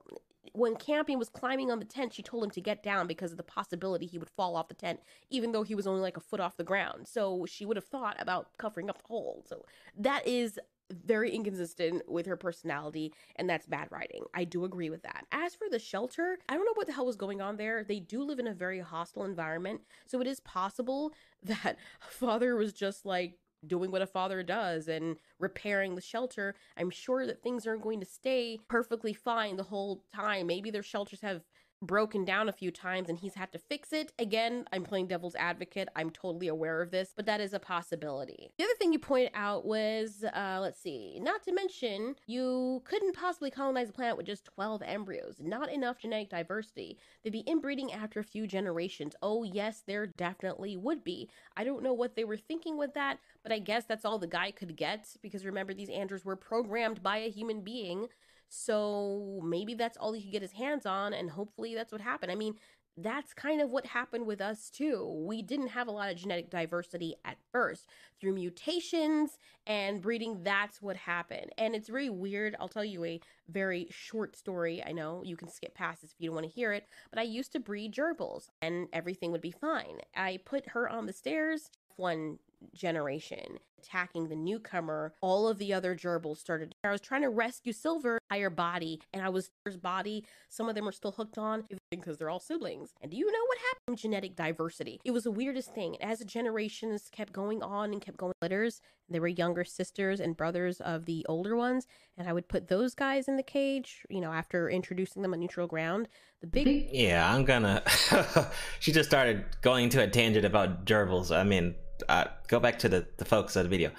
[0.52, 3.38] when Campion was climbing on the tent, she told him to get down because of
[3.38, 5.00] the possibility he would fall off the tent,
[5.30, 7.08] even though he was only like a foot off the ground.
[7.08, 9.46] So she would have thought about covering up the hole.
[9.48, 9.64] So
[9.98, 10.60] that is
[10.92, 14.24] very inconsistent with her personality, and that's bad writing.
[14.34, 15.26] I do agree with that.
[15.32, 17.84] As for the shelter, I don't know what the hell was going on there.
[17.84, 21.14] They do live in a very hostile environment, so it is possible
[21.44, 23.38] that father was just like
[23.68, 26.56] doing what a father does and repairing the shelter.
[26.78, 30.48] I'm sure that things aren't going to stay perfectly fine the whole time.
[30.48, 31.44] Maybe their shelters have
[31.82, 34.12] broken down a few times and he's had to fix it.
[34.20, 35.90] Again, I'm playing devil's advocate.
[35.96, 38.52] I'm totally aware of this, but that is a possibility.
[38.58, 43.16] The other thing you pointed out was uh, let's see, not to mention, you couldn't
[43.16, 45.38] possibly colonize a planet with just 12 embryos.
[45.40, 46.98] Not enough genetic diversity.
[47.24, 49.16] They'd be inbreeding after a few generations.
[49.22, 51.30] Oh, yes, there definitely would be.
[51.56, 54.28] I don't know what they were thinking with that, but I guess that's all the
[54.28, 58.08] guy could get because remember, these androids were programmed by a human being.
[58.50, 62.32] So maybe that's all he could get his hands on, and hopefully that's what happened.
[62.32, 62.56] I mean,
[63.02, 65.24] that's kind of what happened with us too.
[65.26, 67.88] We didn't have a lot of genetic diversity at first.
[68.20, 71.52] Through mutations and breeding, that's what happened.
[71.58, 72.56] And it's very weird.
[72.60, 74.84] I'll tell you a very short story.
[74.86, 77.20] I know you can skip past this if you don't want to hear it, but
[77.20, 80.00] I used to breed gerbils and everything would be fine.
[80.16, 81.72] I put her on the stairs.
[81.96, 82.40] One
[82.80, 87.72] generation attacking the newcomer all of the other gerbils started i was trying to rescue
[87.72, 91.64] silver higher body and i was first body some of them are still hooked on
[91.92, 92.94] because they're all siblings.
[93.02, 93.98] And do you know what happened?
[93.98, 95.00] Genetic diversity.
[95.04, 96.02] It was the weirdest thing.
[96.02, 98.82] As the generations kept going on and kept going litters
[99.12, 101.88] they were younger sisters and brothers of the older ones
[102.18, 105.40] and i would put those guys in the cage you know after introducing them on
[105.40, 106.08] neutral ground.
[106.42, 107.84] The big yeah i'm gonna
[108.80, 111.36] she just started going to a tangent about gerbils.
[111.36, 111.76] I mean
[112.08, 113.92] uh, go back to the, the focus of the video.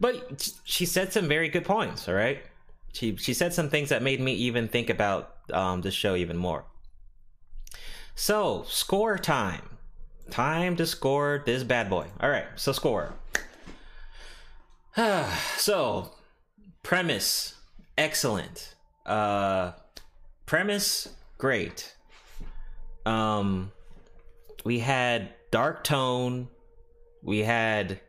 [0.00, 2.42] But she said some very good points, all right?
[2.92, 6.36] She, she said some things that made me even think about um, the show even
[6.36, 6.64] more.
[8.14, 9.78] So, score time.
[10.30, 12.06] Time to score this bad boy.
[12.20, 13.14] All right, so score.
[15.56, 16.10] so,
[16.82, 17.54] premise,
[17.96, 18.74] excellent.
[19.06, 19.72] Uh,
[20.46, 21.08] premise,
[21.38, 21.94] great.
[23.06, 23.72] Um,
[24.64, 26.48] we had dark tone,
[27.22, 28.00] we had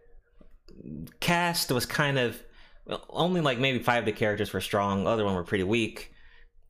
[1.20, 2.42] cast was kind of
[3.10, 6.14] only like maybe five of the characters were strong other one were pretty weak.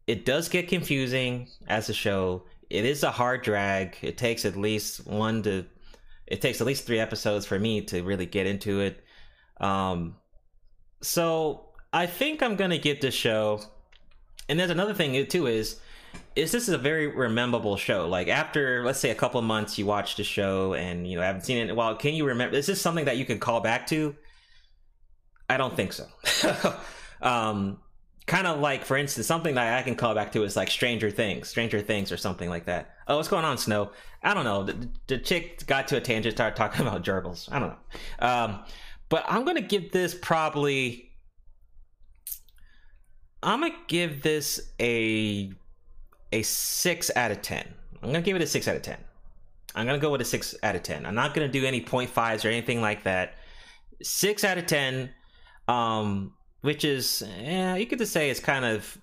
[0.07, 2.43] It does get confusing as a show.
[2.69, 3.97] It is a hard drag.
[4.01, 5.65] It takes at least one to
[6.27, 9.03] it takes at least three episodes for me to really get into it.
[9.59, 10.15] Um
[11.01, 13.61] so i think i'm gonna give this show.
[14.47, 15.79] And there's another thing too is
[16.35, 18.07] is this is a very rememberable show.
[18.07, 21.23] Like after let's say a couple of months you watch the show and you know
[21.23, 23.39] haven't seen it in a while, can you remember is this something that you can
[23.39, 24.15] call back to?
[25.49, 26.07] I don't think so.
[27.21, 27.79] um
[28.27, 31.09] kind of like for instance something that I can call back to is like Stranger
[31.09, 32.95] Things, Stranger Things or something like that.
[33.07, 33.91] Oh, what's going on, Snow?
[34.21, 34.63] I don't know.
[34.63, 37.51] The, the chick got to a tangent, started talking about gerbils.
[37.51, 38.27] I don't know.
[38.27, 38.63] Um,
[39.09, 41.11] but I'm gonna give this probably.
[43.41, 45.51] I'm gonna give this a
[46.31, 47.67] a six out of ten.
[48.01, 48.97] I'm gonna give it a six out of ten.
[49.75, 51.05] I'm gonna go with a six out of ten.
[51.05, 53.35] I'm not gonna do any point fives or anything like that.
[54.01, 55.09] Six out of ten,
[55.67, 58.97] um, which is yeah, you could just say it's kind of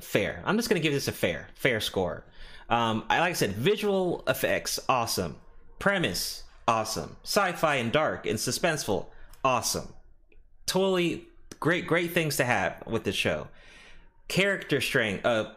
[0.00, 0.42] fair.
[0.44, 2.24] I'm just gonna give this a fair, fair score.
[2.68, 5.36] Um, I like I said, visual effects, awesome.
[5.78, 7.16] Premise, awesome.
[7.22, 9.06] Sci-fi and dark and suspenseful,
[9.44, 9.92] awesome.
[10.66, 11.28] Totally
[11.60, 13.48] great, great things to have with the show.
[14.28, 15.52] Character strength, uh,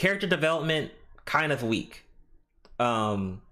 [0.00, 0.90] character development
[1.26, 2.04] kind of weak.
[2.78, 3.42] Um,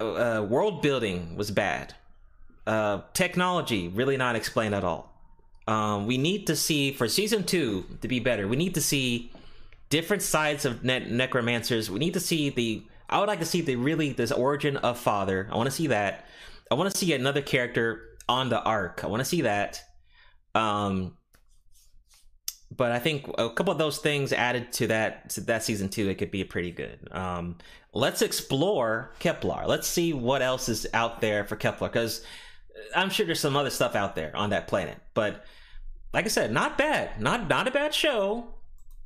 [0.00, 1.94] uh, world building was bad.
[2.66, 5.14] Uh, technology really not explained at all.
[5.68, 8.48] Um, we need to see for season two to be better.
[8.48, 9.30] We need to see
[9.88, 11.88] different sides of ne- necromancers.
[11.88, 12.82] We need to see the.
[13.08, 15.48] I would like to see the really this origin of father.
[15.52, 16.26] I want to see that.
[16.72, 19.02] I want to see another character on the ark.
[19.04, 19.80] I want to see that.
[20.56, 21.16] Um,
[22.76, 26.08] but I think a couple of those things added to that to that season two,
[26.08, 27.08] it could be pretty good.
[27.10, 27.56] Um,
[27.92, 29.64] let's explore Kepler.
[29.66, 32.24] Let's see what else is out there for Kepler, because
[32.94, 34.98] I'm sure there's some other stuff out there on that planet.
[35.14, 35.44] But
[36.12, 38.46] like I said, not bad, not not a bad show,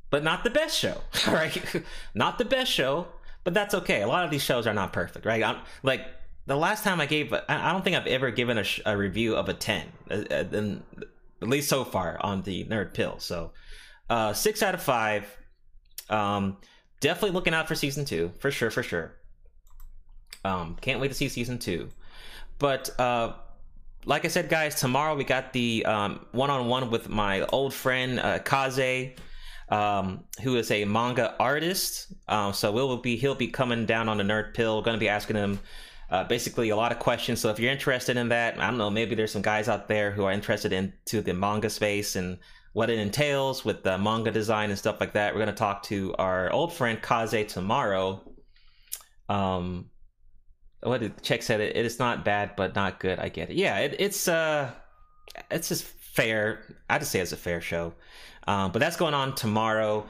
[0.09, 1.01] but not the best show.
[1.27, 1.83] All right,
[2.13, 3.07] not the best show,
[3.43, 4.03] but that's okay.
[4.03, 5.43] A lot of these shows are not perfect, right?
[5.43, 6.05] I'm, like
[6.45, 9.49] the last time I gave, I don't think I've ever given a, a review of
[9.49, 9.87] a ten.
[10.09, 10.75] Uh, uh,
[11.41, 13.19] at least so far on the nerd pill.
[13.19, 13.51] So
[14.09, 15.25] uh, six out of five.
[16.09, 16.57] Um,
[16.99, 19.15] definitely looking out for season two for sure, for sure.
[20.43, 21.89] Um, can't wait to see season two.
[22.59, 23.33] But uh,
[24.05, 28.39] like I said, guys, tomorrow we got the um, one-on-one with my old friend uh,
[28.39, 29.15] Kaze,
[29.69, 32.13] um, who is a manga artist.
[32.27, 34.81] Um, so we'll be he'll be coming down on the nerd pill.
[34.81, 35.59] Going to be asking him
[36.09, 37.39] Uh, basically, a lot of questions.
[37.39, 40.11] So if you're interested in that, I don't know, maybe there's some guys out there
[40.11, 42.37] who are interested into the manga space and
[42.73, 45.33] what it entails with the manga design and stuff like that.
[45.33, 48.21] We're going to talk to our old friend Kaze tomorrow.
[49.29, 49.89] Um,
[50.81, 53.17] what did Check said it, it is not bad, but not good.
[53.19, 53.55] I get it.
[53.55, 54.71] Yeah, it, it's uh,
[55.49, 56.75] it's just fair.
[56.89, 57.93] I just say it's a fair show.
[58.47, 60.05] Um, but that's going on tomorrow.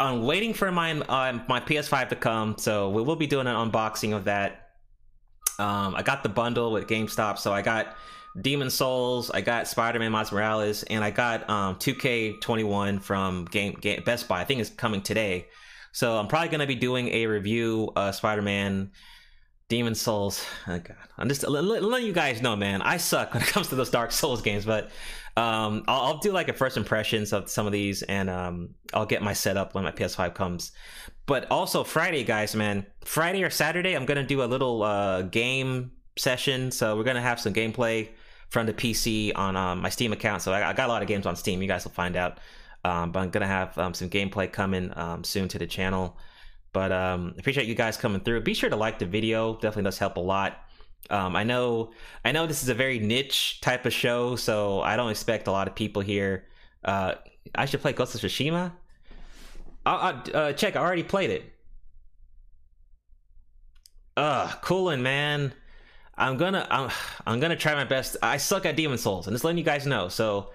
[0.00, 3.54] I'm waiting for my uh, my PS5 to come, so we will be doing an
[3.54, 4.67] unboxing of that.
[5.58, 7.96] Um, I got the bundle with GameStop, so I got
[8.40, 14.02] Demon's Souls, I got Spider-Man Miles Morales, and I got um, 2K21 from Game, Game
[14.04, 14.40] Best Buy.
[14.40, 15.48] I think it's coming today,
[15.92, 18.92] so I'm probably gonna be doing a review of Spider-Man.
[19.68, 20.46] Demon's Souls.
[20.66, 22.80] Oh god, I'm just letting you guys know, man.
[22.80, 24.84] I suck when it comes to those Dark Souls games, but
[25.36, 29.06] um, I'll, I'll, do like a first impressions of some of these, and um, I'll
[29.06, 30.72] get my setup when my PS5 comes.
[31.28, 35.92] But also Friday, guys, man, Friday or Saturday, I'm gonna do a little uh, game
[36.16, 36.70] session.
[36.70, 38.08] So we're gonna have some gameplay
[38.48, 40.40] from the PC on um, my Steam account.
[40.40, 41.60] So I, I, got a lot of games on Steam.
[41.60, 42.38] You guys will find out.
[42.82, 46.16] Um, but I'm gonna have um, some gameplay coming um, soon to the channel.
[46.72, 48.40] But um, appreciate you guys coming through.
[48.40, 49.52] Be sure to like the video.
[49.52, 50.56] Definitely does help a lot.
[51.10, 51.92] Um, I know,
[52.24, 55.52] I know this is a very niche type of show, so I don't expect a
[55.52, 56.46] lot of people here.
[56.82, 57.16] Uh,
[57.54, 58.72] I should play Ghost of Tsushima.
[59.88, 60.76] Uh, uh, check.
[60.76, 61.50] I already played it.
[64.18, 65.52] Ugh, cooling, man.
[66.16, 66.90] I'm gonna, I'm,
[67.26, 68.16] I'm gonna try my best.
[68.22, 70.08] I suck at Demon's Souls, and just letting you guys know.
[70.08, 70.50] So,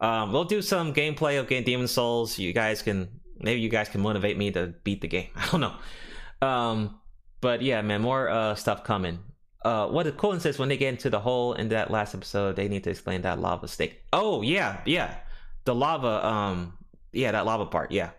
[0.00, 2.38] um, we'll do some gameplay of Demon's Souls.
[2.38, 3.08] You guys can
[3.38, 5.28] maybe you guys can motivate me to beat the game.
[5.36, 6.46] I don't know.
[6.46, 6.98] Um,
[7.40, 9.18] but yeah, man, more uh, stuff coming.
[9.64, 12.68] Uh, what Colin says when they get into the hole in that last episode, they
[12.68, 14.02] need to explain that lava stick.
[14.14, 15.16] Oh yeah, yeah,
[15.64, 16.24] the lava.
[16.26, 16.78] Um,
[17.12, 17.90] yeah, that lava part.
[17.92, 18.10] Yeah.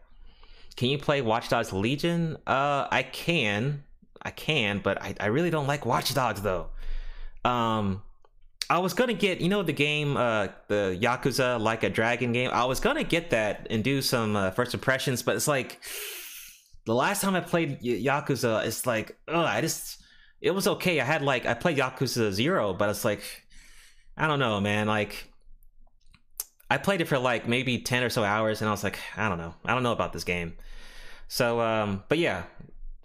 [0.80, 2.38] Can you play Watch Dogs Legion?
[2.48, 3.84] Uh, I can,
[4.22, 6.68] I can, but I, I really don't like Watch Dogs though.
[7.44, 8.02] Um,
[8.70, 12.50] I was gonna get, you know, the game, uh, the Yakuza Like a Dragon game.
[12.54, 15.82] I was gonna get that and do some uh, first impressions, but it's like
[16.86, 20.02] the last time I played Yakuza, it's like, oh, I just,
[20.40, 21.02] it was okay.
[21.02, 23.44] I had like, I played Yakuza Zero, but it's like,
[24.16, 24.88] I don't know, man.
[24.88, 25.30] Like,
[26.72, 29.28] I played it for like maybe ten or so hours, and I was like, I
[29.28, 30.54] don't know, I don't know about this game.
[31.30, 32.44] So, um, but yeah,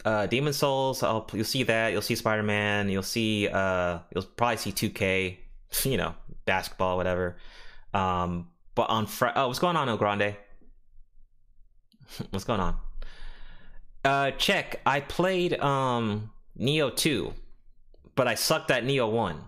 [0.05, 1.03] uh, Demon's Souls.
[1.03, 1.93] I'll, you'll see that.
[1.93, 2.89] You'll see Spider Man.
[2.89, 3.49] You'll see.
[3.49, 5.37] Uh, you'll probably see 2K.
[5.85, 6.15] you know,
[6.47, 7.37] basketball, whatever.
[7.93, 10.37] Um, but on Friday, oh, what's going on, El Grande?
[12.31, 12.77] what's going on?
[14.05, 14.81] Uh, check.
[14.85, 17.33] I played um Nioh 2,
[18.15, 19.39] but I sucked at Nioh 1.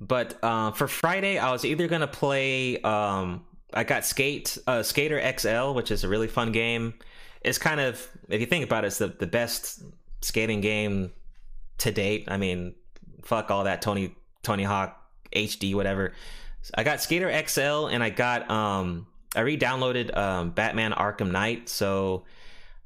[0.00, 2.80] But uh, for Friday, I was either gonna play.
[2.80, 6.94] Um, I got Skate uh, Skater XL, which is a really fun game.
[7.40, 9.82] It's kind of, if you think about it, it's the, the best
[10.20, 11.12] skating game
[11.78, 12.24] to date.
[12.28, 12.74] I mean,
[13.22, 15.00] fuck all that Tony Tony Hawk
[15.34, 16.12] HD, whatever.
[16.74, 22.24] I got Skater XL and I got um I re-downloaded um Batman Arkham Knight, so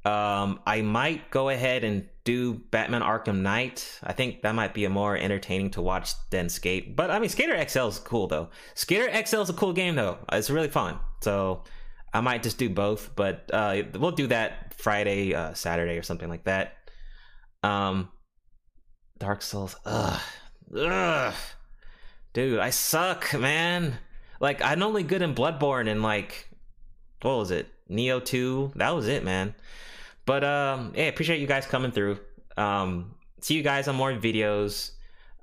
[0.05, 3.99] um I might go ahead and do Batman Arkham Knight.
[4.03, 6.95] I think that might be a more entertaining to watch than Skate.
[6.95, 8.49] But I mean Skater XL is cool though.
[8.73, 10.17] Skater XL is a cool game though.
[10.31, 10.99] It's really fun.
[11.21, 11.63] So
[12.13, 16.29] I might just do both, but uh we'll do that Friday, uh Saturday or something
[16.29, 16.73] like that.
[17.63, 18.09] Um
[19.21, 19.75] Dark Souls.
[19.85, 20.19] Ugh.
[20.75, 21.33] Ugh.
[22.33, 23.99] Dude, I suck, man.
[24.39, 26.49] Like, I'm only good in Bloodborne and, like,
[27.21, 27.67] what was it?
[27.89, 28.71] Nioh Two.
[28.75, 29.53] That was it, man.
[30.31, 32.17] But, um, hey, appreciate you guys coming through.
[32.55, 34.91] Um, see you guys on more videos.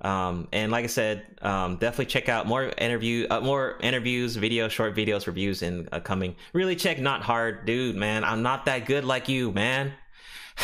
[0.01, 4.71] Um, and like I said, um, definitely check out more interview, uh, more interviews, videos,
[4.71, 6.35] short videos, reviews, and uh, coming.
[6.53, 8.23] Really check Not Hard, dude, man.
[8.23, 9.93] I'm not that good like you, man.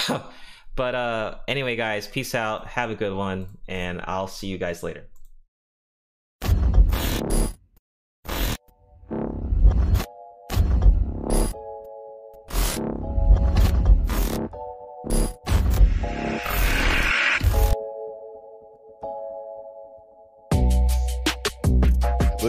[0.76, 2.66] but uh, anyway, guys, peace out.
[2.66, 5.06] Have a good one, and I'll see you guys later.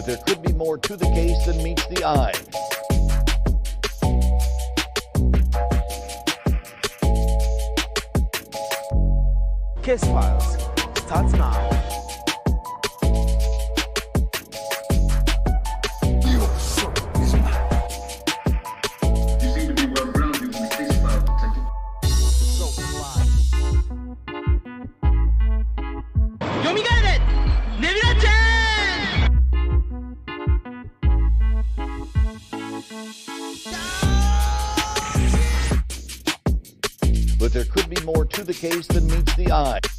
[0.07, 2.33] There could be more to the case than meets the eye.
[9.83, 10.59] Case Files
[11.03, 11.76] starts now.
[38.57, 39.96] Case than meets the eye.